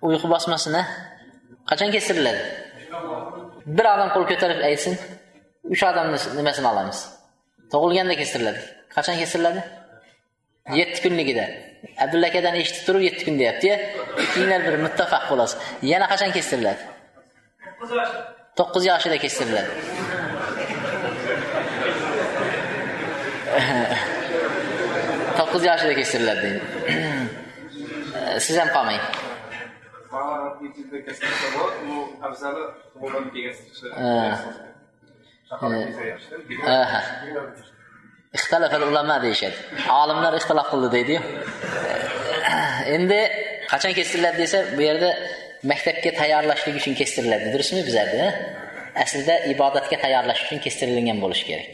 Uyqu 0.08 0.28
bosmasin 0.34 0.74
a 0.82 0.84
qachon 1.70 1.90
kestiriladi? 1.96 2.42
Bir 3.78 3.86
odam 3.94 4.10
qo'l 4.16 4.26
ko'tarib 4.32 4.60
aytsin 4.70 4.94
uch 5.74 5.84
odamni 5.92 6.18
nimasini 6.40 6.68
olamiz? 6.74 7.00
Tug'ilganda 7.72 8.16
kestiriladi. 8.22 8.62
Qachon 8.96 9.16
kestiriladi? 9.22 9.62
Yetti 10.80 11.00
kunligida. 11.06 11.46
Abdulla 12.04 12.28
akadan 12.32 12.56
eshitib 12.62 12.84
turib 12.88 13.04
yetti 13.08 13.24
kun 13.28 13.40
deyaptiya. 13.42 13.76
Ikkinglar 14.24 14.62
bir 14.68 14.76
muttafaq 14.86 15.24
bo'lasiz. 15.32 15.58
Yana 15.94 16.08
qachon 16.14 16.32
kestiriladi? 16.38 16.82
To'qqiz 18.62 18.84
yoshida 18.92 19.18
kestiriladi 19.26 19.72
to'qqiz 25.38 25.64
yoshida 25.70 25.94
kestiriladi 26.00 26.42
deydi 26.46 26.62
siz 28.46 28.56
ham 28.62 28.70
qolmang 28.78 29.04
ixtilaf 38.38 38.74
ulamo 38.90 39.18
deyishadi 39.26 39.58
olimlar 40.02 40.34
ixtilof 40.40 40.68
qildi 40.74 40.90
deydiyu 40.96 41.20
endi 42.96 43.20
qachon 43.72 43.94
kestiriladi 44.00 44.38
desa 44.44 44.60
bu 44.78 44.82
yerda 44.90 45.10
maktabga 45.70 46.12
tayyorlashlik 46.22 46.76
uchun 46.82 46.94
kestiriladi. 47.00 47.54
Durustmi 47.54 47.82
bizlarda 47.88 48.28
aslida 49.04 49.36
ibodatga 49.54 49.98
tayyorlash 50.04 50.42
uchun 50.46 50.60
kestirilgan 50.66 51.18
bo'lishi 51.24 51.46
kerak. 51.50 51.72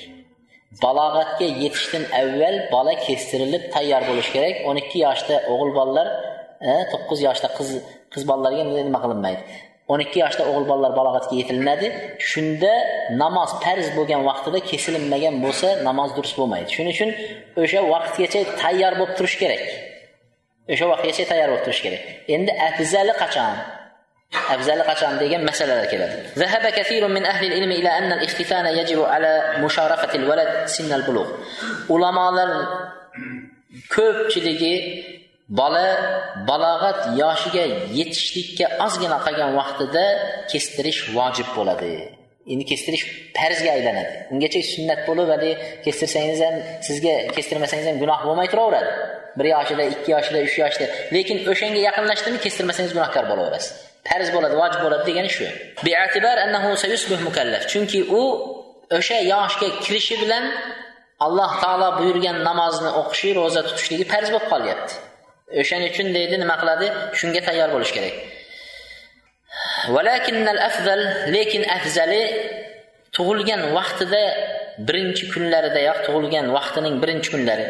Balog'atga 0.84 1.48
yetishdan 1.64 2.04
avval 2.22 2.58
bola 2.74 2.94
kestirilib 3.06 3.64
tayyor 3.76 4.02
bo'lishi 4.10 4.32
kerak. 4.36 4.56
O'n 4.70 4.78
ikki 4.84 4.98
yoshda 5.06 5.36
o'g'il 5.52 5.72
bolalar 5.80 6.08
to'qqiz 6.92 7.20
yoshda 7.28 7.48
qiz 7.58 7.70
qiz 8.14 8.24
bolalarga 8.30 8.64
nima 8.68 9.00
qilinmaydi? 9.04 9.42
O'n 9.94 10.04
ikki 10.06 10.20
yoshda 10.24 10.44
o'g'il 10.50 10.66
bolalar 10.72 10.92
balog'atga 11.00 11.34
yetilinadi. 11.42 11.88
Shunda 12.32 12.74
namoz 13.24 13.52
farz 13.64 13.88
bo'lgan 13.98 14.22
vaqtida 14.30 14.60
kesilinmagan 14.70 15.36
bo'lsa 15.44 15.68
namoz 15.88 16.10
durust 16.18 16.36
bo'lmaydi. 16.40 16.70
Shuning 16.76 16.94
uchun 16.96 17.10
o'sha 17.64 17.80
vaqtgacha 17.94 18.42
tayyor 18.64 18.94
bo'lib 19.00 19.14
turish 19.18 19.38
kerak. 19.42 19.64
O'sha 20.74 20.86
vaqtgacha 20.92 21.24
tayyor 21.32 21.50
bo'lib 21.52 21.64
turish 21.68 21.82
kerak. 21.86 22.04
Endi 22.36 22.52
afzali 22.68 23.14
qachon? 23.24 23.54
afzali 24.34 24.84
qachon 24.90 25.14
degan 25.22 25.42
masalalar 25.50 25.88
keladi. 25.92 26.16
Zahaba 26.42 26.70
kathirun 26.78 27.12
min 27.18 27.24
ahli 27.32 27.48
ilmi 27.60 27.76
ila 27.82 27.92
anna 28.00 28.14
al-ihtithana 28.20 28.70
yajibu 28.80 29.04
ala 29.16 29.34
musharafati 29.64 30.16
al-walad 30.22 30.50
sin 30.76 30.92
al-bulugh 30.98 31.30
ulamolar 31.96 32.50
ko'pchiligi 33.96 34.76
bola 35.60 35.88
balog'at 36.50 37.00
yoshiga 37.22 37.66
yetishlikka 38.00 38.66
ozgina 38.86 39.18
qolgan 39.26 39.52
vaqtida 39.60 40.06
kestirish 40.52 41.00
vojib 41.18 41.50
bo'ladi. 41.58 41.94
Endi 42.52 42.64
kestirish 42.72 43.04
farzga 43.38 43.72
aylanadi. 43.78 44.14
Ungacha 44.34 44.60
sunnat 44.74 45.02
bo'lib 45.08 45.28
haligi 45.34 45.54
kestirsangiz 45.86 46.40
ham 46.46 46.56
sizga 46.88 47.14
kestirmasangiz 47.36 47.86
ham 47.90 47.98
gunoh 48.04 48.20
bo'lmay 48.28 48.48
turaveradi. 48.54 48.92
Bir 49.38 49.46
yoshida 49.56 49.84
ikki 49.94 50.10
yoshida 50.16 50.40
uch 50.48 50.56
yoshida. 50.64 50.88
Lekin 51.16 51.38
o'shanga 51.52 51.80
yaqinlashdimi 51.88 52.40
kestirmasangiz 52.46 52.92
gunohkor 52.98 53.26
bo'laverasiz. 53.32 53.87
Farz 54.10 54.28
bo'ladi 54.36 54.56
vojib 54.62 54.82
bo'ladi 54.86 55.04
degani 55.10 55.30
shu. 55.38 55.46
Chunki 57.72 58.00
u 58.20 58.22
o'sha 58.98 59.18
yoshga 59.34 59.68
kirishi 59.84 60.16
bilan 60.24 60.44
alloh 61.26 61.52
taolo 61.64 61.90
buyurgan 62.00 62.38
namozni 62.50 62.90
o'qishi 63.02 63.30
ro'za 63.40 63.62
tutishligi 63.68 64.06
farz 64.14 64.28
bo'lib 64.34 64.48
qolyapti. 64.54 64.94
O'shaning 65.62 65.90
uchun 65.94 66.08
deydi 66.18 66.36
nima 66.44 66.56
qiladi? 66.62 66.88
Shunga 67.20 67.42
tayyor 67.48 67.70
bo'lish 67.76 67.92
kerak. 67.98 68.16
Afzal 70.68 71.02
lekin 71.36 71.64
afzali 71.78 72.24
tug'ilgan 73.16 73.62
vaqtida 73.78 74.24
birinchi 74.88 75.24
kunlaridayoq 75.34 75.98
tug'ilgan 76.08 76.46
vaqtining 76.58 76.96
birinchi 77.04 77.30
kunlari 77.34 77.68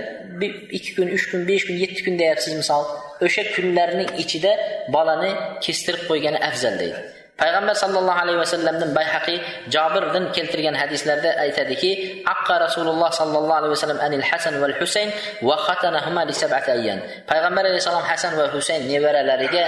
ikki 0.78 0.92
kun 0.96 1.08
uch 1.18 1.26
kun 1.32 1.42
besh 1.50 1.64
kun 1.68 1.78
yetti 1.84 2.02
kun 2.06 2.16
deyapsiz 2.22 2.54
misol 2.62 2.84
o'sha 3.26 3.44
kunlarning 3.56 4.10
ichida 4.24 4.54
bolani 4.96 5.32
kestirib 5.66 6.04
qo'ygani 6.10 6.40
afzal 6.50 6.76
deydi. 6.82 7.00
Payg'ambar 7.38 7.76
sallallohu 7.78 8.20
alayhi 8.24 8.40
vasallamdan 8.42 8.90
bayhaqiy 8.98 9.38
jobirdan 9.70 10.34
keltirgan 10.36 10.76
hadislarda 10.82 11.30
aytadiki 11.46 11.92
aqqa 12.34 12.56
rasululloh 12.66 13.10
sollallohu 13.14 13.58
alayhi 13.60 13.74
vasallam 13.78 14.02
anil 14.08 14.26
hasan 14.30 14.58
val 14.62 14.74
husayn 14.82 15.10
va 15.48 15.56
xatanahuma 15.68 16.26
li 16.30 16.34
sab'ati 16.34 16.70
ayyan. 16.78 17.00
Payg'ambar 17.30 17.64
alayhissalom 17.70 18.06
hasan 18.12 18.34
va 18.40 18.46
husayn 18.56 18.82
nevaralariga 18.90 19.66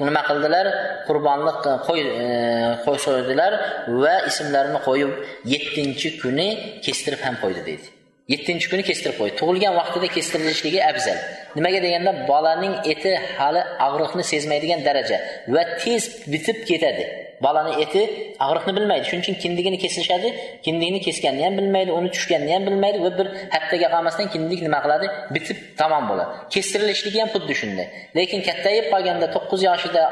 nima 0.00 0.22
qildilar? 0.28 0.66
Qurbonliq 1.08 1.60
e, 1.70 1.72
qo'y 1.86 2.00
e, 2.24 2.26
qo'y 2.84 2.98
so'ydilar 3.06 3.52
va 4.02 4.14
ismlarini 4.30 4.80
qo'yib 4.88 5.12
yettinchi 5.52 6.08
kuni 6.22 6.48
kestirib 6.84 7.20
ham 7.26 7.36
qo'ydi 7.42 7.62
deydi. 7.68 7.86
Yettinchi 8.32 8.70
kuni 8.72 8.82
kestirib 8.88 9.16
qo'y 9.20 9.32
tug'ilgan 9.40 9.74
vaqtida 9.80 10.08
kestirilishligi 10.16 10.80
afzal. 10.90 11.18
Nimaga 11.56 11.80
deganda 11.86 12.12
bolaning 12.30 12.74
eti 12.92 13.12
hali 13.40 13.62
og'riqni 13.86 14.24
sezmaydigan 14.32 14.80
daraja 14.86 15.18
va 15.54 15.62
tez 15.82 16.02
bitib 16.32 16.58
ketadi. 16.70 17.04
Bolani 17.44 17.72
eti 17.84 18.02
og'riqni 18.46 18.72
bilmaydi 18.78 19.04
shuning 19.08 19.24
uchun 19.24 19.36
kindigini 19.42 19.78
kesishadi 19.84 20.28
kindigini 20.66 21.00
kesganini 21.06 21.44
ham 21.46 21.54
bilmaydi 21.60 21.90
uni 21.98 22.10
tushganini 22.14 22.52
ham 22.56 22.64
bilmaydi 22.68 22.98
va 23.06 23.10
bir 23.18 23.26
haftaga 23.54 23.88
qolmasdan 23.94 24.26
kindik 24.34 24.60
nima 24.66 24.78
qiladi? 24.84 25.06
Bitib 25.34 25.58
tamom 25.80 26.04
bo'ladi. 26.10 26.30
Kestirilishligi 26.54 27.18
ham 27.22 27.30
xuddi 27.34 27.54
shunday. 27.60 27.86
Lekin 28.18 28.40
kattayib 28.48 28.86
qolganda 28.92 29.26
to'qqiz 29.34 29.60
yoshida 29.68 30.02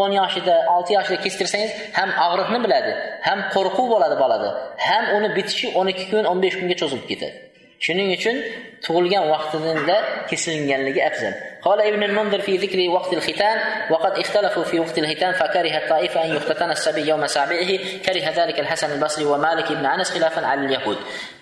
o'n 0.00 0.12
yoshida 0.20 0.54
olti 0.74 0.90
yoshida 0.96 1.18
kestirsangiz 1.24 1.70
ham 1.98 2.10
og'riqni 2.26 2.58
biladi 2.64 2.92
ham 3.28 3.38
qo'rquv 3.54 3.86
bo'ladi 3.94 4.16
bolada 4.22 4.48
ham 4.88 5.04
uni 5.16 5.28
bitishi 5.36 5.66
o'n 5.78 5.86
ikki 5.92 6.06
kun 6.12 6.24
o'n 6.30 6.38
besh 6.44 6.56
kunga 6.60 6.76
cho'zilib 6.80 7.06
ketadi. 7.12 7.47
Shuning 7.78 8.10
uchun 8.16 8.36
tug'ilgan 8.85 9.25
vaqtida 9.33 9.97
kesilganligi 10.29 11.01
afzal 11.09 11.35
قال 11.63 11.81
ابن 11.81 12.03
المنذر 12.03 12.41
في 12.41 12.57
ذكر 12.57 12.89
وقت 12.89 13.13
الختان 13.13 13.57
وقد 13.89 14.19
اختلفوا 14.19 14.63
في 14.63 14.79
وقت 14.79 14.97
الختان 14.99 15.33
فكره 15.33 15.77
الطائفة 15.77 16.25
أن 16.25 16.35
يختتن 16.35 16.71
السبي 16.71 17.01
يوم 17.01 17.27
سابعه 17.27 17.71
كره 18.05 18.29
ذلك 18.39 18.59
الحسن 18.59 18.91
البصري 18.91 19.25
ومالك 19.25 19.71
بن 19.71 19.85
أنس 19.85 20.11
خلافا 20.11 20.45
على 20.45 20.65
اليهود 20.65 20.97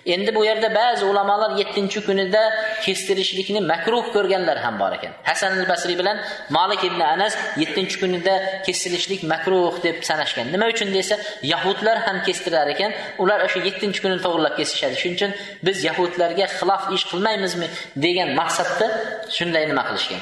endi 0.06 0.34
bu 0.34 0.44
yerda 0.44 0.74
ba'zi 0.74 1.04
ulamolar 1.04 1.58
yettinchi 1.58 2.00
kunida 2.06 2.42
kestirishlikni 2.84 3.60
makruh 3.72 4.04
ko'rganlar 4.14 4.58
ham 4.64 4.74
bor 4.80 4.92
ekan 4.98 5.12
hasan 5.28 5.52
al 5.60 5.66
basriy 5.68 5.96
bilan 6.00 6.16
molik 6.56 6.82
ibn 6.88 7.00
anas 7.14 7.34
yettinchi 7.62 7.96
kunida 8.02 8.34
kesilishlik 8.66 9.22
makruh 9.32 9.74
deb 9.86 9.96
sanashgan 10.08 10.46
nima 10.54 10.66
uchun 10.72 10.88
desa 10.96 11.16
yahudlar 11.52 11.96
ham 12.06 12.16
kestirar 12.26 12.66
ekan 12.74 12.90
ular 13.22 13.38
o'sha 13.46 13.60
yettinchi 13.68 14.00
kuni 14.04 14.16
to'g'irlab 14.24 14.54
kesishadi 14.60 14.96
shuning 15.02 15.16
uchun 15.18 15.32
biz 15.66 15.76
yahudlarga 15.88 16.46
xilof 16.58 16.82
ish 16.96 17.04
Qilmaymizmi 17.27 17.67
degan 18.03 18.29
maqsadda 18.39 18.87
shunday 19.35 19.63
nima 19.69 19.83
qilishgan? 19.89 20.21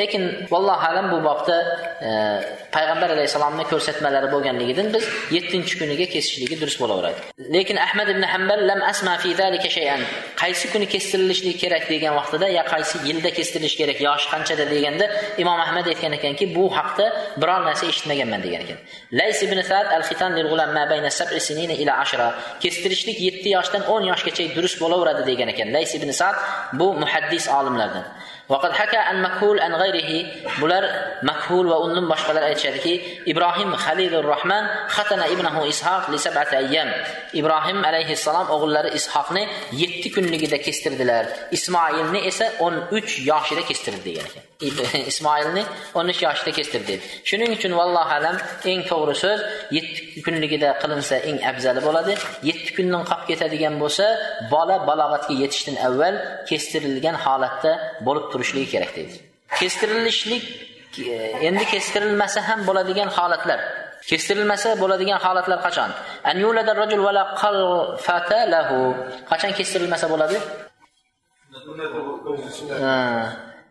Lekin 0.00 0.22
vallohu 0.52 0.84
alam 0.90 1.06
bu 1.12 1.18
bobda 1.28 1.56
e, 2.08 2.10
payg'ambar 2.76 3.10
alayhissalomni 3.16 3.64
ko'rsatmalari 3.72 4.28
bo'lganligidan 4.34 4.88
biz 4.94 5.04
yettinchi 5.36 5.74
kuniga 5.80 6.06
kesishligi 6.14 6.56
durust 6.60 6.78
bo'laveradi. 6.82 7.20
Lekin 7.56 7.76
ahmad 7.86 8.08
ibn 8.14 8.24
hambal 8.32 8.60
lam 8.70 8.80
asma 8.92 9.14
fi 9.22 9.30
zalika 9.42 9.68
shay'an 9.76 10.00
qaysi 10.42 10.66
kuni 10.72 10.86
kestirilishligi 10.94 11.56
kerak 11.62 11.84
degan 11.92 12.12
vaqtida 12.20 12.46
yo 12.58 12.64
qaysi 12.72 12.96
yilda 13.08 13.30
kestirilishi 13.38 13.76
kerak 13.82 13.98
yoshi 14.08 14.28
qanchada? 14.34 14.64
deganda 14.70 15.06
imom 15.42 15.60
ahmad 15.66 15.86
aytgan 15.92 16.12
ekanki 16.18 16.44
bu 16.56 16.64
haqda 16.76 17.06
biror 17.40 17.60
narsa 17.68 17.84
eshitmaganman 17.92 18.40
degan 18.46 18.60
ekan. 18.64 18.78
Lays 19.18 19.38
ibn 19.46 19.58
sad 19.70 19.86
al 19.96 20.04
xitan 20.10 20.30
lil 20.38 20.46
g'ulam 20.52 20.70
ma 20.76 20.84
bayna 20.92 21.10
sab'i 21.20 21.40
sinina 21.48 21.74
ila 21.82 21.92
ashra 22.04 22.28
kestirishlik 22.62 23.18
7 23.28 23.54
yoshdan 23.56 23.82
10 23.94 24.10
yoshgacha 24.10 24.44
durust 24.56 24.76
bo'laveradi 24.82 25.22
degan 25.30 25.48
ekan. 25.54 25.68
Lays 25.76 25.92
ibn 25.98 26.10
sad 26.20 26.36
bu 26.78 26.86
muhaddis 27.02 27.44
olimlardan. 27.58 28.04
وقد 28.50 28.72
حكى 28.72 28.96
عن 28.96 29.22
مكهول 29.22 29.60
عن 29.60 29.72
غيره 29.74 30.10
bular 30.60 30.84
makhul 31.22 31.66
va 31.72 31.78
undan 31.86 32.04
boshqalar 32.12 32.42
aytishadiki 32.50 32.94
ibrohim 33.32 33.70
halilur 33.84 34.26
rohman 34.32 34.64
xatana 34.96 35.30
ibnahu 35.34 35.60
ishoq 35.72 36.04
li 36.12 36.18
sab'ati 36.26 36.54
ayyam 36.62 36.88
ibrohim 37.40 37.78
alayhissalom 37.88 38.46
o'g'illari 38.54 38.90
ishoqni 38.98 39.42
yetti 39.82 40.08
kunligida 40.14 40.58
kestirdilar 40.66 41.24
ismoilni 41.56 42.20
esa 42.30 42.46
o'n 42.66 42.74
uch 42.98 43.10
yoshida 43.30 43.62
kestirdi 43.70 44.02
degan 44.08 44.26
ekan 44.30 44.49
ismoilni 45.10 45.62
o'n 45.98 46.06
uch 46.12 46.20
yoshida 46.26 46.52
kestirdi 46.58 46.94
shuning 47.28 47.50
uchun 47.56 47.72
vallohu 47.80 48.12
alam 48.18 48.36
eng 48.72 48.80
to'g'ri 48.90 49.14
so'z 49.24 49.40
yetti 49.76 50.20
kunligida 50.26 50.68
qilinsa 50.82 51.16
eng 51.28 51.38
afzali 51.50 51.80
bo'ladi. 51.88 52.12
Yetti 52.50 52.70
kundan 52.76 53.02
qolib 53.10 53.26
ketadigan 53.30 53.74
bo'lsa 53.82 54.06
bola 54.54 54.76
balog'atga 54.88 55.34
yetishdan 55.42 55.76
avval 55.88 56.14
kestirilgan 56.50 57.16
holatda 57.24 57.72
bo'lib 58.06 58.24
turishligi 58.32 58.68
kerak 58.74 58.92
deydi 58.98 59.16
kestirilishlik 59.60 60.44
endi 61.48 61.64
kestirilmasa 61.72 62.40
ham 62.48 62.60
bo'ladigan 62.68 63.08
holatlar. 63.16 63.60
Kestirilmasa 64.10 64.68
bo'ladigan 64.82 65.18
holatlar 65.24 65.58
qachon? 65.66 65.90
Qachon 69.30 69.52
kestirilmasa 69.58 70.06
bo'ladi 70.12 70.36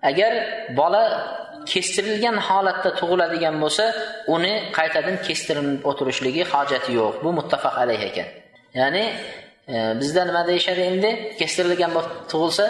agar 0.02 0.34
bola 0.80 1.04
kestirilgan 1.66 2.38
holatda 2.48 2.90
tug'iladigan 3.00 3.56
bo'lsa 3.64 3.86
uni 4.36 4.54
qaytadan 4.78 5.18
kestirib 5.28 5.86
o'tirishligi 5.90 6.44
hojati 6.54 6.92
yo'q. 7.00 7.14
Bu 7.24 7.30
muttafaq 7.40 7.76
alayh 7.84 8.02
ekan. 8.10 8.28
Ya'ni 8.80 9.04
e, 9.74 9.76
bizda 10.02 10.22
nima 10.30 10.42
deyishadi 10.50 10.82
endi? 10.92 11.10
Kestirilgan 11.40 11.92
bo'lib 11.96 12.14
tug'ilsa 12.32 12.66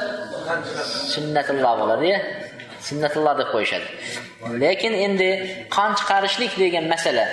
sunnatulloh 1.14 1.74
bo'ladiya 1.82 2.18
sunnatulloh 2.88 3.34
deb 3.42 3.50
qo'yishadi. 3.54 3.88
Lekin 4.64 4.94
endi 5.06 5.30
qon 5.76 5.92
chiqarishlik 6.00 6.52
degan 6.64 6.86
masala 6.94 7.26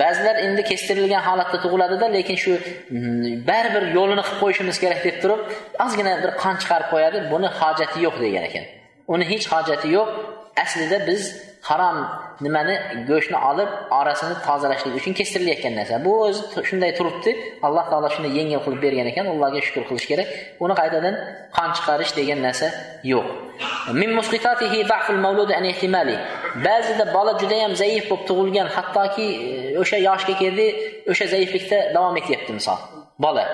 ba'zilar 0.00 0.36
endi 0.46 0.62
kestirilgan 0.70 1.22
holatda 1.28 1.58
tug'iladida 1.64 2.06
lekin 2.16 2.36
shu 2.44 2.52
mm, 2.56 3.46
baribir 3.48 3.84
yo'lini 3.96 4.22
qilib 4.26 4.40
qo'yishimiz 4.42 4.76
kerak 4.82 5.00
deb 5.06 5.16
turib 5.22 5.40
ozgina 5.84 6.12
bir 6.24 6.30
qon 6.42 6.54
chiqarib 6.62 6.88
qo'yadi 6.94 7.18
buni 7.32 7.48
hojati 7.60 7.98
yo'q 8.06 8.16
degan 8.24 8.44
ekan. 8.50 8.64
Uni 9.12 9.24
hech 9.32 9.46
hojati 9.52 9.88
yo'q. 9.96 10.08
Aslida 10.64 10.98
biz 11.08 11.22
harom 11.68 11.98
nimani 12.44 12.74
go'shtni 13.08 13.38
olib 13.50 13.70
orasini 13.98 14.34
tozalashlik 14.46 14.94
uchun 15.00 15.12
kestirilayotgan 15.18 15.74
narsa. 15.78 15.94
Bu 16.04 16.12
o'zi 16.26 16.42
shunday 16.68 16.92
turibdi. 16.98 17.30
Alloh 17.66 17.84
taolo 17.90 18.08
shunday 18.14 18.32
yengil 18.38 18.60
qilib 18.64 18.80
bergan 18.86 19.06
ekan 19.12 19.26
allohga 19.32 19.60
shukur 19.66 19.84
qilish 19.88 20.06
kerak. 20.10 20.28
Uni 20.64 20.74
qaytadan 20.80 21.14
qon 21.56 21.70
chiqarish 21.76 22.12
degan 22.18 22.38
narsa 22.46 22.66
yo'q. 23.12 23.26
Ba'zida 26.66 27.04
bola 27.16 27.32
judayam 27.42 27.72
zaif 27.82 28.04
bo'lib 28.10 28.24
tug'ilgan 28.30 28.68
hattoki 28.76 29.26
e, 29.48 29.78
o'sha 29.82 29.98
yoshga 30.08 30.34
keldi 30.42 30.66
o'sha 31.10 31.26
zaiflikda 31.34 31.78
davom 31.96 32.16
etyapti 32.20 32.52
misol. 32.58 32.78
Bola 33.24 33.44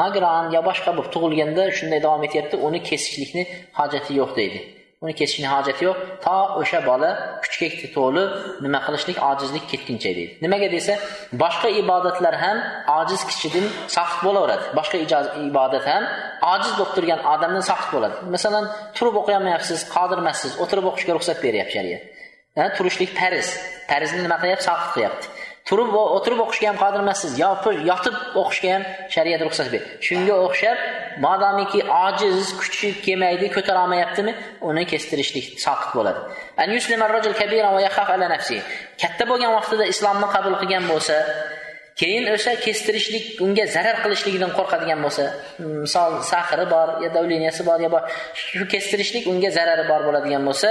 nogiron 0.00 0.44
yo 0.54 0.60
boshqa 0.68 0.90
bo'lib 0.96 1.10
tug'ilganda 1.14 1.62
shunday 1.78 2.00
davom 2.06 2.22
etyapti 2.28 2.56
uni 2.66 2.78
kesishlikni 2.88 3.42
hojati 3.78 4.10
yo'q 4.20 4.32
deydi. 4.40 4.60
Bunu 5.02 5.12
keçkin 5.12 5.44
hacəti 5.44 5.84
yox. 5.84 5.96
Ta 6.24 6.36
öşə 6.60 6.80
balı 6.86 7.10
küçük 7.42 7.74
titolu 7.80 8.22
nüma 8.64 8.80
qılışlıq 8.86 9.18
acizlik 9.30 9.66
getdincə 9.72 10.12
deyil. 10.16 10.30
Nə 10.40 10.56
qədər 10.62 10.76
isə 10.78 10.96
başqa 11.42 11.68
ibadətlər 11.82 12.36
həm 12.40 12.62
aciz 12.94 13.26
kişinin 13.28 13.68
saxt 13.92 14.24
bolaraq, 14.24 14.70
başqa 14.78 15.02
icaz 15.04 15.28
ibadət 15.44 15.84
həm 15.92 16.08
aciz 16.52 16.72
doktorgan 16.80 17.20
adamdan 17.34 17.64
saxt 17.70 17.92
bolar. 17.92 18.16
Məsələn, 18.34 18.70
turub 18.96 19.20
oxuyamayapsınız, 19.20 19.84
qadırməsiz, 19.92 20.56
oturub 20.64 20.88
oxuşğa 20.92 21.18
ruxsat 21.18 21.44
verib 21.44 21.68
şəriət. 21.76 22.12
Hə, 22.56 22.70
turuşluq 22.78 23.12
pəriz. 23.18 23.52
Pərizini 23.90 24.24
nüma 24.24 24.40
qılıb 24.40 24.64
saxt 24.64 24.94
qıyıbdı. 24.96 25.34
Turib 25.68 25.90
o'tirib 26.00 26.40
o'qishga 26.44 26.66
ham 26.70 26.78
qodir 26.82 27.00
emassiz. 27.04 27.32
Yotib 27.42 28.16
o'qishga 28.42 28.70
ham 28.74 28.84
shariat 29.14 29.40
ruxsat 29.46 29.68
berdi 29.74 29.88
shunga 30.08 30.34
o'xshab 30.46 30.78
modomiki 31.26 31.80
ojiz 32.06 32.52
kuchi 32.60 32.88
kelmaydi 33.06 33.46
ko'tara 33.56 33.78
olmayaptimi? 33.84 34.32
Uni 34.68 34.84
kestirishlik 34.92 35.46
soqit 35.64 35.90
bo'ladi. 35.98 36.20
Katta 39.02 39.24
bo'lgan 39.30 39.52
vaqtida 39.58 39.84
islomni 39.92 40.28
qabul 40.34 40.54
qilgan 40.62 40.84
bo'lsa 40.92 41.16
keyin 42.00 42.24
o'sha 42.34 42.52
kestirishlik 42.66 43.24
unga 43.44 43.64
zarar 43.74 43.96
qilishligidan 44.04 44.50
qo'rqadigan 44.58 45.00
bo'lsa 45.06 45.24
misol 45.84 46.12
sahri 46.32 46.66
bor 46.74 46.88
yo 47.04 47.08
davleniyasi 47.16 47.62
bor 47.68 47.78
yo 47.84 47.90
shu 48.42 48.64
kestirishlik 48.74 49.24
unga 49.32 49.50
zarari 49.58 49.84
bor 49.90 50.00
bo'ladigan 50.08 50.42
bo'lsa 50.48 50.70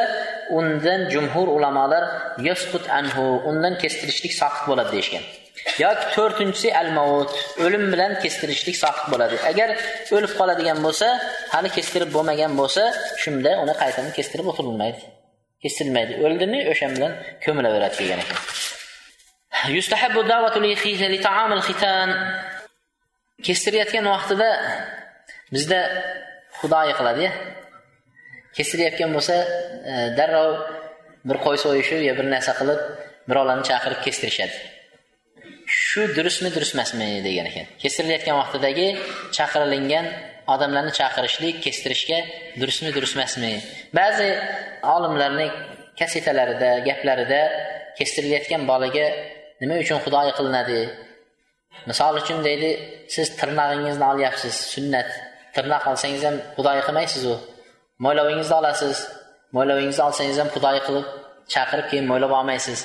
undan 0.57 1.01
jumhur 1.13 1.47
ulamolar 1.57 2.03
yosqut 2.49 2.85
anhu 2.99 3.25
undan 3.49 3.73
kestirishlik 3.83 4.33
soqit 4.41 4.63
bo'ladi 4.69 4.91
deyishgan. 4.95 5.23
Yoki 5.85 6.05
to'rtinchisi 6.15 6.69
al 6.81 6.89
maut 6.97 7.31
o'lim 7.65 7.83
bilan 7.93 8.11
kestirishlik 8.23 8.77
soqit 8.83 9.07
bo'ladi. 9.13 9.35
Agar 9.51 9.69
o'lib 10.15 10.31
qoladigan 10.39 10.79
bo'lsa 10.85 11.07
hali 11.53 11.69
kestirib 11.77 12.09
bo'lmagan 12.15 12.51
bo'lsa 12.59 12.83
shunda 13.23 13.51
uni 13.63 13.73
qaytadan 13.81 14.11
kestirib 14.17 14.45
o'tirilmaydi. 14.51 15.01
Kestirilmaydi 15.63 16.13
o'ldimi? 16.25 16.59
O'sha 16.71 16.87
bilan 16.95 17.11
ko'milaveradi 17.45 17.95
degan 18.01 18.19
ekan. 18.25 18.39
Yustahabbu 19.77 20.21
da'vatu 20.31 20.59
li 20.63 21.19
ta'amil 21.27 21.63
xitan 21.67 22.09
kestirayotgan 23.47 24.05
vaqtida 24.13 24.49
bizda 25.55 25.79
xudoyi 26.59 26.93
qiladi 26.99 27.25
kestirayotgan 28.57 29.09
bo'lsa 29.15 29.35
darrov 30.17 30.51
bir 31.27 31.37
qo'y 31.45 31.57
so'yishib 31.65 32.01
yo 32.07 32.13
bir 32.19 32.27
narsa 32.35 32.53
qilib 32.59 32.79
birovlarni 33.29 33.63
chaqirib 33.69 33.99
kestirishadi 34.05 34.55
shu 35.67 36.01
durustmi 36.17 36.49
durust 36.55 36.73
emasmi 36.77 37.07
degan 37.27 37.45
ekan 37.51 37.65
kestirilayotgan 37.83 38.35
vaqtidagi 38.41 38.87
chaqirilingan 39.37 40.05
odamlarni 40.53 40.93
chaqirishlik 40.99 41.55
kestirishga 41.65 42.19
durustmi 42.61 42.89
durust 42.95 43.15
emasmi 43.17 43.53
ba'zi 43.99 44.29
olimlarning 44.95 45.51
kasetalarida 45.99 46.71
gaplarida 46.87 47.41
kestirilayotgan 47.97 48.61
bolaga 48.71 49.07
nima 49.61 49.75
uchun 49.83 49.99
xudoyi 50.05 50.31
qilinadi? 50.37 50.79
Misol 51.89 52.13
uchun 52.21 52.39
deydi 52.47 52.69
siz 53.15 53.27
tirnog'ingizni 53.39 54.05
olyapsiz 54.13 54.55
sunnat. 54.73 55.09
Tirnoq 55.55 55.83
olsangiz 55.91 56.23
ham 56.27 56.35
xudoyi 56.57 56.81
qilmaysizu. 56.87 57.33
Mo'ylovingizni 58.03 58.55
olasiz. 58.61 58.97
Mo'ylovingizni 59.55 60.03
olsangiz 60.09 60.37
ham 60.41 60.49
xudoyi 60.55 60.81
qilib 60.87 61.07
chaqirib 61.53 61.87
keyin 61.91 62.05
mo'ylab 62.11 62.31
olmaysiz. 62.39 62.79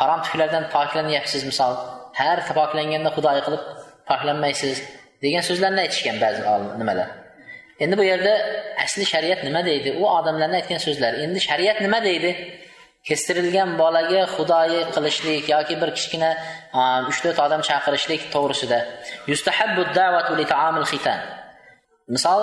Harom 0.00 0.20
tuklardan 0.26 0.64
poklanyapsiz 0.74 1.42
misol. 1.50 1.72
Har 2.20 2.38
poklanganda 2.58 3.10
xudoyi 3.16 3.42
qilib 3.46 3.62
poklanmaysiz 4.08 4.76
degan 5.24 5.42
so'zlarni 5.48 5.80
aytishgan 5.84 6.16
ba'zi 6.24 6.40
nimalar. 6.80 7.08
Endi 7.82 7.94
bu 8.00 8.04
yerda 8.12 8.32
asli 8.84 9.04
shariat 9.12 9.40
nima 9.48 9.60
deydi? 9.70 9.90
U 10.00 10.04
odamlarni 10.18 10.56
aytgan 10.60 10.80
so'zlar 10.86 11.12
endi 11.24 11.40
shariat 11.48 11.78
nima 11.86 11.98
deydi? 12.08 12.30
Kestirilgan 13.08 13.70
bolaga 13.80 14.22
xudoyi 14.34 14.80
qilishlik 14.94 15.44
yoki 15.54 15.74
bir 15.82 15.90
kichkina 15.96 16.30
uch 17.10 17.18
to'rt 17.24 17.38
odam 17.46 17.62
chaqirishlik 17.68 18.22
to'g'risida. 18.34 18.78
Misol 22.14 22.42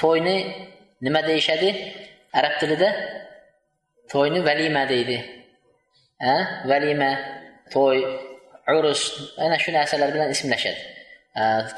to'yni 0.00 0.36
nima 1.06 1.20
deyishadi? 1.30 1.68
Arab 2.38 2.54
tilida 2.60 2.88
to'yni 4.12 4.40
valima 4.48 4.82
deydi. 4.92 5.18
A 6.32 6.34
valima 6.70 7.10
to'y 7.74 7.98
urus 8.78 9.02
ana 9.44 9.56
shu 9.62 9.70
narsalar 9.78 10.08
bilan 10.14 10.28
ismlashadi. 10.36 10.80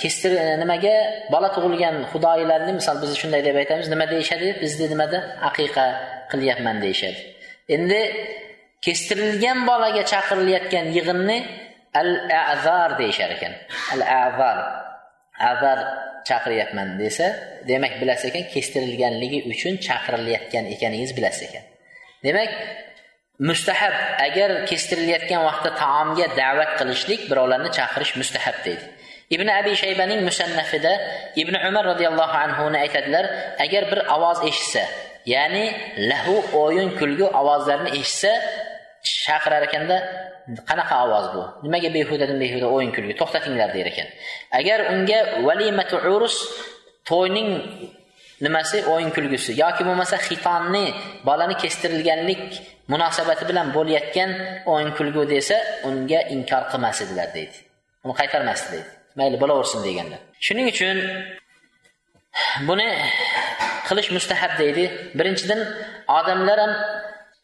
Kestir 0.03 0.33
e, 0.43 0.45
nimaga? 0.63 0.95
Bola 1.35 1.49
tug'ilgan 1.57 1.97
xudoyilarni 2.13 2.73
misol 2.79 2.97
biz 3.03 3.11
shunday 3.21 3.43
deb 3.49 3.57
aytamiz 3.63 3.89
nima 3.95 4.07
deyishadi? 4.13 4.49
Bizni 4.63 4.87
nimada? 4.93 5.19
Aqiqa 5.49 5.87
qilyapman 6.31 6.77
deyishadi. 6.85 7.21
Endi 7.75 8.01
kestirilgan 8.85 9.59
bolaga 9.69 10.03
chaqirilayotgan 10.13 10.87
yig'inni 10.97 11.39
al 12.01 12.11
azar 12.55 12.91
deyishar 13.01 13.31
ekan. 13.37 13.53
Al 13.95 14.03
azar 14.25 14.59
azar 15.51 15.79
chaqiryapman 16.29 16.89
desa 17.03 17.27
demak 17.71 17.95
bilasiz 18.01 18.29
ekan 18.31 18.45
kestirilganligi 18.55 19.39
uchun 19.53 19.75
chaqirilayotgan 19.87 20.65
ekaningizni 20.75 21.17
bilasiz 21.19 21.43
ekan. 21.49 21.65
Demak 22.27 22.51
mustahab 23.49 23.95
agar 24.27 24.51
kestirilayotgan 24.71 25.41
vaqtda 25.49 25.71
taomga 25.83 26.27
da'vat 26.41 26.71
qilishlik 26.79 27.21
birovlarni 27.31 27.71
chaqirish 27.79 28.13
mustahab 28.21 28.57
deydi. 28.67 28.85
Ibn 29.35 29.49
abi 29.59 29.73
shaybaning 29.83 30.21
musannafida 30.29 30.93
ibn 31.43 31.55
umar 31.69 31.85
roziyallohu 31.93 32.37
anhuni 32.45 32.79
aytadilar 32.85 33.25
agar 33.65 33.83
bir 33.91 34.01
ovoz 34.17 34.39
eshitsa 34.49 34.83
ya'ni 35.35 35.65
lahu 36.11 36.35
o'yin 36.65 36.89
kulgu 37.01 37.27
ovozlarni 37.41 37.91
eshitsa 38.01 38.33
chaqirar 39.25 39.63
ekanda 39.69 39.97
qanaqa 40.69 40.97
ovoz 41.07 41.27
bu? 41.35 41.43
Nimaga 41.65 41.89
behudadan 41.97 42.39
behuda 42.45 42.67
o'yin 42.77 42.91
kulgu 42.97 43.15
to'xtatinglar 43.21 43.69
der 43.77 43.87
ekan. 43.93 44.09
Agar 44.59 44.79
unga 44.93 45.19
valimatu 45.47 45.97
urus 46.15 46.37
to'yning 47.11 47.49
nimasi? 48.45 48.79
O'yin 48.93 49.11
kulgusi 49.17 49.51
yoki 49.63 49.83
bo'lmasa 49.89 50.17
xitonni 50.29 50.85
bolani 51.29 51.55
kestirilganlik 51.63 52.43
munosabati 52.93 53.45
bilan 53.51 53.67
bo'layotgan 53.77 54.31
o'yin 54.73 54.91
kulgu 54.99 55.23
desa 55.35 55.57
unga 55.89 56.21
inkor 56.35 56.63
qilmas 56.71 56.99
edilar 57.05 57.29
deydi. 57.37 57.57
Uni 58.05 58.15
qaytarmasdi 58.21 58.69
deydi. 58.75 58.91
Mayli 59.19 59.37
bo'laversin 59.43 59.81
deganlar 59.87 60.21
shuning 60.47 60.67
uchun 60.73 60.97
buni 62.69 62.87
qilish 63.89 64.11
mustahab 64.17 64.53
deydi. 64.61 64.85
Birinchidan 65.19 65.61
odamlar 66.19 66.59
ham 66.65 66.73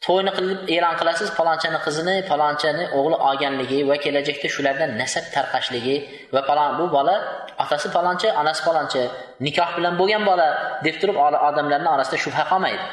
to'yni 0.05 0.31
qilib 0.37 0.59
e'lon 0.75 0.95
qilasiz 0.99 1.29
palonchani 1.39 1.79
qizini 1.85 2.15
palonchani 2.31 2.83
o'g'li 2.97 3.17
olganligi 3.29 3.79
va 3.89 3.95
kelajakda 4.03 4.47
shulardan 4.55 4.91
nasab 5.01 5.25
tarqashligi 5.35 5.97
va 6.35 6.41
palon 6.49 6.71
bu 6.79 6.85
bola 6.95 7.15
otasi 7.63 7.87
palonchi 7.95 8.27
onasi 8.41 8.61
palonchi 8.67 9.01
nikoh 9.45 9.69
bilan 9.77 9.93
bo'lgan 9.99 10.23
bola 10.29 10.47
deb 10.85 10.95
turib 11.01 11.17
odamlarni 11.49 11.89
orasida 11.95 12.17
shubha 12.25 12.43
qolmaydi. 12.51 12.83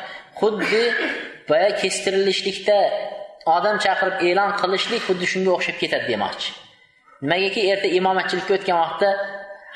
Xuddi 0.41 0.83
boya 1.51 1.71
kestirilishlikda 1.81 2.79
odam 3.57 3.77
chaqirib 3.85 4.17
e'lon 4.29 4.51
qilishlik 4.61 5.03
xuddi 5.09 5.27
shunga 5.33 5.51
o'xshab 5.57 5.77
ketadi 5.83 6.07
demoqchi. 6.13 6.49
Nimagaki 7.25 7.61
erta 7.73 7.89
imomatchilikka 7.99 8.53
o'tgan 8.59 8.79
vaqtda 8.85 9.09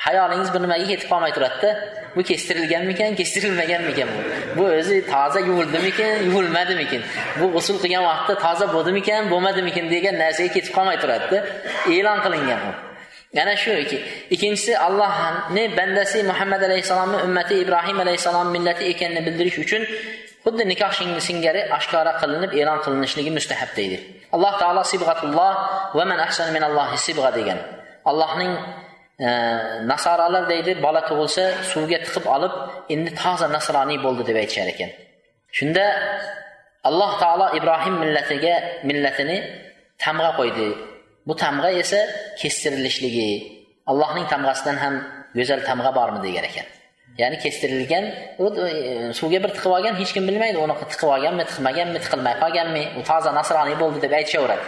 hayolingiz 0.06 0.48
bir 0.54 0.60
nimaga 0.64 0.86
ketib 0.92 1.08
qolmay 1.12 1.32
turadida? 1.36 1.70
Bu 2.16 2.22
kestirilganmikan 2.30 3.14
kestirilmaganmikan 3.20 4.08
bu? 4.14 4.20
Bu 4.58 4.64
o'zi 4.78 4.96
toza 5.12 5.40
yuvildimikin 5.48 6.12
yuvilmadimikan? 6.28 7.02
Bu 7.40 7.46
g'usul 7.54 7.76
qilgan 7.82 8.04
vaqtda 8.10 8.34
toza 8.44 8.66
bo'ldimikan 8.74 9.30
bo'lmadimikan 9.32 9.86
degan 9.94 10.14
narsaga 10.22 10.50
ketib 10.56 10.72
qolmay 10.76 10.96
turadida. 11.02 11.38
E'lon 11.96 12.18
qilingan 12.24 12.60
u. 12.70 12.72
Yana 13.38 13.54
shu 13.62 13.72
ikkinchisi 14.34 14.72
allohni 14.86 15.64
bandasi 15.78 16.18
muhammad 16.30 16.62
alayhissalomni 16.68 17.18
ummati 17.26 17.54
ibrohim 17.64 17.98
alayhissalom 18.04 18.48
millati 18.56 18.84
ekanini 18.92 19.20
bildirish 19.26 19.58
uchun 19.64 19.82
xuddi 20.44 20.62
nikoh 20.72 20.92
singari 21.28 21.62
oshkora 21.76 22.12
qilinib 22.20 22.52
e'lon 22.60 22.78
qilinishligi 22.84 23.30
mustahab 23.38 23.70
deydi. 23.78 23.96
Alloh 24.36 24.52
taolo 24.62 24.82
sibg'atulloh 24.92 25.52
va 25.98 26.04
man 26.10 26.18
ahsanu 26.26 26.50
minallohi 26.56 26.96
sibg'a 27.06 27.30
degan. 27.38 27.58
Allohning 28.10 28.52
nasoralar 29.18 30.44
deydi 30.52 30.72
bola 30.86 31.00
tug'ilsa 31.08 31.44
suvga 31.72 31.98
tiqib 32.04 32.24
olib 32.36 32.52
endi 32.94 33.10
toza 33.22 33.46
nasroniy 33.56 33.98
bo'ldi 34.04 34.22
deb 34.28 34.36
aytishar 34.42 34.68
ekan. 34.74 34.90
Shunda 35.56 35.84
alloh 36.88 37.12
taolo 37.22 37.46
ibrohim 37.58 37.94
millatiga 38.02 38.54
millatini 38.88 39.38
tamg'a 40.04 40.30
qo'ydi. 40.38 40.68
Bu 41.26 41.34
tamg'a 41.44 41.70
esa 41.82 42.00
kestirilishligi 42.40 43.30
allohning 43.90 44.26
tamg'asidan 44.32 44.76
ham 44.84 44.94
go'zal 45.38 45.60
tamg'a 45.68 45.90
bormi 45.98 46.20
degan 46.26 46.44
ekan. 46.50 46.66
Ya'ni 47.20 47.36
kestirilgan 47.44 48.04
e, 48.06 49.12
suvga 49.18 49.38
bir 49.44 49.50
tiqib 49.56 49.72
olgan 49.76 49.94
hech 50.00 50.12
kim 50.16 50.24
bilmaydi 50.28 50.58
uni 50.64 50.74
tiqib 50.92 51.08
olganmi 51.14 51.44
tiqmaganmi 51.50 51.98
tiqilmay 52.04 52.34
qolganmi 52.42 52.82
u 52.98 53.02
toza 53.10 53.30
nasroniy 53.38 53.76
bo'ldi 53.82 53.98
deb 54.04 54.12
aytishaveradi. 54.18 54.64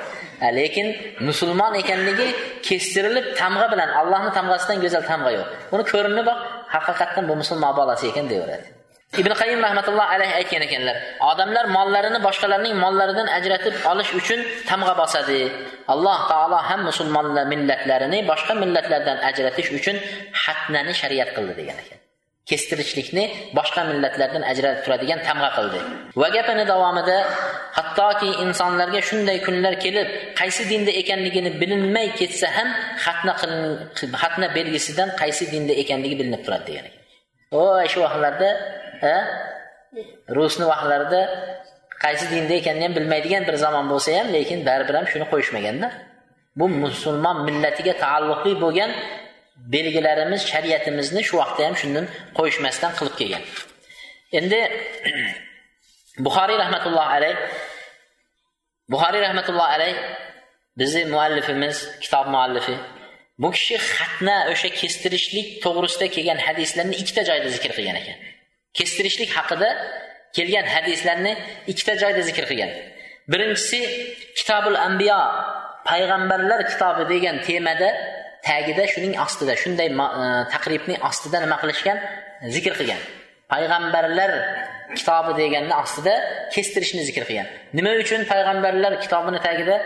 Lekin 0.59 0.87
musulmon 1.29 1.73
ekanligi 1.83 2.27
kestirilib 2.69 3.27
tamg'a 3.41 3.67
bilan 3.73 3.91
allohni 4.01 4.31
tamg'asidan 4.39 4.79
go'zal 4.85 5.05
tamg'a 5.13 5.31
yo'q. 5.37 5.47
Buni 5.73 5.85
ko'rinib 5.93 6.29
haqiqatdan 6.75 7.25
bu 7.29 7.35
musulmon 7.43 7.73
bolasi 7.81 8.05
ekan 8.11 8.27
deyaveradi. 8.33 8.67
Ibn 9.21 9.33
qayim 9.41 9.61
rahmatulloh 9.67 10.07
alayhi 10.15 10.35
aytgan 10.41 10.63
ekanlar 10.69 10.97
odamlar 11.31 11.65
mollarini 11.77 12.19
boshqalarning 12.27 12.75
mollaridan 12.85 13.29
ajratib 13.39 13.75
olish 13.91 14.11
uchun 14.21 14.41
tamg'a 14.71 14.95
bosadi. 15.03 15.41
Alloh 15.95 16.19
taolo 16.33 16.59
ham 16.69 16.81
musulmonlar 16.89 17.45
millatlarini 17.53 18.19
boshqa 18.31 18.53
millatlardan 18.63 19.19
ajratish 19.31 19.69
uchun 19.79 19.97
hatnani 20.43 20.93
shariat 21.01 21.31
qildi 21.37 21.55
degan 21.61 21.79
ekan. 21.85 21.98
Kestirishlikni 22.51 23.25
boshqa 23.59 23.83
millatlardan 23.91 24.43
ajratib 24.53 24.83
turadigan 24.85 25.21
tamg'a 25.29 25.51
qildi. 25.57 25.79
Va 26.21 26.29
gapini 26.37 26.65
davomida 26.73 27.19
hattoki 27.79 28.31
insonlarga 28.45 29.01
shunday 29.09 29.39
kunlar 29.47 29.75
kelib 29.85 30.09
qaysi 30.41 30.63
dinda 30.73 30.93
ekanligini 31.03 31.51
bilinmay 31.61 32.07
ketsa 32.21 32.49
ham 32.57 32.69
xatna 33.05 33.33
xatna 34.23 34.47
belgisidan 34.57 35.09
qaysi 35.21 35.45
dinda 35.53 35.73
ekanligi 35.83 36.17
bilinib 36.21 36.43
turadi 36.47 36.65
degan 36.69 36.85
ekan. 36.89 37.03
O 37.61 37.63
shu 37.93 37.99
vaqtlarda 38.05 38.51
rusni 40.37 40.65
vaqtlarida 40.73 41.21
qaysi 42.05 42.25
dinda 42.33 42.55
ekanini 42.61 42.85
ham 42.87 42.95
bilmaydigan 42.99 43.43
bir 43.49 43.57
zamon 43.65 43.87
bo'lsa 43.93 44.09
ham 44.19 44.29
lekin 44.37 44.59
baribir 44.69 44.95
ham 44.99 45.07
shuni 45.13 45.27
qo'yishmaganda 45.33 45.89
bu 46.59 46.67
musulmon 46.85 47.37
millatiga 47.49 47.95
taalluqli 48.05 48.53
bo'lgan 48.65 48.91
belgilarimiz 49.75 50.43
shariatimizni 50.53 51.23
shu 51.29 51.35
vaqtda 51.43 51.63
ham 51.67 51.77
shundan 51.83 52.07
qo'yishmasdan 52.39 52.93
qilib 52.99 53.15
kelgan. 53.21 53.43
Endi 54.39 54.61
buxoriy 56.25 56.59
rahmatullohi 56.65 57.11
alayh 57.19 57.37
buxoriy 58.93 59.23
rahmatullohi 59.27 59.73
alayh 59.77 59.97
bizni 60.81 61.05
muallifimiz 61.15 61.77
kitob 62.01 62.27
muallifi 62.35 62.77
bu 63.39 63.51
kishi 63.57 63.77
xatna 63.97 64.37
o'sha 64.53 64.69
kestirishlik 64.81 65.49
to'g'risida 65.65 66.07
kelgan 66.17 66.39
hadislarni 66.47 66.95
ikkita 67.03 67.23
joyda 67.31 67.49
zikr 67.57 67.71
qilgan 67.77 67.97
ekan. 68.03 68.19
Kestirishlik 68.79 69.31
haqida 69.39 69.71
kelgan 70.37 70.67
hadislarni 70.75 71.33
ikkita 71.73 71.95
joyda 72.03 72.23
zikr 72.29 72.45
qilgan. 72.51 72.71
Birinchisi 73.33 73.81
kitobul 74.39 74.77
ambiyo 74.89 75.21
payg'ambarlar 75.89 76.61
kitobi 76.71 77.05
degan 77.13 77.37
temada 77.49 77.89
tagida 78.51 78.85
shuning 78.93 79.15
ostida 79.25 79.55
shunday 79.63 79.89
e, 79.89 80.27
taqribning 80.55 80.99
ostida 81.09 81.39
nima 81.45 81.57
qilishgan? 81.63 81.99
Zikr 82.55 82.73
qilgan. 82.79 83.01
Payg'ambarlar 83.53 84.33
kitobi 84.97 85.33
deganni 85.41 85.75
ostida 85.83 86.15
kestirishni 86.55 87.03
zikr 87.09 87.25
qilgan. 87.29 87.49
Nima 87.79 87.93
uchun 88.03 88.25
payg'ambarlar 88.33 88.93
kitobini 89.05 89.41
tagida 89.47 89.77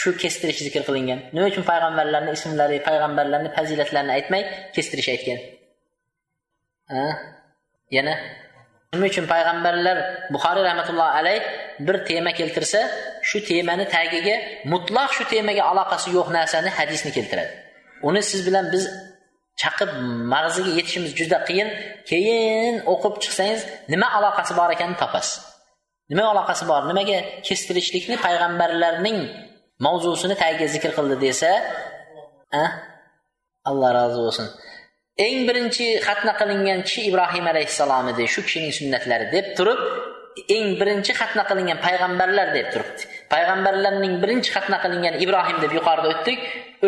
shu 0.00 0.10
kestirish 0.22 0.60
zikr 0.66 0.82
qilingan? 0.88 1.20
Nima 1.34 1.46
uchun 1.50 1.64
payg'ambarlarni 1.70 2.32
ismlari 2.38 2.78
payg'ambarlarni 2.88 3.50
fazilatlarini 3.56 4.12
aytmay 4.18 4.42
kestirish 4.76 5.08
aytgan? 5.14 5.38
Yana 7.96 8.14
nima 8.94 9.06
uchun 9.12 9.26
payg'ambarlar 9.34 9.96
buxoriy 10.34 10.64
rahmatullohi 10.68 11.12
alayh 11.20 11.40
bir 11.86 11.96
tema 12.08 12.32
keltirsa 12.40 12.80
shu 13.28 13.38
temani 13.48 13.84
tagiga 13.96 14.36
mutlaq 14.72 15.10
shu 15.16 15.24
temaga 15.32 15.62
aloqasi 15.70 16.08
yo'q 16.18 16.28
narsani 16.38 16.70
hadisni 16.78 17.10
keltiradi? 17.16 17.67
Uni 18.08 18.22
siz 18.30 18.40
bilan 18.46 18.66
biz 18.74 18.84
chaqib 19.62 19.90
mag'ziga 20.32 20.70
yetishimiz 20.78 21.12
juda 21.20 21.38
qiyin. 21.48 21.68
Keyin 22.10 22.74
o'qib 22.92 23.14
chiqsangiz 23.22 23.60
nima 23.92 24.08
aloqasi 24.18 24.52
bor 24.58 24.70
ekanini 24.76 24.98
topasiz. 25.02 25.34
Nima 26.10 26.24
aloqasi 26.32 26.64
bor? 26.70 26.82
Nimaga 26.90 27.18
kestirishlikni 27.46 28.16
payg'ambarlarning 28.26 29.18
mavzusini 29.86 30.34
tagiga 30.42 30.66
zikr 30.74 30.90
qildi 30.98 31.16
desa 31.24 31.50
alloh 33.70 33.90
rozi 33.98 34.18
bo'lsin 34.26 34.46
eng 35.26 35.38
birinchi 35.48 35.86
xatna 36.06 36.32
qilingan 36.40 36.80
kishi 36.86 37.00
ibrohim 37.10 37.46
alayhissalom 37.52 38.06
edi 38.12 38.24
shu 38.34 38.40
kishining 38.46 38.72
sunnatlari 38.78 39.26
deb 39.34 39.46
turib 39.58 39.80
eng 40.56 40.66
birinchi 40.80 41.12
xatna 41.20 41.42
qilingan 41.50 41.78
payg'ambarlar 41.86 42.48
deb 42.56 42.66
turibdi. 42.72 43.02
Payg'ambarlarning 43.32 44.14
birinchi 44.22 44.50
xatna 44.56 44.78
qilingan 44.84 45.14
ibrohim 45.24 45.58
deb 45.64 45.72
yuqorida 45.78 46.08
o'tdik. 46.14 46.38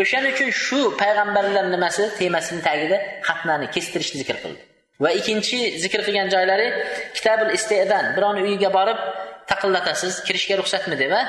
O'shaning 0.00 0.32
uchun 0.36 0.50
shu 0.64 0.80
payg'ambarlar 1.02 1.64
nimasi 1.74 2.02
temasini 2.18 2.60
tagida 2.68 2.96
xatnani 3.28 3.66
kestirishni 3.74 4.16
zikr 4.22 4.36
qildi. 4.42 4.60
Va 5.02 5.10
ikkinchi 5.18 5.58
zikr 5.82 6.00
qilgan 6.06 6.28
joylari 6.34 6.68
kitabul 7.16 7.50
istedan 7.58 8.04
birovni 8.16 8.40
uyiga 8.48 8.70
borib 8.78 8.98
taqillatasiz 9.50 10.14
kirishga 10.26 10.54
ruxsatmi 10.60 10.96
deb 11.02 11.12
a 11.20 11.22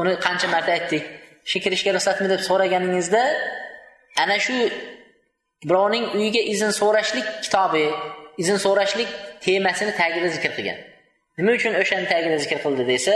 uni 0.00 0.12
qancha 0.26 0.46
marta 0.54 0.70
aytdik? 0.78 1.04
Shu 1.50 1.58
kirishga 1.64 1.90
ruxsatmi 1.96 2.28
deb 2.32 2.40
so'raganingizda 2.48 3.22
ana 4.22 4.36
shu 4.46 4.56
birovning 5.68 6.04
uyiga 6.16 6.42
izn 6.54 6.70
so'rashlik 6.80 7.26
kitobi 7.44 7.84
izn 8.42 8.56
so'rashlik 8.64 9.10
temasini 9.44 9.92
tagida 10.00 10.28
zikr 10.36 10.50
qilgan. 10.56 10.78
Nima 11.38 11.50
uchun 11.58 11.72
o'shani 11.82 12.06
tagida 12.12 12.36
zikr 12.44 12.58
qildi 12.64 12.84
desa 12.92 13.14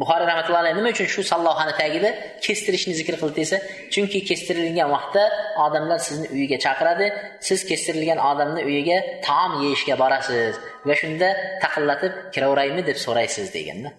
buxoriy 0.00 0.26
rahmatullohi 0.30 0.62
alayhi 0.64 0.76
nima 0.80 0.90
uchun 0.94 1.08
shu 1.14 1.22
sallohani 1.32 1.74
tagida 1.80 2.10
kestirishni 2.44 2.94
zikr 3.00 3.14
qildi 3.22 3.36
desa 3.42 3.56
chunki 3.94 4.18
kestirilgan 4.28 4.88
vaqtda 4.96 5.22
odamlar 5.64 5.98
sizni 6.06 6.26
uyiga 6.36 6.58
chaqiradi 6.64 7.06
siz 7.48 7.60
kestirilgan 7.70 8.18
odamni 8.30 8.62
uyiga 8.70 8.98
taom 9.26 9.52
yeyishga 9.64 9.94
borasiz 10.02 10.54
va 10.88 10.94
shunda 11.00 11.28
taqillatib 11.64 12.12
kiraveraymi 12.34 12.82
deb 12.88 12.98
so'raysiz 13.04 13.46
deganda. 13.56 13.90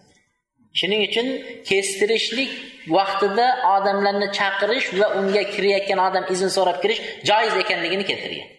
Shuning 0.80 1.02
uchun 1.10 1.28
kestirishlik 1.70 2.52
vaqtida 2.98 3.48
odamlarni 3.76 4.28
chaqirish 4.40 4.88
va 5.00 5.08
unga 5.20 5.44
kirayotgan 5.54 6.00
odam 6.08 6.24
izn 6.34 6.50
so'rab 6.58 6.78
kirish 6.84 7.02
joiz 7.30 7.54
ekanligini 7.64 8.06
keltirgan. 8.10 8.50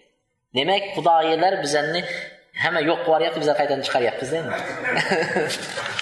Demak 0.58 0.84
xudoyilar 0.96 1.52
bizlarni 1.64 2.00
hamma 2.62 2.80
yo'q 2.88 2.98
qilib 2.98 3.08
yuboryapti 3.08 3.38
bizlar 3.42 3.56
qaytadan 3.60 3.82
chiqaryapmizda 3.86 4.36
endi. 4.42 4.56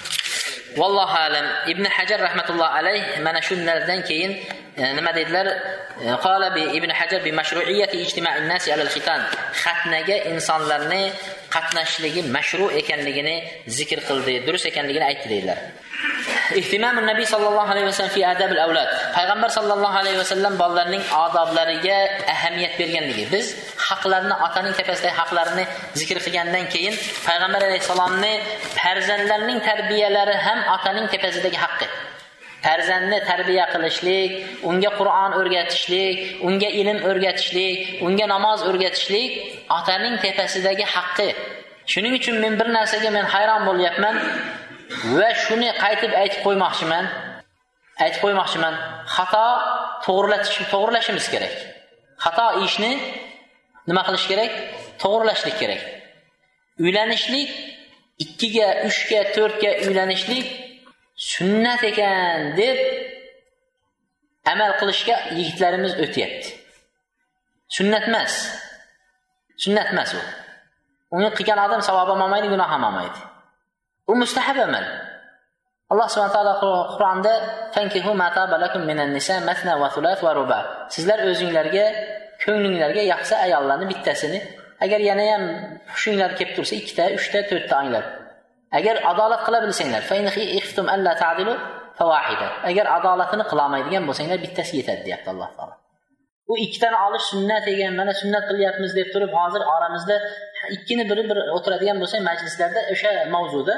vallohu 0.77 1.15
alam 1.25 1.45
ibn 1.67 1.85
hajar 1.85 2.19
rahmatulloh 2.19 2.65
alayh 2.65 3.01
mana 3.21 3.41
shulardan 3.41 4.01
keyin 4.03 4.39
E, 4.77 4.95
nima 4.95 5.11
dedilar? 5.15 5.47
E, 6.01 6.15
Qola 6.23 6.49
ibn 6.77 6.89
hajar 6.99 7.21
bi 7.25 7.31
mashruiyati 7.31 7.97
ijtimai 8.05 8.47
nasi 8.51 8.71
alal 8.73 8.91
xitan 8.95 9.21
xatnaga 9.63 10.17
insonlarni 10.31 11.03
qatnashishligi 11.55 12.21
mashru 12.35 12.65
ekanligini 12.81 13.35
zikr 13.77 13.99
qildi 14.07 14.33
durust 14.45 14.65
ekanligini 14.71 15.05
aytdi 15.11 15.27
deydilar 15.33 15.59
ihtimam 16.55 16.95
nabiy 17.05 17.25
sollallohu 17.25 17.69
alayhi 17.73 17.87
vasallam 17.87 18.13
fi 18.17 18.21
adabil 18.25 18.59
avlad. 18.65 18.89
Payg'ambar 19.17 19.49
sollallohu 19.57 19.95
alayhi 20.01 20.17
vasallam 20.23 20.53
bolalarning 20.61 21.03
odoblariga 21.23 21.97
ahamiyat 22.33 22.73
berganligi. 22.79 23.25
Biz 23.33 23.45
haqlarni 23.89 24.35
otaning 24.45 24.73
tepasidagi 24.79 25.15
haqlarini 25.21 25.65
zikr 25.99 26.17
qilgandan 26.25 26.65
keyin 26.73 26.93
payg'ambar 27.27 27.61
alayhissalomni 27.69 28.33
farzandlarning 28.77 29.59
tarbiyalari 29.69 30.35
ham 30.45 30.59
otaning 30.75 31.05
tepasidagi 31.13 31.57
haqqi. 31.65 31.87
Farzandni 32.65 33.19
tarbiya 33.29 33.65
qilishlik 33.73 34.31
unga 34.69 34.91
qur'on 34.99 35.31
o'rgatishlik 35.39 36.17
unga 36.47 36.69
ilm 36.81 36.99
o'rgatishlik 37.09 37.77
unga 38.05 38.25
namoz 38.33 38.59
o'rgatishlik 38.69 39.31
otaning 39.77 40.15
tepasidagi 40.23 40.85
haqqi. 40.95 41.29
Shuning 41.91 42.13
uchun 42.19 42.35
men 42.43 42.53
bir 42.59 42.67
narsaga 42.77 43.09
men 43.17 43.25
hayron 43.33 43.61
bo'lyapman 43.69 44.15
va 45.17 45.29
shuni 45.45 45.69
qaytib 45.83 46.11
aytib 46.21 46.41
qo'ymoqchiman. 46.45 47.05
Aytib 48.03 48.19
qo'ymoqchiman 48.25 48.73
xato 49.15 49.47
to'g'rilatish 50.05 50.57
to'g'rilashimiz 50.73 51.25
kerak. 51.33 51.55
Xato 52.25 52.45
ishni 52.65 52.91
nima 53.89 54.01
qilish 54.07 54.25
kerak? 54.31 54.51
To'g'rilashlik 55.03 55.55
kerak. 55.61 55.81
Uylanishlik 56.83 57.49
ikkiga 58.23 58.67
uchga 58.87 59.19
to'rtga 59.35 59.71
uylanishlik 59.87 60.45
sunnat 61.15 61.83
ekan 61.83 62.57
deb 62.57 62.77
amal 64.51 64.71
qilishga 64.79 65.17
yigitlarimiz 65.37 65.93
o'tyapti. 66.03 66.49
Sunnat 67.75 68.07
emas. 68.09 68.33
Sunnat 69.63 69.87
emas 69.93 70.13
u. 70.13 70.21
Uni 71.15 71.29
qilgan 71.37 71.59
odam 71.65 71.81
savob 71.87 72.09
ham 72.13 72.21
olmaydi 72.25 72.47
gunoh 72.53 72.69
ham 72.73 72.83
olmaydi. 72.89 73.19
U 74.11 74.15
mustahab 74.21 74.57
amal. 74.67 74.85
Alloh 75.91 76.07
subhana 76.13 76.33
taolo 76.35 76.53
qur'onda 76.95 77.33
sizlar 80.95 81.19
o'zinglarga 81.29 81.85
ko'nglinglarga 82.43 83.03
yaxshi 83.13 83.35
ayollarni 83.45 83.85
bittasini 83.91 84.39
agar 84.85 84.99
yana 85.09 85.25
ham 85.31 85.43
hushinglar 85.93 86.31
kelib 86.37 86.53
tursa 86.57 86.73
ikkita 86.81 87.03
uchta 87.17 87.39
to'rtta 87.49 87.73
olinglar 87.79 88.05
agar 88.77 88.95
adolat 89.11 89.41
qila 89.47 89.59
bilsanglar 89.65 90.01
agar 92.69 92.85
adolatini 92.97 93.45
qilolmaydigan 93.51 94.03
bo'lsanglar 94.09 94.37
bittasi 94.45 94.73
yetadi 94.79 95.01
deyapti 95.07 95.29
alloh 95.33 95.49
taolo. 95.57 95.75
U 96.51 96.53
ikkitani 96.65 96.97
olish 97.07 97.25
sunnat 97.31 97.65
ekan 97.73 97.93
mana 97.99 98.13
sunnat 98.21 98.43
qilyapmiz 98.49 98.91
deb 98.99 99.07
turib 99.13 99.31
hozir 99.39 99.61
oramizda 99.75 100.15
ikkini 100.75 101.03
biri 101.09 101.23
bir 101.29 101.37
o'tiradigan 101.55 101.97
bo'lsa 102.01 102.17
majlislarda 102.29 102.81
o'sha 102.93 103.11
mavzuda 103.35 103.75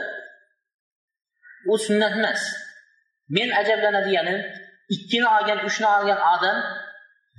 u 1.72 1.74
sunnat 1.86 2.14
emas. 2.20 2.42
Men 3.36 3.50
ajablanadiganim 3.62 4.40
ikkini 4.96 5.28
olgan 5.36 5.60
uchni 5.68 5.88
olgan 5.98 6.20
odam 6.34 6.58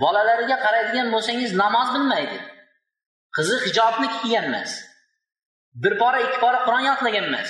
bolalariga 0.03 0.57
qaraydigan 0.65 1.09
bo'lsangiz 1.15 1.51
namoz 1.63 1.89
bilmaydi. 1.95 2.39
Qizi 3.37 3.57
hijobni 3.67 4.09
kiygan 4.17 4.45
emas. 4.51 4.71
Bir 5.83 5.99
pora 6.01 6.19
ikki 6.27 6.39
pora 6.45 6.59
qur'on 6.67 6.85
yodlagan 6.91 7.25
emas. 7.31 7.49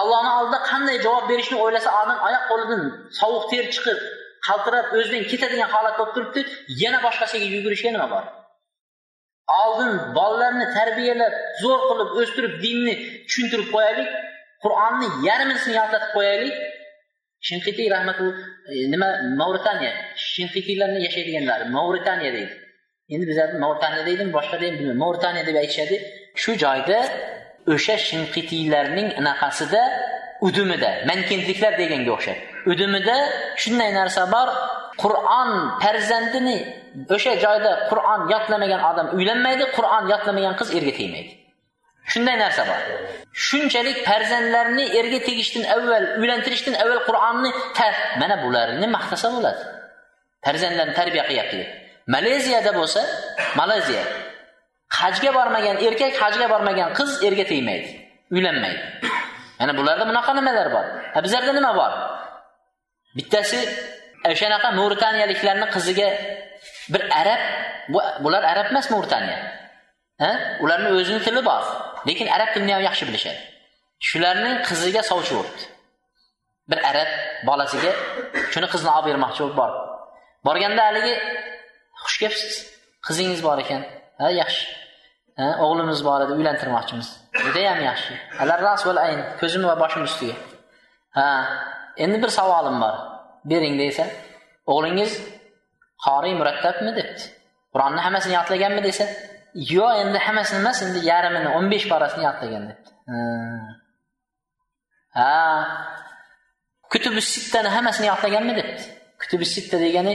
Allohni 0.00 0.30
oldida 0.38 0.58
qanday 0.70 0.96
javob 1.06 1.24
berishni 1.30 1.56
o'ylasa 1.64 1.90
odam 2.02 2.18
oyoq 2.28 2.44
qo'lidan 2.50 2.82
sovuq 3.20 3.44
ter 3.52 3.64
chiqib 3.74 3.98
qaltirab 4.46 4.86
o'zidan 4.98 5.24
ketadigan 5.30 5.70
holat 5.74 5.94
bo'lib 5.98 6.14
turibdi 6.16 6.40
yana 6.82 6.98
boshqasiga 7.06 7.46
yugurishga 7.56 7.90
nima 7.96 8.08
bor. 8.14 8.24
Oldin 9.62 9.92
bolalarni 10.16 10.66
tarbiyalab 10.76 11.34
zo'r 11.62 11.80
qilib 11.88 12.10
o'stirib 12.20 12.54
dinni 12.64 12.94
tushuntirib 13.28 13.68
qo'yaylik 13.74 14.08
qur'onni 14.64 15.08
yarmisini 15.28 15.74
yodlatib 15.80 16.10
qo'yaylik. 16.16 16.56
Shinqitiy 17.48 17.88
rahmatu 17.94 18.26
e, 18.72 18.74
nima 18.92 19.08
mavritaniya 19.40 19.92
shinqitiylarni 20.32 21.00
yashaydiganlari 21.06 21.64
mavritaniya 21.76 22.32
deydi. 22.36 22.52
Endi 23.14 23.24
bizlarda 23.30 23.58
mavritaniya 23.64 24.02
deydimi 24.08 24.32
boshqa 24.38 24.56
deydimi 24.62 24.78
bilmayman 24.80 25.02
mavritaniya 25.04 25.44
deb 25.48 25.56
aytishadi. 25.62 25.96
Shu 26.34 26.52
joyda 26.64 26.98
o'sha 27.74 27.96
shinqitiylarning 28.08 29.08
anaqasida 29.20 29.82
udumida 30.46 30.90
mankentliklar 31.10 31.72
deganga 31.82 32.10
o'xshab 32.16 32.38
udumida 32.72 33.16
shunday 33.62 33.90
narsa 33.98 34.22
bor 34.34 34.48
qur'on 35.02 35.50
farzandini 35.82 36.58
o'sha 37.14 37.32
joyda 37.44 37.70
qur'on 37.90 38.20
yodlamagan 38.32 38.82
odam 38.90 39.06
uylanmaydi 39.18 39.64
qur'on 39.76 40.04
yodlamagan 40.12 40.54
qiz 40.60 40.68
erga 40.78 40.92
tegmaydi. 40.98 41.32
Shunday 42.12 42.36
narsa 42.44 42.62
bor. 42.70 42.80
Shunchalik 43.46 43.98
farzandlarni 44.08 44.84
erga 45.00 45.18
tegishdan 45.28 45.64
avval 45.74 46.04
uylantirishdan 46.20 46.74
avval 46.82 47.00
qur'onni 47.08 47.50
mana 48.20 48.36
bularni 48.44 48.86
maqtasa 48.96 49.28
bo'ladi. 49.36 49.62
Farzandlarni 50.44 50.94
tarbiya 51.00 51.24
qilyapti. 51.28 51.56
Deb 51.62 51.70
maleziyada 52.14 52.72
bo'lsa 52.78 53.00
maleziya 53.60 54.04
hajga 54.98 55.30
bormagan 55.38 55.76
erkak 55.86 56.12
hajga 56.22 56.46
bormagan 56.52 56.88
qiz 56.98 57.10
erga 57.28 57.44
tegmaydi 57.52 57.90
uylanmaydi. 58.34 58.82
Mana 59.60 59.72
bularda 59.78 60.04
bunaqa 60.10 60.32
nimalar 60.38 60.68
bor? 60.76 60.86
A 61.16 61.18
bizlarda 61.24 61.52
nima 61.58 61.72
bor? 61.80 61.92
Bittasi 63.16 63.58
e, 64.24 64.28
o'shanaqa 64.34 64.68
mavritaniyaliklarni 64.78 65.66
qiziga 65.74 66.08
bir 66.92 67.02
arab 67.20 67.40
bu, 67.92 68.00
bular 68.24 68.42
arab 68.52 68.66
emas 68.72 68.86
mavritaniya 68.94 69.38
ularni 70.64 70.88
o'zini 70.98 71.20
tili 71.26 71.42
bor 71.50 71.62
lekin 72.08 72.26
arab 72.36 72.48
tilini 72.54 72.72
ham 72.76 72.82
yaxshi 72.88 73.04
bilishadi. 73.08 73.40
Shularning 74.08 74.56
qiziga 74.68 75.02
sovchi 75.10 75.32
bo'libdi 75.38 75.64
bir 76.70 76.78
arab 76.90 77.10
bolasiga 77.48 77.92
shuni 78.52 78.68
qizni 78.74 78.90
olib 78.96 79.06
bermoqchi 79.08 79.40
bo'lib 79.42 79.56
bordi. 79.62 79.80
Borganda 80.46 80.82
haligi 80.88 81.14
xush 82.04 82.16
kelibsiz 82.22 82.54
qizingiz 83.06 83.40
bor 83.46 83.58
ekan. 83.64 83.82
Ha 84.20 84.28
yaxshi. 84.42 84.81
O'g'limiz 85.38 86.04
bor 86.04 86.20
edi 86.24 86.32
uylantirmoqchimiz. 86.32 87.08
Judayam 87.44 87.80
yaxshi. 87.88 88.14
Ayn 89.06 89.20
ko'zim 89.40 89.62
va 89.68 89.74
boshim 89.82 90.02
ustiga. 90.08 90.34
Ha 91.16 91.28
endi 91.96 92.22
bir 92.22 92.30
savolim 92.38 92.80
bor. 92.80 92.94
Bering 93.50 93.78
desa 93.80 94.04
o'g'lingiz 94.72 95.12
qoriy 96.04 96.34
murattabmi 96.40 96.92
debdi. 96.98 97.22
Qur'onni 97.72 98.00
hammasini 98.06 98.34
yodlaganmi 98.38 98.82
desa 98.88 99.04
yo'q 99.54 99.92
endi 100.02 100.18
hammasini 100.26 100.58
emas 100.62 100.78
endi 100.86 101.00
yarmini 101.10 101.48
o'n 101.56 101.66
besh 101.72 101.86
parasini 101.92 102.24
yodlagan 102.28 102.62
debdi. 102.70 102.90
Ha. 105.18 105.32
Kutubi 106.92 107.20
sittani 107.32 107.68
hammasini 107.76 108.06
yodlaganmi 108.12 108.52
debdi. 108.60 108.82
Kutubi 109.20 109.46
sitta 109.54 109.76
degani 109.84 110.14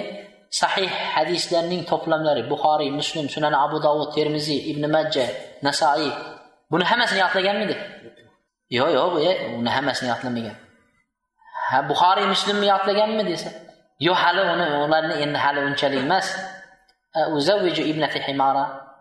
sahih 0.50 0.90
hadislarning 1.16 1.84
to'plamlari 1.92 2.44
buxoriy 2.52 2.92
muslim 3.00 3.26
sunan 3.30 3.54
abu 3.54 3.78
davud 3.88 4.10
termiziy 4.18 4.60
ibn 4.72 4.84
majja 4.96 5.26
nasoiy 5.68 6.12
buni 6.72 6.84
hammasini 6.92 7.20
yodlaganmidi 7.26 7.76
yo'q 8.78 8.90
yo'q 8.98 9.10
bu 9.14 9.20
uni 9.60 9.70
hammasini 9.76 10.10
yodlamagan 10.14 10.58
ha 11.70 11.78
buxoriy 11.90 12.28
muslimni 12.34 12.68
yodlaganmi 12.74 13.24
desa? 13.32 13.50
Yo'q 14.08 14.18
hali 14.24 14.42
uni 14.54 14.66
ularni 14.86 15.16
endi 15.24 15.38
hali 15.46 15.60
unchalik 15.68 16.02
emas. 16.08 16.28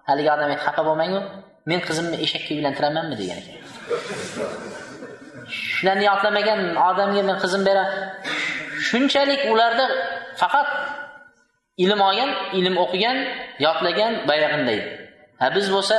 Haligi 0.09 0.31
odam 0.35 0.51
xafa 0.65 0.83
bo'lmangu 0.89 1.21
men 1.69 1.81
qizimni 1.87 2.17
eshakka 2.25 2.51
uylantiramanmi? 2.57 3.15
degan 3.21 3.39
ekan. 3.43 3.57
Shularni 5.75 6.05
yodlamagan 6.11 6.61
odamga 6.89 7.23
men 7.29 7.37
qizim 7.43 7.63
beraman 7.69 7.91
shunchalik 8.89 9.41
ularda 9.53 9.87
faqat 10.41 10.69
ilm 11.85 12.01
olgan 12.09 12.31
ilm 12.59 12.75
o'qigan 12.85 13.19
yodlagan 13.67 14.13
bayag'inday 14.29 14.81
ha 15.41 15.47
biz 15.57 15.67
bo'lsa 15.75 15.97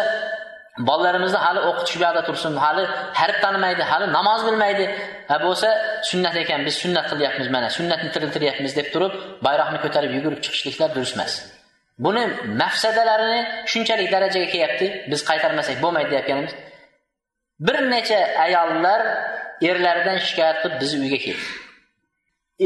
bolalarimizni 0.80 1.38
hali 1.38 1.60
o'qitish 1.70 1.96
bu 2.00 2.04
yoqda 2.04 2.22
tursin 2.28 2.56
hali 2.66 2.84
harf 3.20 3.38
tanimaydi 3.42 3.84
hali 3.92 4.06
namoz 4.18 4.42
bilmaydi. 4.48 4.86
Ha 5.28 5.38
bo'lsa 5.46 5.68
sunnat 6.10 6.36
ekan 6.44 6.66
biz 6.68 6.76
sunnat 6.84 7.06
qilyapmiz 7.12 7.48
mana 7.56 7.70
sunnatni 7.78 8.10
tiriltiryapmiz 8.16 8.72
deb 8.80 8.88
turib 8.94 9.14
bayroqni 9.48 9.80
ko'tarib 9.86 10.12
yugurib 10.18 10.40
chiqishliklar 10.46 10.90
durust 10.96 11.16
emas. 11.18 11.34
Buni 12.06 12.24
mafsadalarini 12.62 13.40
shunchalik 13.72 14.10
darajaga 14.16 14.48
kelyapti 14.54 14.86
biz 15.12 15.20
qaytarmasak 15.30 15.78
bo'lmaydi 15.84 16.10
deyotganimiz 16.14 16.54
bir 17.68 17.78
necha 17.94 18.20
ayollar 18.46 19.02
erlaridan 19.70 20.18
shikoyat 20.28 20.58
qilib 20.64 20.78
bizni 20.82 20.98
uyga 21.06 21.20
keldi. 21.26 21.46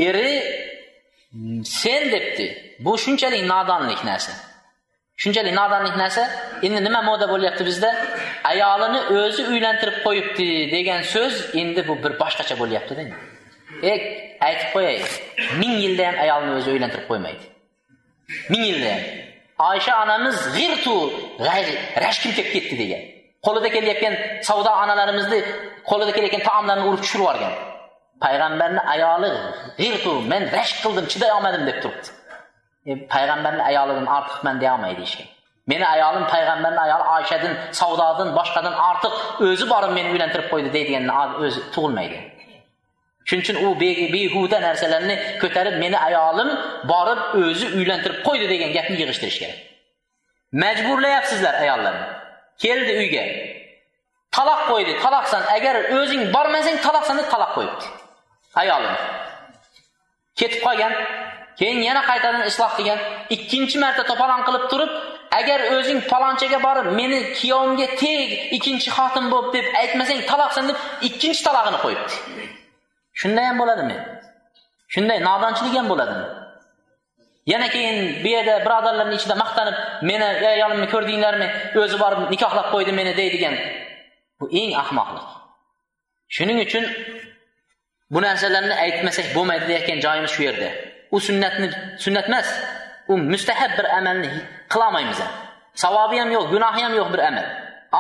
Eri 0.07 0.32
Hmm, 1.32 1.66
sen 1.66 2.12
debdi 2.12 2.46
bu 2.80 2.98
shunchalik 2.98 3.44
nodonlik 3.54 4.04
narsa. 4.04 4.34
Shunchalik 5.22 5.54
nodonlik 5.54 5.96
narsa? 6.02 6.24
Endi 6.66 6.80
nima 6.88 7.02
moda 7.10 7.26
bo'lyapti 7.34 7.64
bizda? 7.70 7.90
Ayolini 8.52 9.00
o'zi 9.20 9.44
uylantirib 9.54 9.98
qo'yibdi 10.06 10.48
degan 10.76 11.02
so'z 11.14 11.36
endi 11.62 11.88
bu 11.88 11.96
bir 12.04 12.14
boshqacha 12.22 12.56
bo'lyaptida 12.62 13.04
e 13.92 13.94
aytib 14.48 14.70
qo'yay 14.76 14.98
ming 15.62 15.74
yilda 15.84 16.04
ham 16.08 16.18
ayolni 16.26 16.52
o'zi 16.60 16.70
uylantirib 16.76 17.08
qo'ymaydi. 17.12 17.44
Ming 18.52 18.64
yilda 18.70 18.90
ham. 18.96 19.04
Oysha 19.70 19.94
onamiz 20.04 20.38
g'irtu 20.58 20.96
g'ayri 21.48 21.74
rashkim 22.06 22.32
kelib 22.38 22.52
ketdi 22.56 22.76
degan. 22.84 23.02
Qo'lida 23.46 23.70
kelayotgan 23.76 24.16
savdo 24.50 24.72
onalarimizni 24.84 25.40
qo'lida 25.90 26.12
kelayotgan 26.16 26.44
taomlarni 26.50 26.84
urib 26.90 27.02
tushirib 27.06 27.24
yuborgan. 27.24 27.54
Payg'ambarni 28.24 28.82
ayoli 28.94 29.32
g'irtu 29.82 30.14
men 30.32 30.42
rashk 30.58 30.78
qildim 30.84 31.06
chiday 31.12 31.32
olmadim 31.38 31.64
deb 31.70 31.78
turibdi. 31.84 32.10
E, 32.90 32.92
payg'ambarni 33.14 33.64
ayolidan 33.70 34.08
ortiqman 34.18 34.56
deyolmaydi 34.64 35.02
hech 35.06 35.16
kim 35.20 35.30
meni 35.68 35.86
ayolim 35.88 36.26
payg'ambarni 36.34 36.80
ayoli 36.88 37.06
oyshadan 37.16 37.54
savdodan 37.80 38.30
boshqadan 38.38 38.76
ortiq 38.90 39.14
o'zi 39.48 39.66
borib 39.74 39.92
meni 39.98 40.10
uylantirib 40.14 40.48
qo'ydi 40.54 40.70
deydigan 40.76 41.06
o'zi 41.46 41.60
tug'ilmaydi. 41.76 42.20
Shuning 43.28 43.44
uchun 43.46 43.58
u 43.66 43.70
behuda 44.14 44.58
narsalarni 44.68 45.16
ko'tarib 45.42 45.76
meni 45.84 45.98
ayolim 46.08 46.50
borib 46.92 47.22
o'zi 47.44 47.68
uylantirib 47.80 48.20
qo'ydi 48.28 48.46
degan 48.54 48.72
gapni 48.78 48.96
yig'ishtirish 49.02 49.40
kerak. 49.42 49.60
Majburlayapsizlar 50.64 51.54
ayollarni. 51.64 52.06
Keldi 52.64 52.94
uyga. 53.02 53.26
Taloq 54.36 54.62
qo'ydi 54.72 54.94
taloqsan 55.04 55.44
agar 55.58 55.76
o'zing 56.00 56.24
bormasang 56.36 56.78
taloqsan 56.86 57.16
deb 57.22 57.28
taloq 57.34 57.52
qo'yibdi. 57.58 57.86
Ayolim 58.62 58.95
ketib 60.39 60.62
qolgan 60.68 60.93
keyin 61.60 61.80
yana 61.89 62.02
qaytadan 62.10 62.43
isloh 62.52 62.72
qilgan 62.78 62.99
ikkinchi 63.36 63.78
marta 63.84 64.04
to'polon 64.10 64.41
qilib 64.47 64.66
turib 64.72 64.91
agar 65.39 65.60
o'zing 65.76 65.99
palonchaga 66.12 66.60
borib 66.68 66.88
meni 66.99 67.20
kuyovimga 67.38 67.88
teg 68.04 68.28
ikkinchi 68.58 68.89
xotin 68.97 69.26
bo'lib 69.34 69.49
deb 69.58 69.66
aytmasang 69.82 70.22
taloqsan 70.32 70.64
deb 70.70 70.78
ikkinchi 71.08 71.41
talog'ini 71.47 71.80
qo'yibdi 71.86 72.16
shunday 73.22 73.45
ham 73.49 73.58
bo'ladimi? 73.62 73.97
Shunday 74.93 75.20
nodonchilik 75.30 75.76
ham 75.80 75.88
bo'ladimi? 75.91 76.26
Yana 77.52 77.68
keyin 77.76 77.97
bu 78.24 78.28
yerda 78.36 78.56
birodarlarni 78.66 79.16
ichida 79.20 79.36
maqtanib 79.43 79.78
meni 80.10 80.28
ayolimni 80.54 80.88
ko'rdinglarmi? 80.93 81.47
O'zi 81.84 81.97
borib 82.04 82.20
nikohlab 82.34 82.68
qo'ydi 82.74 82.91
meni 82.99 83.14
deydigan 83.20 83.56
bu 84.39 84.45
eng 84.62 84.72
ahmoqlik. 84.84 85.28
Shuning 86.36 86.60
uchun 86.66 86.86
bu 88.12 88.22
narsalarni 88.22 88.76
aytmasak 88.86 89.36
bo'lmaydi 89.36 89.68
deyotgan 89.68 89.99
joyimiz 90.05 90.32
shu 90.36 90.43
yerda. 90.43 90.70
U 91.12 91.20
sunnatni 91.28 91.68
sunnat 92.03 92.28
emas 92.30 92.47
u 93.07 93.18
mustahab 93.18 93.72
bir 93.78 93.86
amalni 93.97 94.30
qilolmaymiz. 94.74 95.20
Ham 95.20 95.32
savobi 95.84 96.18
ham 96.20 96.32
yo'q 96.38 96.45
gunohi 96.53 96.82
ham 96.86 96.93
yo'q 96.99 97.14
bir 97.14 97.22
amal. 97.30 97.45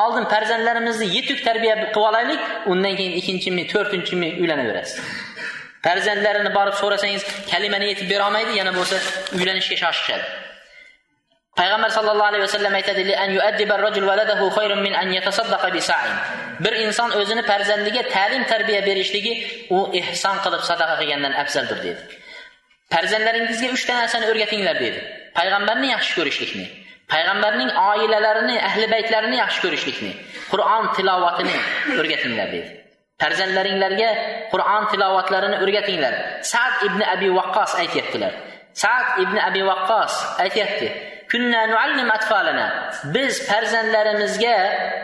Oldin 0.01 0.25
farzandlarimizni 0.33 1.07
yetuk 1.15 1.39
tarbiya 1.47 1.75
qilib 1.79 1.95
olaylik 2.07 2.41
undan 2.71 2.95
keyin 2.99 3.13
ikkinchimi 3.19 3.67
to'rtinchimi 3.73 4.29
uylanaverasiz. 4.41 4.99
Farzandlarini 5.85 6.51
borib 6.57 6.75
so'rasangiz 6.81 7.23
kalimani 7.51 7.85
yetib 7.91 8.07
berolmaydi 8.13 8.57
yana 8.59 8.71
bo'lsa 8.77 8.95
uylanishga 9.37 9.75
shoshishadi. 9.83 10.25
Payg'ambar 11.59 11.89
sallallohu 11.97 12.29
alayhi 12.31 12.43
vasallam 12.47 12.73
aytadi 12.79 13.13
an 13.23 13.29
rajul 13.85 14.05
waladahu 14.09 14.49
khayrun 14.57 14.81
min 14.81 14.93
an 14.93 15.07
yatasaddaqa 15.11 15.67
bi 15.73 15.81
sa'in. 15.81 16.15
Bir 16.63 16.73
inson 16.85 17.11
o'zini 17.19 17.43
farzandiga 17.43 18.01
ta'lim 18.15 18.43
tarbiya 18.51 18.81
berishligi 18.89 19.33
u 19.69 19.79
ehson 20.01 20.35
qilib 20.43 20.61
sadaqa 20.69 20.95
qilgandan 21.01 21.33
afzaldir 21.43 21.79
dedi. 21.87 22.01
Farzandlaringizga 22.93 23.67
uchta 23.75 23.93
narsani 24.01 24.25
o'rgatinglar 24.31 24.75
dedi. 24.85 24.99
Payg'ambarni 25.37 25.87
yaxshi 25.95 26.13
ko'rishlikni 26.19 26.67
payg'ambarning 27.13 27.71
oilalarini 27.89 28.55
ahli 28.69 28.85
baytlarini 28.93 29.37
yaxshi 29.43 29.59
ko'rishlikni 29.65 30.11
qur'on 30.51 30.83
tilovatini 30.95 31.57
o'rgatinglar 31.99 32.47
dedi. 32.55 32.69
Farzandlaringlarga 33.21 34.09
qur'on 34.53 34.83
tilovatlarini 34.91 35.57
o'rgatinglar 35.63 36.13
sad 36.53 36.73
ibn 36.87 37.01
abi 37.13 37.29
vaqqos 37.39 37.71
aytyaptilar. 37.83 38.33
Sad 38.83 39.05
ibn 39.23 39.35
abi 39.47 39.61
vaqqos 39.71 40.13
aytyapti 40.43 40.87
biz 43.15 43.33
farzandlarimizga 43.49 44.57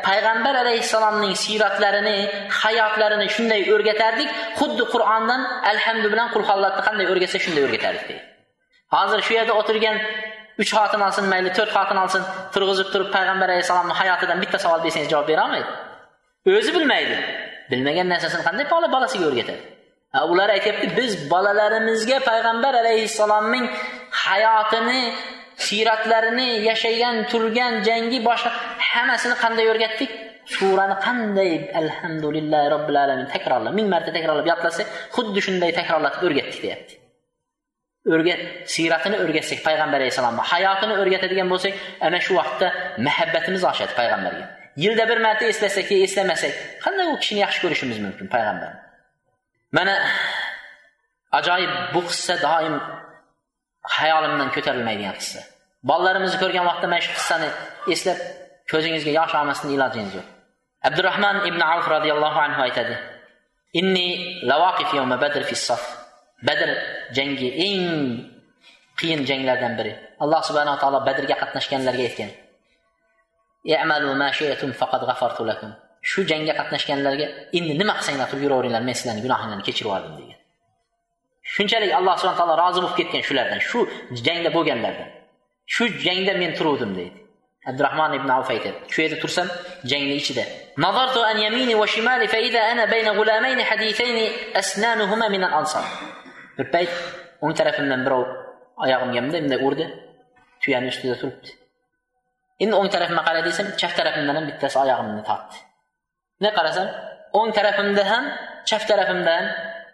payg'ambar 0.08 0.56
alayhissalomning 0.64 1.36
siyratlarini 1.44 2.18
hayotlarini 2.62 3.28
shunday 3.36 3.62
o'rgatardik. 3.74 4.30
Xuddi 4.60 4.84
qur'ondan 4.94 5.42
alhamdu 5.72 6.08
bilan 6.14 6.28
qulhollatni 6.36 6.82
qanday 6.88 7.06
o'rgatsa 7.12 7.38
shunday 7.46 7.64
o'rgatardik 7.68 8.06
deydi. 8.10 8.24
Hozir 8.96 9.20
shu 9.28 9.34
yerda 9.38 9.54
o'tirgan 9.62 9.98
uch 10.62 10.72
xotin 10.78 11.02
olsin 11.08 11.26
mayli 11.34 11.50
to'rt 11.58 11.72
xotin 11.78 11.98
olsin 12.04 12.22
turg'izib 12.54 12.88
turib 12.94 13.10
payg'ambar 13.16 13.48
alayhissalomni 13.54 13.94
hayotidan 14.02 14.38
bitta 14.44 14.58
savol 14.64 14.80
bersangiz 14.86 15.10
javob 15.14 15.28
berolmaydi 15.32 15.70
o'zi 16.58 16.72
bilmaydi. 16.76 17.16
Bilmagan 17.72 18.08
narsasini 18.14 18.44
qanday 18.48 18.66
bola 18.74 18.88
bolasiga 18.96 19.26
o'rgatadi? 19.30 19.62
Ular 20.32 20.50
aytyapti 20.58 20.88
biz 21.00 21.12
bolalarimizga 21.32 22.18
payg'ambar 22.30 22.74
alayhissalomning 22.84 23.66
hayotini 24.26 25.02
siyratlarini 25.66 26.50
yashagan 26.70 27.16
turgan 27.32 27.74
jangi 27.88 28.20
boshqa 28.30 28.52
hammasini 28.92 29.36
qanday 29.44 29.66
o'rgatdik? 29.74 30.12
Surani 30.56 30.96
qanday 31.06 31.52
alhamdulillah 31.82 32.62
robbil 32.74 32.98
alamin 33.04 33.28
takrorlab 33.34 33.74
ming 33.80 33.88
marta 33.94 34.12
takrorlab 34.18 34.48
yodlasa 34.52 34.84
xuddi 35.16 35.40
shunday 35.48 35.72
takrorlatib 35.80 36.22
o'rgatdik 36.28 36.60
deyapti. 36.66 36.94
O'rgat 38.14 38.40
siyratini 38.74 39.18
o'rgatsak 39.24 39.60
payg'ambar 39.68 40.00
alayhissalomni 40.02 40.44
hayotini 40.52 40.94
o'rgatadigan 41.02 41.48
bo'lsak 41.54 41.74
ana 42.08 42.20
shu 42.26 42.34
vaqtda 42.40 42.68
muhabbatimiz 43.08 43.64
oshadi 43.72 43.94
payg'ambarga. 44.00 44.46
Yilda 44.84 45.04
bir 45.12 45.20
marta 45.28 45.46
eslasak 45.54 45.90
eslamasak 46.08 46.54
qanday 46.86 47.06
u 47.14 47.16
kishini 47.22 47.40
yaxshi 47.46 47.60
ko'rishimiz 47.64 47.98
mumkin 48.06 48.28
payg'ambarni? 48.36 48.80
Mana 49.78 49.96
ajoyib 51.40 51.74
bu 51.94 52.02
qissa 52.10 52.36
doim 52.48 52.76
hayolimdan 53.98 54.50
ko'tarilmaydigan 54.56 55.16
qissa 55.20 55.42
bolalarimizni 55.90 56.38
ko'rgan 56.44 56.66
vaqtda 56.70 56.88
mana 56.92 57.02
shu 57.06 57.12
qissani 57.18 57.50
eslab 57.94 58.20
ko'zingizga 58.72 59.12
yosh 59.20 59.34
olmasdan 59.40 59.70
ilojingiz 59.76 60.14
yo'q. 60.20 60.28
Abdurahmon 60.88 61.38
ibn 61.50 61.62
avf 61.74 61.86
roziyallohu 61.96 62.40
anhu 62.48 62.62
aytadi 62.68 62.96
inni 63.80 64.08
lavaqif 64.50 64.90
yawma 64.98 65.16
badr 65.24 65.42
fi 65.50 65.56
saf 65.68 65.84
badr 66.48 66.70
jangi 67.18 67.50
eng 67.68 67.84
qiyin 69.00 69.22
janglardan 69.30 69.74
biri. 69.80 69.94
Alloh 70.24 70.42
subhanava 70.48 70.78
taolo 70.82 71.00
badrga 71.08 71.36
qatnashganlarga 71.42 72.04
aytgan 72.10 72.32
shu 76.10 76.20
jangga 76.32 76.54
qatnashganlarga 76.60 77.26
endi 77.58 77.74
nima 77.82 77.94
qilsanglar 78.00 78.28
qilib 78.30 78.44
yuraveringlar 78.46 78.84
men 78.88 78.96
sizlarni 79.00 79.22
gunohinglarni 79.26 79.64
kechirib 79.68 79.88
yubordim 79.88 80.14
degan. 80.20 80.40
shunchalik 81.55 81.91
alloh 81.99 82.15
subhana 82.21 82.39
taolo 82.41 82.55
rozi 82.63 82.79
bo'lib 82.83 82.97
ketgan 83.01 83.23
shulardan 83.29 83.61
shu 83.69 83.79
jangda 84.27 84.51
bo'lganlardan 84.57 85.09
shu 85.75 85.85
jangda 86.07 86.33
men 86.43 86.51
turuvdim 86.59 86.93
deydi 86.99 87.19
abdurahmon 87.71 88.13
ibn 88.19 88.29
avf 88.39 88.49
aytadi 88.55 88.79
shu 88.93 88.99
yerda 89.05 89.17
tursam 89.23 89.47
jangni 89.91 90.17
ichida 90.23 90.45
نظرت 90.79 91.17
عن 91.19 91.39
يميني 91.39 91.75
وشمالي 91.75 92.27
فإذا 92.29 92.61
أنا 92.73 92.85
بين 92.85 93.09
غلامين 93.09 93.63
حديثين 93.63 94.33
أسنانهما 94.57 95.29
من 95.29 95.45
الأنصار 95.45 95.85
bir 96.59 96.67
payt 96.75 96.93
o'ng 97.45 97.55
tarafimdan 97.59 98.01
birov 98.07 98.25
oyog'imga 98.85 99.21
bunday 99.25 99.41
bunday 99.45 99.59
urdi 99.67 99.85
tuyani 100.63 100.89
ustida 100.93 101.15
turibdi 101.21 101.51
endi 102.63 102.75
o'ng 102.81 102.89
tarafimga 102.95 103.23
qara 103.29 103.41
desam 103.49 103.67
chap 103.81 103.93
tarafimdan 103.99 104.35
ham 104.39 104.45
bittasi 104.51 104.77
oyog'imni 104.85 105.23
tortdi 105.29 105.57
bunday 106.37 106.53
qarasam 106.59 106.87
o'ng 107.39 107.51
tarafimda 107.59 108.03
ham 108.13 108.25
chap 108.69 108.83
tarafimda 108.91 109.33
ham 109.39 109.47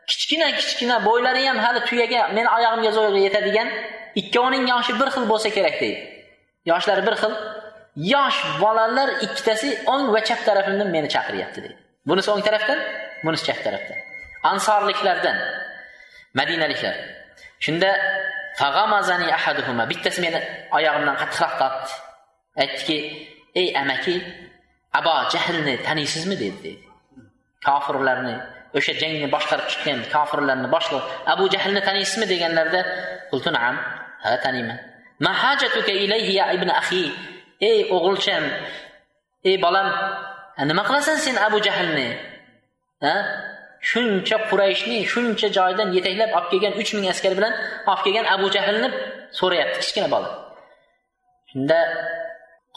kichkina 0.10 0.48
kichkina 0.60 0.96
bo'ylari 1.08 1.44
ham 1.48 1.58
hali 1.66 1.80
tuyaga 1.90 2.22
meni 2.38 2.50
oyog'imga 2.58 2.92
zo'rg'a 2.98 3.20
yetadigan 3.28 3.70
ikkovining 4.22 4.66
yoshi 4.74 4.94
bir 5.00 5.10
xil 5.16 5.26
bo'lsa 5.32 5.50
kerak 5.58 5.76
deydi. 5.82 6.00
Yoshlari 6.72 7.02
bir 7.08 7.16
xil. 7.22 7.34
Yosh 8.14 8.40
bolalar 8.62 9.10
ikkitasi 9.26 9.70
o'ng 9.94 10.06
va 10.14 10.20
chap 10.28 10.40
tarafimdan 10.48 10.90
meni 10.96 11.10
chaqiryapti 11.16 11.60
deydi. 11.64 11.78
Bunisi 12.10 12.30
o'ng 12.34 12.44
tarafdan 12.48 12.80
bunisi 13.26 13.44
chap 13.48 13.60
tarafdan. 13.66 13.98
Ansorliklardan 14.52 15.38
madinaliklar. 16.40 16.96
Shunda 17.66 17.90
bittasi 19.92 20.20
meni 20.26 20.40
oyog'imdan 20.78 21.16
qattiqroq 21.22 21.54
tortdi. 21.62 21.92
Aytdiki 22.62 22.98
ey 23.62 23.68
amaki 23.82 24.16
abo 25.00 25.14
jahlni 25.34 25.74
taniysizmi? 25.88 26.36
dedi 26.44 26.58
deydi 26.66 26.84
kofirlarni 27.66 28.36
o'sha 28.78 28.94
jangni 29.02 29.28
boshqarib 29.36 29.68
chiqqan 29.72 30.00
kofirlarni 30.14 30.68
boshliq 30.76 31.04
abu 31.34 31.44
jahlni 31.54 31.82
taniysizmi 31.88 32.26
deganlarida 32.34 32.82
qultu 33.32 33.50
naam. 33.58 33.76
Ha 34.24 34.32
taniyman. 34.44 34.80
Ma 35.26 35.32
hajatuka 35.44 35.92
ilayhi 36.04 36.34
ya 36.40 36.46
ibn 36.56 36.70
akhi? 36.82 37.04
Ey 37.70 37.80
o'g'ilcham 37.96 38.44
ey 39.50 39.56
bolam 39.66 39.88
nima 40.70 40.84
qilasan 40.88 41.18
sen 41.26 41.36
abu 41.48 41.58
jahlni? 41.68 42.08
Ha 43.04 43.16
shuncha 43.90 44.38
qurayshni 44.50 44.98
shuncha 45.14 45.48
joydan 45.58 45.90
yetaklab 45.98 46.30
olib 46.38 46.48
kelgan 46.52 46.74
uch 46.82 46.92
ming 46.96 47.08
askar 47.14 47.34
bilan 47.38 47.54
olib 47.92 48.02
kelgan 48.06 48.26
abu 48.36 48.48
jahlni 48.56 48.88
so'rayapti 49.40 49.78
kichkina 49.84 50.08
bola. 50.14 50.30
Shunda 51.52 51.80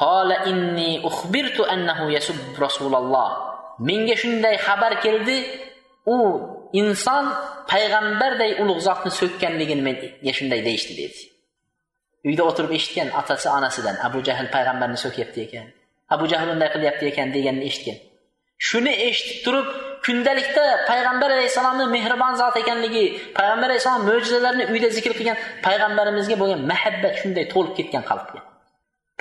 qola 0.03 0.37
inni 0.51 0.91
uxbirtu 1.09 1.63
annahu 1.75 2.05
yasub 2.17 2.39
rasululloh. 2.65 3.29
Menga 3.89 4.17
shunday 4.23 4.55
xabar 4.67 4.93
keldi 5.05 5.37
u 6.15 6.17
inson 6.81 7.25
payg'ambarday 7.73 8.51
ulug' 8.63 8.83
zotni 8.89 9.11
so'kkanligini 9.21 9.83
menga 9.89 10.33
shunday 10.39 10.61
deyishdi 10.69 10.95
dedi. 11.03 11.21
Uyda 12.29 12.43
o'tirib 12.51 12.73
eshitgan 12.79 13.09
otasi 13.21 13.49
onasidan 13.59 13.97
abu 14.07 14.19
jahl 14.29 14.47
payg'ambarni 14.57 14.99
so'kyapti 15.05 15.41
ekan 15.47 15.67
abu 16.15 16.25
jahl 16.33 16.49
unday 16.55 16.69
qilyapti 16.75 17.05
ekan 17.13 17.29
deganini 17.37 17.67
eshitgan. 17.71 17.99
Shuni 18.69 18.93
eshitib 19.09 19.39
turib 19.45 19.67
kundalikda 20.07 20.65
payg'ambar 20.91 21.31
alayhissalomni 21.37 21.87
mehribon 21.97 22.35
zot 22.41 22.57
ekanligi 22.63 23.05
payg'ambar 23.39 23.69
alayhissalom 23.71 24.03
mo'jizalarini 24.11 24.65
uyda 24.73 24.89
zikr 24.97 25.13
qilgan 25.19 25.39
payg'ambarimizga 25.67 26.37
bo'lgan 26.43 26.61
muhabbat 26.71 27.15
shunday 27.21 27.45
to'lib 27.55 27.75
ketgan 27.79 28.05
qalbga. 28.11 28.41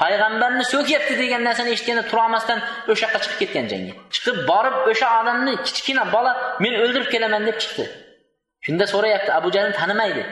Payg'ambarni 0.01 0.63
so'kyapti 0.73 1.13
degan 1.21 1.41
narsani 1.47 1.69
eshitganda 1.75 2.03
turolmasdan 2.11 2.59
o'sha 2.91 3.03
yoqqa 3.05 3.19
chiqib 3.23 3.37
ketgan 3.41 3.65
jangga. 3.71 3.93
Chiqib 4.25 4.47
borib 4.49 4.75
o'sha 4.91 5.07
odamni 5.21 5.53
kichkina 5.67 6.03
bola 6.15 6.31
men 6.63 6.73
o'ldirib 6.81 7.09
kelaman 7.13 7.45
deb 7.49 7.57
chiqdi. 7.63 7.85
Shunda 8.65 8.85
so'rayapti 8.93 9.31
abu 9.39 9.49
jahl 9.55 9.71
tanimaydi. 9.79 10.23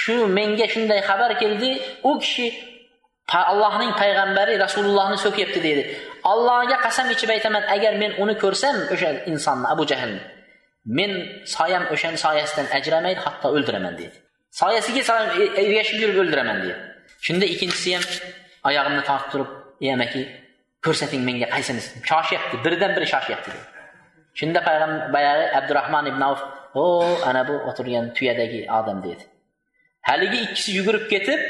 Shu 0.00 0.14
menga 0.38 0.66
shunday 0.74 1.00
xabar 1.08 1.30
keldi 1.42 1.70
u 2.10 2.12
kishi 2.22 2.46
allohning 3.36 3.92
payg'ambari 4.00 4.54
rasulullohni 4.64 5.18
so'kyapti 5.24 5.60
deydi 5.66 5.82
allohga 6.32 6.76
qasam 6.84 7.10
ichib 7.14 7.30
aytaman 7.36 7.62
agar 7.76 7.92
men 8.02 8.12
uni 8.22 8.34
ko'rsam 8.42 8.76
o'sha 8.94 9.10
insonni 9.32 9.66
abu 9.74 9.84
jahlni 9.90 10.20
men 10.98 11.10
soyam 11.56 11.84
o'shani 11.94 12.18
soyasidan 12.24 12.66
ajramaydi 12.78 13.20
hatto 13.26 13.48
o'ldiraman 13.56 13.94
deydi 14.00 14.16
soyasiga 14.60 15.02
ergashib 15.62 15.98
yurib 16.02 16.18
o'ldiraman 16.22 16.58
deydi 16.62 16.76
shunda 17.26 17.44
ikkinchisi 17.54 17.88
ham 17.96 18.04
oyog'imni 18.68 19.02
tortib 19.10 19.30
turib 19.32 19.50
ey 19.84 19.90
amaki 19.96 20.22
ko'rsating 20.84 21.22
menga 21.28 21.48
qaysinisi 21.54 21.88
shoshyapti 22.10 22.56
birdan 22.64 22.90
biri 22.96 23.06
shoshyapti 23.14 23.48
dedi. 23.54 23.66
Shunda 24.38 24.60
payg'ambar 24.68 25.00
boyagi 25.14 25.46
abdurahmon 25.58 26.04
ibn 26.12 26.22
avf 26.30 26.40
o 26.82 26.84
ana 27.28 27.42
bu 27.48 27.54
o'tirgan 27.68 28.04
tuyadagi 28.16 28.60
odam 28.78 28.98
dedi. 29.06 29.24
Haligi 30.08 30.38
ikkisi 30.46 30.70
yugurib 30.78 31.04
ketib 31.12 31.40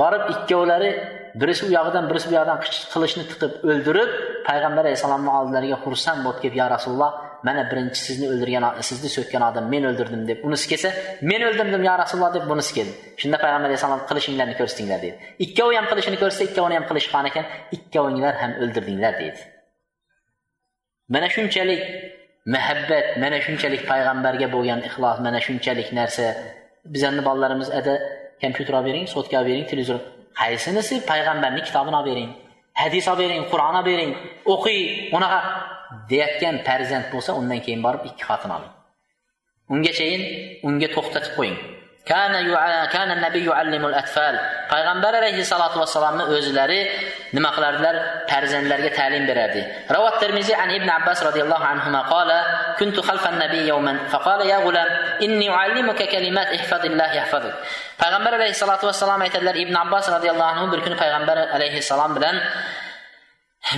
borib 0.00 0.24
ikkovlari 0.34 0.90
birisi 1.40 1.66
u 1.66 1.70
yog'idan 1.78 2.04
birisi 2.10 2.26
bu 2.30 2.34
yog'idan 2.38 2.58
qilichni 2.92 3.24
tiqib 3.30 3.52
o'ldirib 3.70 4.10
payg'ambar 4.48 4.84
alayhissalomni 4.84 5.30
oldilariga 5.38 5.76
xursand 5.84 6.20
bo'lib 6.24 6.40
kelib 6.42 6.56
yo 6.60 6.66
rasululloh 6.76 7.12
mana 7.46 7.62
birinchi 7.70 8.00
sizni 8.08 8.26
o'ldirgan 8.32 8.64
sizni 8.88 9.10
so'kkan 9.16 9.42
odam 9.50 9.64
men 9.74 9.82
o'ldirdim 9.90 10.22
deb 10.30 10.38
unisi 10.48 10.66
kelsa 10.72 10.88
men 11.30 11.40
o'ldirdim 11.48 11.82
yo 11.88 11.94
rasululloh 12.02 12.32
deb 12.36 12.44
bunisi 12.50 12.72
keldi 12.78 12.94
shunda 13.20 13.36
payg'ambar 13.44 13.68
alayhissalom 13.70 14.02
qilishinglarni 14.10 14.54
ko'rsatinglar 14.60 14.98
dedi. 15.04 15.16
Ikkovi 15.44 15.74
ham 15.78 15.86
qilishini 15.90 16.18
ko'rsa 16.22 16.40
ikkovini 16.48 16.74
ham 16.78 16.84
qilishi 16.90 17.08
qon 17.14 17.24
ekan? 17.30 17.44
Ikkovinglar 17.76 18.34
ham 18.42 18.52
o'ldirdinglar 18.62 19.14
deydi 19.22 19.40
mana 21.10 21.28
shunchalik 21.34 21.82
muhabbat 22.54 23.06
mana 23.22 23.38
shunchalik 23.46 23.82
payg'ambarga 23.90 24.46
bo'lgan 24.54 24.80
ixlos 24.88 25.16
mana 25.26 25.40
shunchalik 25.46 25.88
narsa. 25.98 26.26
Bizlarni 26.92 27.22
bolalarimiz 27.28 27.68
ada 27.78 27.94
kompyuter 28.42 28.74
olib 28.78 28.86
bering 28.88 29.04
sotka 29.14 29.34
olib 29.40 29.48
bering 29.50 29.66
televizor. 29.70 30.00
Qaysinisi 30.40 30.94
payg'ambarning 31.10 31.64
kitobini 31.68 31.96
olib 32.00 32.08
bering 32.10 32.30
hadis 32.82 33.04
olib 33.12 33.20
bering 33.24 33.42
qur'on 33.52 33.74
olib 33.80 33.88
bering 33.90 34.12
o'qiy 34.54 34.80
unaqa. 35.16 35.40
Deyotgan 36.10 36.56
farzand 36.66 37.06
bo'lsa 37.12 37.30
undan 37.40 37.60
keyin 37.64 37.82
borib 37.86 38.02
ikki 38.10 38.24
xotin 38.28 38.50
oling. 38.56 38.72
Ungachayin 39.72 40.22
unga 40.66 40.88
to'xtatib 40.96 41.32
qo'ying. 41.38 41.58
Payg'ambar 44.72 45.12
alayhissalotu 45.20 45.76
vassalomni 45.82 46.24
o'zlari 46.34 46.80
nima 47.36 47.50
qilardilar? 47.56 47.94
Farzandlarga 48.30 48.90
ta'lim 48.98 49.24
berardi. 49.30 49.62
Ravot 49.94 50.16
termiziy 50.22 50.56
an 50.56 50.70
ibn 50.78 50.88
abbas 50.88 51.18
roziyallohu 51.28 51.64
anhu 51.72 51.88
qala 52.12 52.38
kuntu 52.80 53.00
xalfan 53.08 53.36
nabiy 53.42 53.62
yawman. 53.70 53.96
Faqala 54.12 54.44
ya 54.52 54.58
g'ulam 54.64 54.88
inni 55.26 55.46
uallimuka 55.54 56.06
kalimat 56.14 56.48
ihfazillah 56.58 57.08
yahfazuk. 57.18 57.54
Payg'ambar 58.00 58.32
alayhissalotu 58.40 58.84
vassalom 58.90 59.20
aytadilar 59.26 59.54
ibn 59.64 59.74
abbos 59.76 60.08
roziyallohu 60.16 60.50
anhu 60.52 60.64
bir 60.72 60.80
kuni 60.84 60.96
payg'ambar 61.02 61.36
alayhissalom 61.56 62.10
bilan 62.16 62.36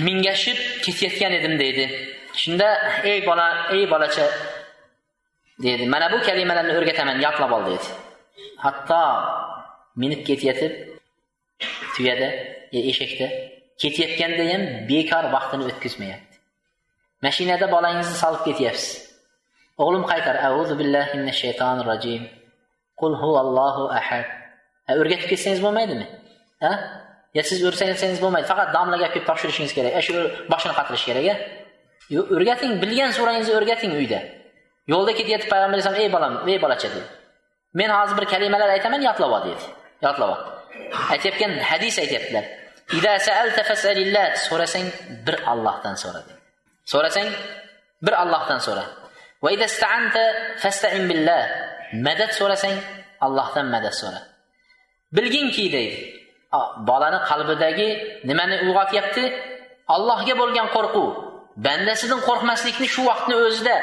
mingashib 0.07 0.57
ketayotgan 0.83 1.33
edim 1.39 1.59
deydi. 1.59 1.85
Shunda 2.41 2.69
ey 3.11 3.19
bola 3.27 3.47
ey 3.75 3.83
bolacha 3.91 4.25
deydi. 5.63 5.83
Mana 5.93 6.11
bu 6.13 6.17
kalimalarni 6.27 6.73
o'rgataman 6.79 7.17
yodlab 7.25 7.51
ol 7.57 7.63
deydi. 7.69 7.87
Hatto 8.65 9.01
minib 10.01 10.21
ketayotib 10.27 10.73
tuyada 11.95 12.29
e, 12.75 12.79
eshakda 12.91 13.27
ketayotganda 13.81 14.43
ham 14.51 14.63
bekor 14.89 15.25
vaqtini 15.35 15.63
o'tkazmayapti. 15.69 16.35
Mashinada 17.25 17.65
bolangizni 17.75 18.15
solib 18.23 18.41
ketyapsiz. 18.47 18.91
O'g'lim 19.83 20.03
qaytar 20.11 20.35
auzu 20.49 20.73
billahi 20.81 21.13
minash 21.19 21.39
shaytonir 21.43 21.85
rojim 21.91 22.23
qul 22.99 23.13
huvallohu 23.21 23.83
ahad. 23.99 24.27
O'rgatib 25.01 25.27
ketsangiz 25.31 25.61
bo'lmaydimi? 25.65 26.05
Ha? 26.63 26.73
Yo 27.35 27.41
siz 27.49 27.59
o'rsangiz 27.69 28.19
bo'lmaydi 28.23 28.47
faqat 28.51 28.69
domlaga 28.75 29.03
olib 29.05 29.13
kelib 29.15 29.27
topshirishingiz 29.29 29.73
kerak. 29.77 29.93
Shu 30.07 30.13
boshini 30.51 30.73
qatirish 30.79 31.05
kerak 31.09 31.25
a 31.33 31.35
o'rgating 32.35 32.73
bilgan 32.83 33.11
surangizni 33.17 33.53
o'rgating 33.59 33.93
uyda. 34.01 34.19
Yo'lda 34.91 35.11
ketayotib 35.19 35.49
payg'ambar 35.51 35.75
alayhisalom 35.75 35.99
ey 36.03 36.09
bolam 36.15 36.33
ey 36.51 36.57
bolacha 36.63 36.87
dedi. 36.93 37.07
Men 37.79 37.89
hozir 37.97 38.15
bir 38.19 38.25
kalimalar 38.33 38.69
aytaman 38.75 39.01
yodlab 39.07 39.31
ol 39.37 39.43
dedi. 39.49 39.65
Yodlab 40.05 40.29
ol. 40.33 40.39
Aytayotgan 41.13 41.51
hadis 41.69 41.95
aytyaptilar. 42.03 42.45
So'rasang 44.47 44.87
bir 45.25 45.35
allohdan 45.51 45.95
so'ra 46.03 46.21
so'rasang 46.91 47.27
bir 48.05 48.13
allohdan 48.23 48.59
so'ra. 48.65 48.83
Madad 52.07 52.31
so'rasang 52.39 52.75
allohdan 53.25 53.65
madad 53.75 53.95
so'ra. 54.01 54.19
Bilginki 55.15 55.65
deydi. 55.75 56.22
Bolani 56.89 57.19
qalbidagi 57.29 57.87
nimani 58.29 58.55
uyg'otyapti? 58.65 59.23
Allohga 59.95 60.33
bo'lgan 60.41 60.67
qo'rquv. 60.75 61.07
Bandasidan 61.65 62.21
qo'rqmaslikni 62.27 62.87
shu 62.93 63.01
vaqtni 63.09 63.35
o'zida 63.45 63.75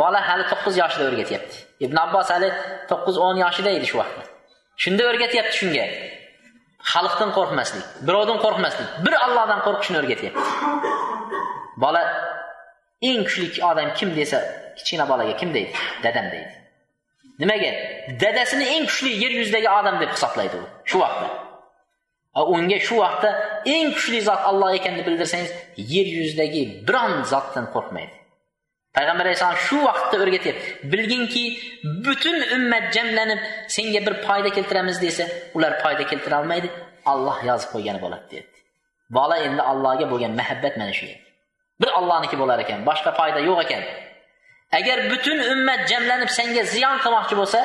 bola 0.00 0.20
hali 0.28 0.44
to'qqiz 0.52 0.74
yoshida 0.82 1.04
o'rgatyapti. 1.10 1.56
Ibn 1.86 1.96
abbos 2.04 2.28
hali 2.34 2.48
to'qqiz 2.90 3.16
o'n 3.26 3.36
yoshida 3.44 3.70
edi 3.78 3.86
shu 3.90 3.96
vaqtda 4.02 4.22
shunda 4.82 5.02
o'rgatyapti 5.10 5.54
shunga. 5.60 5.86
Xalqdan 6.92 7.30
qo'rqmaslik 7.36 7.86
birovdan 8.06 8.38
qo'rqmaslik 8.44 8.88
bir 9.04 9.14
allohdan 9.26 9.60
qo'rqishni 9.66 9.96
o'rgatyapti. 10.00 10.42
Bola 11.82 12.02
eng 13.10 13.20
kuchli 13.26 13.46
odam 13.70 13.88
kim 13.98 14.10
desa 14.18 14.38
kichkina 14.76 15.04
bolaga 15.10 15.34
kim 15.40 15.50
deydi? 15.56 15.72
Dadam 16.04 16.26
deydi. 16.34 16.52
Nimaga? 17.40 17.70
Dadasini 18.22 18.66
eng 18.74 18.84
kuchli 18.90 19.10
yer 19.22 19.32
yuzidagi 19.40 19.68
odam 19.78 19.96
deb 20.02 20.10
hisoblaydi 20.16 20.56
u 20.62 20.64
shu 20.90 20.96
vaqtda 21.04 21.28
unga 22.36 22.78
shu 22.86 22.96
vaqtda 23.04 23.30
eng 23.74 23.92
kuchli 23.96 24.20
zot 24.28 24.40
alloh 24.50 24.70
ekanini 24.78 25.06
bildirsangiz 25.06 25.50
yer 25.76 26.06
yuzidagi 26.18 26.62
biron 26.88 27.22
zotdan 27.32 27.66
qo'rqmaydi. 27.74 28.14
Payg'ambar 28.96 29.24
alayhissalom 29.26 29.58
shu 29.66 29.78
vaqtda 29.88 30.16
o'rgatyapti. 30.22 30.66
Bilginki 30.92 31.44
butun 32.04 32.36
ummat 32.56 32.84
jamlanib 32.96 33.40
senga 33.76 34.00
bir 34.06 34.14
foyda 34.26 34.50
keltiramiz 34.56 35.02
desa 35.02 35.24
ular 35.54 35.72
foyda 35.82 36.04
keltira 36.10 36.40
olmaydi 36.40 36.68
olloh 37.12 37.38
yozib 37.48 37.68
qo'ygani 37.74 38.00
bo'ladi 38.04 38.26
deyapti. 38.30 38.58
Bola 39.16 39.36
endi 39.46 39.62
allohga 39.72 40.06
bo'lgan 40.12 40.32
muhabbat 40.40 40.74
mana 40.80 40.92
shu 40.98 41.06
bir 41.80 41.90
ollohniki 41.98 42.36
bo'lar 42.42 42.58
ekan 42.64 42.86
boshqa 42.88 43.10
foyda 43.18 43.40
yo'q 43.48 43.58
ekan. 43.64 43.82
Agar 44.78 44.98
butun 45.10 45.38
ummat 45.52 45.80
jamlanib 45.92 46.30
senga 46.38 46.62
ziyon 46.74 46.96
qilmoqchi 47.04 47.34
bo'lsa 47.40 47.60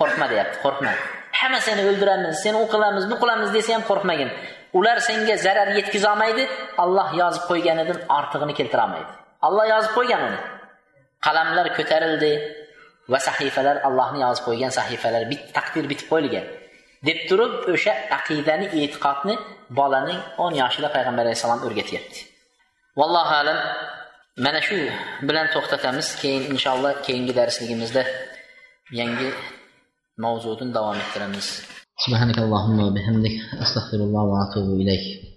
qo'rqma 0.00 0.26
deyapti 0.32 0.58
qo'rqma. 0.64 0.92
Hamma 1.40 1.60
seni 1.66 1.82
o'ldiramiz 1.90 2.34
seni 2.44 2.56
u 2.64 2.66
qilamiz 2.74 3.04
bu 3.10 3.16
qilamiz 3.22 3.50
desa 3.56 3.70
ham 3.76 3.84
qo'rqmagin. 3.90 4.30
Ular 4.78 4.98
senga 5.08 5.36
zarar 5.46 5.68
yetkazolmaydi 5.78 6.44
alloh 6.84 7.08
yozib 7.20 7.44
qo'yganidan 7.50 7.98
ortig'ini 8.18 8.54
keltira 8.58 8.82
olmaydi 8.86 9.12
alloh 9.46 9.66
yozib 9.74 9.92
qo'ygan 9.96 10.22
uni. 10.28 10.40
Qalamlar 11.26 11.66
ko'tarildi 11.76 12.32
va 13.12 13.18
sahifalar 13.28 13.76
allohni 13.88 14.18
yozib 14.26 14.44
qo'ygan 14.48 14.72
sahifalar 14.78 15.22
bit 15.30 15.42
taqdir 15.56 15.84
bitib 15.90 16.08
qo'yilgan. 16.12 16.46
Deb 17.08 17.18
turib 17.28 17.52
o'sha 17.74 17.92
aqidani 18.18 18.66
e'tiqodni 18.80 19.34
bolaning 19.78 20.20
o'n 20.44 20.52
yoshida 20.62 20.88
payg'ambar 20.96 21.24
alayhissalom 21.26 21.60
o'rgatyapti. 21.66 22.18
Vallohu 23.00 23.34
alam 23.42 23.58
mana 24.44 24.60
shu 24.66 24.78
bilan 25.28 25.46
to'xtatamiz. 25.54 26.06
Keyin 26.20 26.42
inshaalloh 26.54 26.92
keyingi 27.06 27.32
darsligimizda 27.40 28.02
yangi 29.00 29.28
mavzuni 30.24 30.72
davom 30.76 30.98
ettiramiz. 31.04 31.48
Subhanakallohumma 32.04 32.86
bihamdik. 32.96 33.34
Astag'firulloh 33.64 34.24
va 34.32 34.38
atubu 34.46 34.72
ilayk. 34.82 35.27